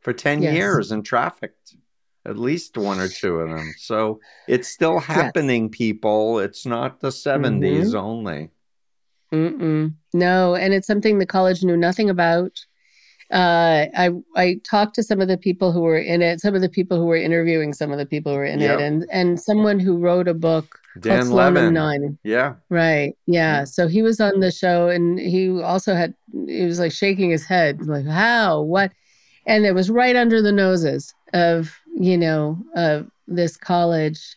for 0.00 0.12
10 0.12 0.42
Yes. 0.42 0.54
years 0.54 0.92
and 0.92 1.04
trafficked 1.04 1.76
at 2.26 2.38
least 2.38 2.78
one 2.78 2.98
or 3.00 3.08
two 3.08 3.40
of 3.40 3.50
them. 3.50 3.72
So 3.76 4.20
it's 4.48 4.68
still 4.68 4.98
happening, 4.98 5.68
people. 5.68 6.38
It's 6.38 6.64
not 6.64 7.00
the 7.00 7.08
70s 7.10 7.94
only. 7.94 8.50
Mm-mm. 9.32 9.94
No, 10.12 10.54
and 10.54 10.72
it's 10.72 10.86
something 10.86 11.18
the 11.18 11.26
college 11.26 11.62
knew 11.64 11.76
nothing 11.76 12.08
about. 12.08 12.64
Uh, 13.32 13.86
I 13.96 14.10
I 14.36 14.60
talked 14.64 14.94
to 14.96 15.02
some 15.02 15.20
of 15.20 15.28
the 15.28 15.38
people 15.38 15.72
who 15.72 15.80
were 15.80 15.98
in 15.98 16.22
it, 16.22 16.40
some 16.40 16.54
of 16.54 16.60
the 16.60 16.68
people 16.68 16.98
who 16.98 17.06
were 17.06 17.16
interviewing 17.16 17.72
some 17.72 17.90
of 17.90 17.98
the 17.98 18.06
people 18.06 18.32
who 18.32 18.38
were 18.38 18.44
in 18.44 18.60
Yep. 18.60 18.78
it, 18.78 18.82
and 18.82 19.06
and 19.10 19.40
someone 19.40 19.80
who 19.80 19.96
wrote 19.98 20.28
a 20.28 20.34
book 20.34 20.78
Dan 21.00 21.30
Levin. 21.30 21.74
Nine. 21.74 22.18
Yeah. 22.22 22.54
Right. 22.68 23.16
Yeah. 23.26 23.58
Yeah. 23.58 23.64
So 23.64 23.88
he 23.88 24.02
was 24.02 24.20
on 24.20 24.40
the 24.40 24.50
show 24.50 24.88
and 24.88 25.18
he 25.18 25.60
also 25.60 25.94
had, 25.94 26.14
he 26.46 26.64
was 26.64 26.78
like 26.78 26.92
shaking 26.92 27.30
his 27.30 27.44
head, 27.44 27.86
like, 27.86 28.06
how, 28.06 28.62
what? 28.62 28.92
And 29.46 29.66
it 29.66 29.72
was 29.72 29.90
right 29.90 30.16
under 30.16 30.40
the 30.40 30.52
noses 30.52 31.14
of, 31.32 31.76
you 31.94 32.16
know, 32.16 32.58
of 32.76 33.10
this 33.26 33.56
college. 33.56 34.36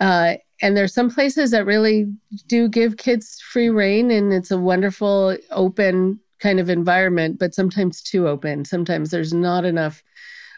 Uh, 0.00 0.34
and 0.62 0.76
there's 0.76 0.94
some 0.94 1.10
places 1.10 1.50
that 1.52 1.66
really 1.66 2.06
do 2.46 2.68
give 2.68 2.96
kids 2.96 3.40
free 3.40 3.68
reign 3.68 4.10
and 4.10 4.32
it's 4.32 4.50
a 4.50 4.58
wonderful, 4.58 5.36
open 5.50 6.18
kind 6.40 6.60
of 6.60 6.70
environment, 6.70 7.38
but 7.38 7.54
sometimes 7.54 8.00
too 8.02 8.28
open. 8.28 8.64
Sometimes 8.64 9.10
there's 9.10 9.32
not 9.32 9.64
enough 9.64 10.02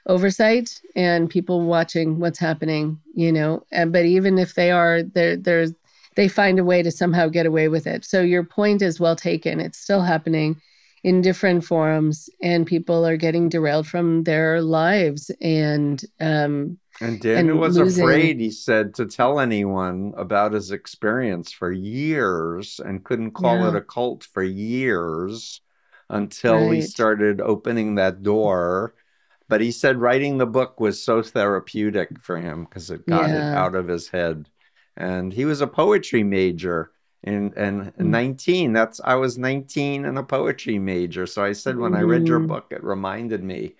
oversight 0.06 0.80
and 0.96 1.28
people 1.30 1.62
watching 1.66 2.18
what's 2.18 2.38
happening, 2.38 2.98
you 3.14 3.32
know. 3.32 3.64
And 3.72 3.92
but 3.92 4.04
even 4.04 4.38
if 4.38 4.54
they 4.54 4.70
are, 4.70 5.02
there 5.02 5.36
there's 5.36 5.72
they 6.16 6.28
find 6.28 6.58
a 6.58 6.64
way 6.64 6.82
to 6.82 6.90
somehow 6.90 7.28
get 7.28 7.46
away 7.46 7.68
with 7.68 7.86
it. 7.86 8.04
So 8.04 8.20
your 8.20 8.42
point 8.44 8.82
is 8.82 8.98
well 9.00 9.16
taken. 9.16 9.60
It's 9.60 9.78
still 9.78 10.02
happening 10.02 10.60
in 11.02 11.22
different 11.22 11.64
forums, 11.64 12.28
and 12.42 12.66
people 12.66 13.06
are 13.06 13.16
getting 13.16 13.48
derailed 13.48 13.86
from 13.86 14.24
their 14.24 14.60
lives. 14.60 15.30
And 15.40 16.02
um, 16.20 16.78
And 17.00 17.20
Daniel 17.20 17.52
and 17.52 17.60
was 17.60 17.78
losing- 17.78 18.04
afraid, 18.04 18.40
he 18.40 18.50
said, 18.50 18.92
to 18.94 19.06
tell 19.06 19.40
anyone 19.40 20.12
about 20.16 20.52
his 20.52 20.72
experience 20.72 21.52
for 21.52 21.72
years 21.72 22.80
and 22.84 23.02
couldn't 23.04 23.30
call 23.30 23.60
Yeah. 23.60 23.68
it 23.68 23.76
a 23.76 23.80
cult 23.80 24.24
for 24.24 24.42
years 24.42 25.62
until 26.10 26.70
he 26.70 26.82
started 26.82 27.40
opening 27.40 27.94
that 27.94 28.22
door. 28.22 28.94
But 29.50 29.60
he 29.60 29.72
said 29.72 29.98
writing 30.00 30.38
the 30.38 30.46
book 30.46 30.80
was 30.80 31.02
so 31.02 31.22
therapeutic 31.22 32.20
for 32.22 32.38
him 32.38 32.64
because 32.64 32.90
it 32.90 33.06
got 33.06 33.32
it 33.32 33.48
out 33.52 33.74
of 33.74 33.88
his 33.88 34.08
head. 34.08 34.48
And 34.96 35.32
he 35.34 35.44
was 35.44 35.60
a 35.60 35.66
poetry 35.66 36.22
major. 36.24 36.92
And 37.24 37.54
and 37.56 37.92
Mm. 37.98 38.06
19, 38.06 38.72
that's 38.72 39.00
I 39.04 39.16
was 39.16 39.38
19 39.38 40.06
and 40.06 40.18
a 40.18 40.22
poetry 40.24 40.78
major. 40.78 41.26
So 41.26 41.44
I 41.44 41.52
said 41.52 41.78
when 41.78 41.94
I 41.94 42.02
read 42.02 42.28
your 42.28 42.40
Mm. 42.40 42.48
book, 42.48 42.68
it 42.72 42.84
reminded 42.84 43.42
me 43.44 43.76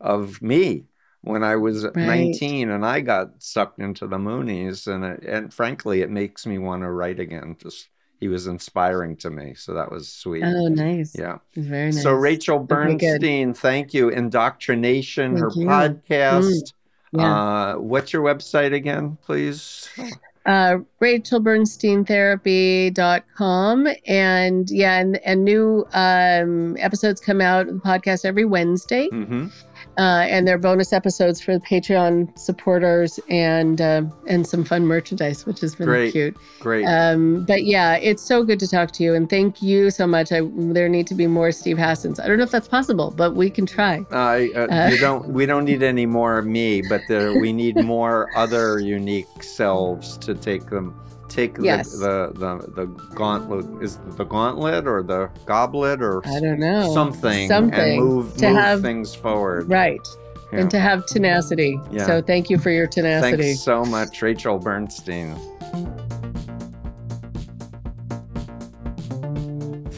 of 0.00 0.42
me 0.42 0.86
when 1.22 1.42
I 1.42 1.56
was 1.56 1.84
Right. 1.84 2.04
19 2.06 2.70
and 2.70 2.84
I 2.86 3.00
got 3.00 3.42
sucked 3.42 3.80
into 3.80 4.06
the 4.06 4.18
Moonies. 4.18 4.86
And, 4.86 5.04
it, 5.04 5.24
and 5.24 5.52
frankly, 5.54 6.02
it 6.02 6.10
makes 6.10 6.46
me 6.46 6.58
want 6.58 6.82
to 6.82 6.90
write 6.90 7.20
again. 7.20 7.56
Just 7.58 7.88
he 8.20 8.28
was 8.28 8.46
inspiring 8.46 9.16
to 9.16 9.30
me. 9.30 9.54
So 9.54 9.74
that 9.74 9.90
was 9.90 10.08
sweet. 10.08 10.44
oh, 10.44 10.68
nice. 10.68 11.14
Yeah. 11.18 11.38
Very 11.56 11.90
nice. 11.90 12.02
So, 12.02 12.12
Rachel 12.12 12.58
Okay. 12.58 12.66
Bernstein, 12.66 13.54
thank 13.54 13.92
you. 13.94 14.08
Indoctrination, 14.08 15.36
her 15.36 15.50
you. 15.54 15.66
podcast. 15.66 16.72
Yeah. 17.12 17.34
Uh, 17.34 17.74
what's 17.76 18.12
your 18.12 18.22
website 18.22 18.72
again, 18.74 19.18
please? 19.24 19.88
uh, 20.46 20.76
rachelbernsteintherapy.com. 21.00 23.88
And 24.06 24.70
yeah, 24.70 24.98
and, 24.98 25.16
and 25.24 25.44
new 25.44 25.86
um, 25.92 26.76
episodes 26.78 27.20
come 27.20 27.40
out 27.40 27.68
of 27.68 27.74
the 27.74 27.80
podcast 27.80 28.24
every 28.24 28.44
Wednesday. 28.44 29.08
hmm 29.08 29.46
Uh, 29.96 30.26
and 30.28 30.46
they're 30.46 30.58
bonus 30.58 30.92
episodes 30.92 31.40
for 31.40 31.54
the 31.54 31.64
Patreon 31.64 32.36
supporters 32.36 33.20
and 33.28 33.80
uh, 33.80 34.02
and 34.26 34.46
some 34.46 34.64
fun 34.64 34.86
merchandise, 34.86 35.46
which 35.46 35.60
has 35.60 35.74
been 35.74 35.86
Great. 35.86 36.12
cute. 36.12 36.36
Great. 36.60 36.84
Um, 36.84 37.44
but 37.44 37.64
yeah, 37.64 37.96
it's 37.96 38.22
so 38.22 38.42
good 38.42 38.58
to 38.60 38.68
talk 38.68 38.90
to 38.92 39.04
you, 39.04 39.14
and 39.14 39.30
thank 39.30 39.62
you 39.62 39.90
so 39.90 40.06
much. 40.06 40.32
I, 40.32 40.40
there 40.52 40.88
need 40.88 41.06
to 41.08 41.14
be 41.14 41.26
more 41.26 41.52
Steve 41.52 41.76
Hassans. 41.76 42.18
I 42.18 42.26
don't 42.26 42.38
know 42.38 42.44
if 42.44 42.50
that's 42.50 42.68
possible, 42.68 43.12
but 43.16 43.36
we 43.36 43.50
can 43.50 43.66
try. 43.66 44.04
I 44.10 44.50
uh, 44.56 44.66
uh, 44.66 44.88
you 44.90 44.98
don't. 44.98 45.28
We 45.28 45.46
don't 45.46 45.64
need 45.64 45.82
any 45.82 46.06
more 46.06 46.42
me, 46.42 46.82
but 46.82 47.02
there, 47.08 47.38
we 47.38 47.52
need 47.52 47.76
more 47.76 48.30
other 48.36 48.80
unique 48.80 49.42
selves 49.42 50.18
to 50.18 50.34
take 50.34 50.66
them. 50.70 51.00
Take 51.34 51.56
Yes. 51.60 51.90
the, 51.98 52.30
the 52.34 52.58
the 52.76 52.86
the 52.86 53.14
gauntlet 53.16 53.66
is 53.82 53.98
the 54.16 54.24
gauntlet 54.24 54.86
or 54.86 55.02
the 55.02 55.28
goblet 55.46 56.00
or 56.00 56.22
I 56.26 56.38
don't 56.38 56.60
know 56.60 56.94
something, 56.94 57.48
something 57.48 57.98
and 57.98 58.00
move 58.00 58.36
to 58.36 58.48
move 58.50 58.56
have- 58.56 58.82
things 58.82 59.16
forward. 59.16 59.68
right, 59.68 59.98
Yeah. 60.52 60.60
and 60.60 60.70
to 60.70 60.78
have 60.78 61.06
tenacity. 61.06 61.80
Yeah. 61.90 62.06
So 62.06 62.22
thank 62.22 62.50
you 62.50 62.58
for 62.58 62.70
your 62.70 62.86
tenacity. 62.86 63.42
Thanks 63.42 63.60
so 63.62 63.84
much, 63.84 64.22
Rachel 64.22 64.58
Bernstein. 64.60 65.34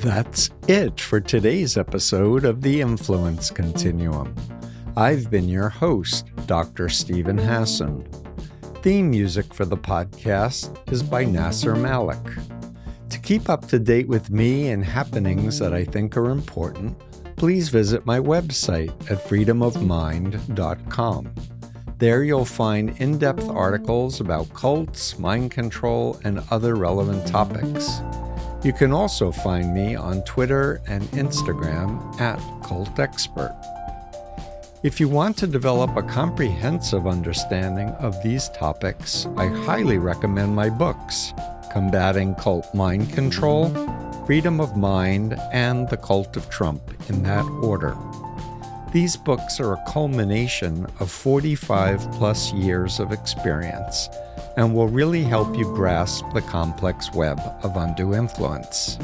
That's 0.02 0.50
it 0.68 1.00
for 1.00 1.20
today's 1.20 1.76
episode 1.76 2.44
of 2.44 2.62
the 2.62 2.80
Influence 2.80 3.50
Continuum. 3.50 4.34
I've 4.96 5.30
been 5.30 5.48
your 5.48 5.68
host, 5.68 6.30
Dr. 6.46 6.88
Steven 6.88 7.36
Hassan. 7.36 8.06
Theme 8.86 9.10
music 9.10 9.52
for 9.52 9.64
the 9.64 9.76
podcast 9.76 10.78
is 10.92 11.02
by 11.02 11.24
Nasser 11.24 11.74
Malik. 11.74 12.22
To 13.08 13.18
keep 13.18 13.50
up 13.50 13.66
to 13.66 13.80
date 13.80 14.06
with 14.06 14.30
me 14.30 14.68
and 14.68 14.84
happenings 14.84 15.58
that 15.58 15.74
I 15.74 15.82
think 15.82 16.16
are 16.16 16.30
important, 16.30 16.96
please 17.34 17.68
visit 17.68 18.06
my 18.06 18.20
website 18.20 18.90
at 19.10 19.24
freedomofmind.com. 19.24 21.34
There 21.98 22.22
you'll 22.22 22.44
find 22.44 22.96
in 23.00 23.18
depth 23.18 23.48
articles 23.48 24.20
about 24.20 24.54
cults, 24.54 25.18
mind 25.18 25.50
control, 25.50 26.20
and 26.22 26.40
other 26.52 26.76
relevant 26.76 27.26
topics. 27.26 28.02
You 28.62 28.72
can 28.72 28.92
also 28.92 29.32
find 29.32 29.74
me 29.74 29.96
on 29.96 30.22
Twitter 30.22 30.80
and 30.86 31.02
Instagram 31.10 32.20
at 32.20 32.38
Cult 32.62 33.00
Expert. 33.00 33.75
If 34.86 35.00
you 35.00 35.08
want 35.08 35.36
to 35.38 35.48
develop 35.48 35.96
a 35.96 36.02
comprehensive 36.04 37.08
understanding 37.08 37.88
of 37.98 38.22
these 38.22 38.50
topics, 38.50 39.26
I 39.36 39.48
highly 39.48 39.98
recommend 39.98 40.54
my 40.54 40.70
books 40.70 41.32
Combating 41.72 42.36
Cult 42.36 42.72
Mind 42.72 43.12
Control, 43.12 43.68
Freedom 44.26 44.60
of 44.60 44.76
Mind, 44.76 45.34
and 45.52 45.88
The 45.88 45.96
Cult 45.96 46.36
of 46.36 46.48
Trump, 46.50 46.80
in 47.10 47.24
that 47.24 47.44
order. 47.64 47.96
These 48.92 49.16
books 49.16 49.58
are 49.58 49.72
a 49.72 49.84
culmination 49.88 50.86
of 51.00 51.10
45 51.10 52.12
plus 52.12 52.52
years 52.52 53.00
of 53.00 53.10
experience 53.10 54.08
and 54.56 54.74
will 54.74 54.88
really 54.88 55.22
help 55.22 55.56
you 55.56 55.64
grasp 55.74 56.24
the 56.32 56.40
complex 56.42 57.12
web 57.12 57.38
of 57.62 57.76
undue 57.76 58.14
influence. 58.14 58.98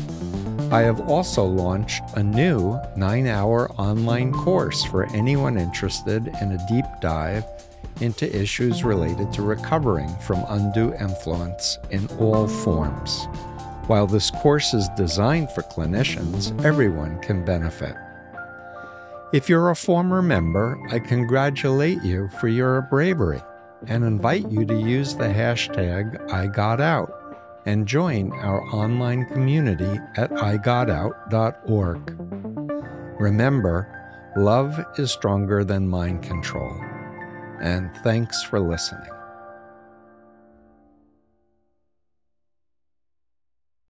I 0.71 0.81
have 0.83 1.01
also 1.09 1.45
launched 1.45 2.03
a 2.15 2.23
new 2.23 2.81
nine 2.97 3.27
hour 3.27 3.71
online 3.73 4.33
course 4.33 4.83
for 4.85 5.05
anyone 5.15 5.59
interested 5.59 6.29
in 6.41 6.53
a 6.53 6.67
deep 6.69 6.87
dive 7.01 7.45
into 8.01 8.35
issues 8.35 8.83
related 8.83 9.33
to 9.35 9.43
recovering 9.43 10.09
from 10.17 10.45
undue 10.49 10.95
influence 10.95 11.79
in 11.91 12.07
all 12.19 12.49
forms. 12.49 13.27
While 13.87 14.07
this 14.07 14.31
course 14.31 14.73
is 14.73 14.89
designed 14.97 15.51
for 15.51 15.63
clinicians, 15.63 16.59
everyone 16.65 17.21
can 17.21 17.45
benefit. 17.45 17.95
If 19.35 19.49
you're 19.49 19.71
a 19.71 19.77
former 19.77 20.23
member, 20.23 20.79
I 20.91 20.99
congratulate 20.99 22.03
you 22.03 22.29
for 22.41 22.49
your 22.49 22.83
bravery 22.83 23.43
and 23.89 24.05
invite 24.05 24.51
you 24.51 24.65
to 24.65 24.79
use 24.79 25.15
the 25.15 25.25
hashtag 25.25 26.17
IGotOut 26.29 27.11
and 27.67 27.87
join 27.87 28.33
our 28.33 28.63
online 28.75 29.27
community 29.27 30.01
at 30.17 30.31
igotout.org. 30.31 32.01
Remember, 33.21 34.33
love 34.37 34.85
is 34.99 35.13
stronger 35.13 35.65
than 35.65 35.87
mind 35.89 36.23
control. 36.23 36.75
And 37.61 37.95
thanks 37.99 38.43
for 38.43 38.59
listening. 38.59 39.12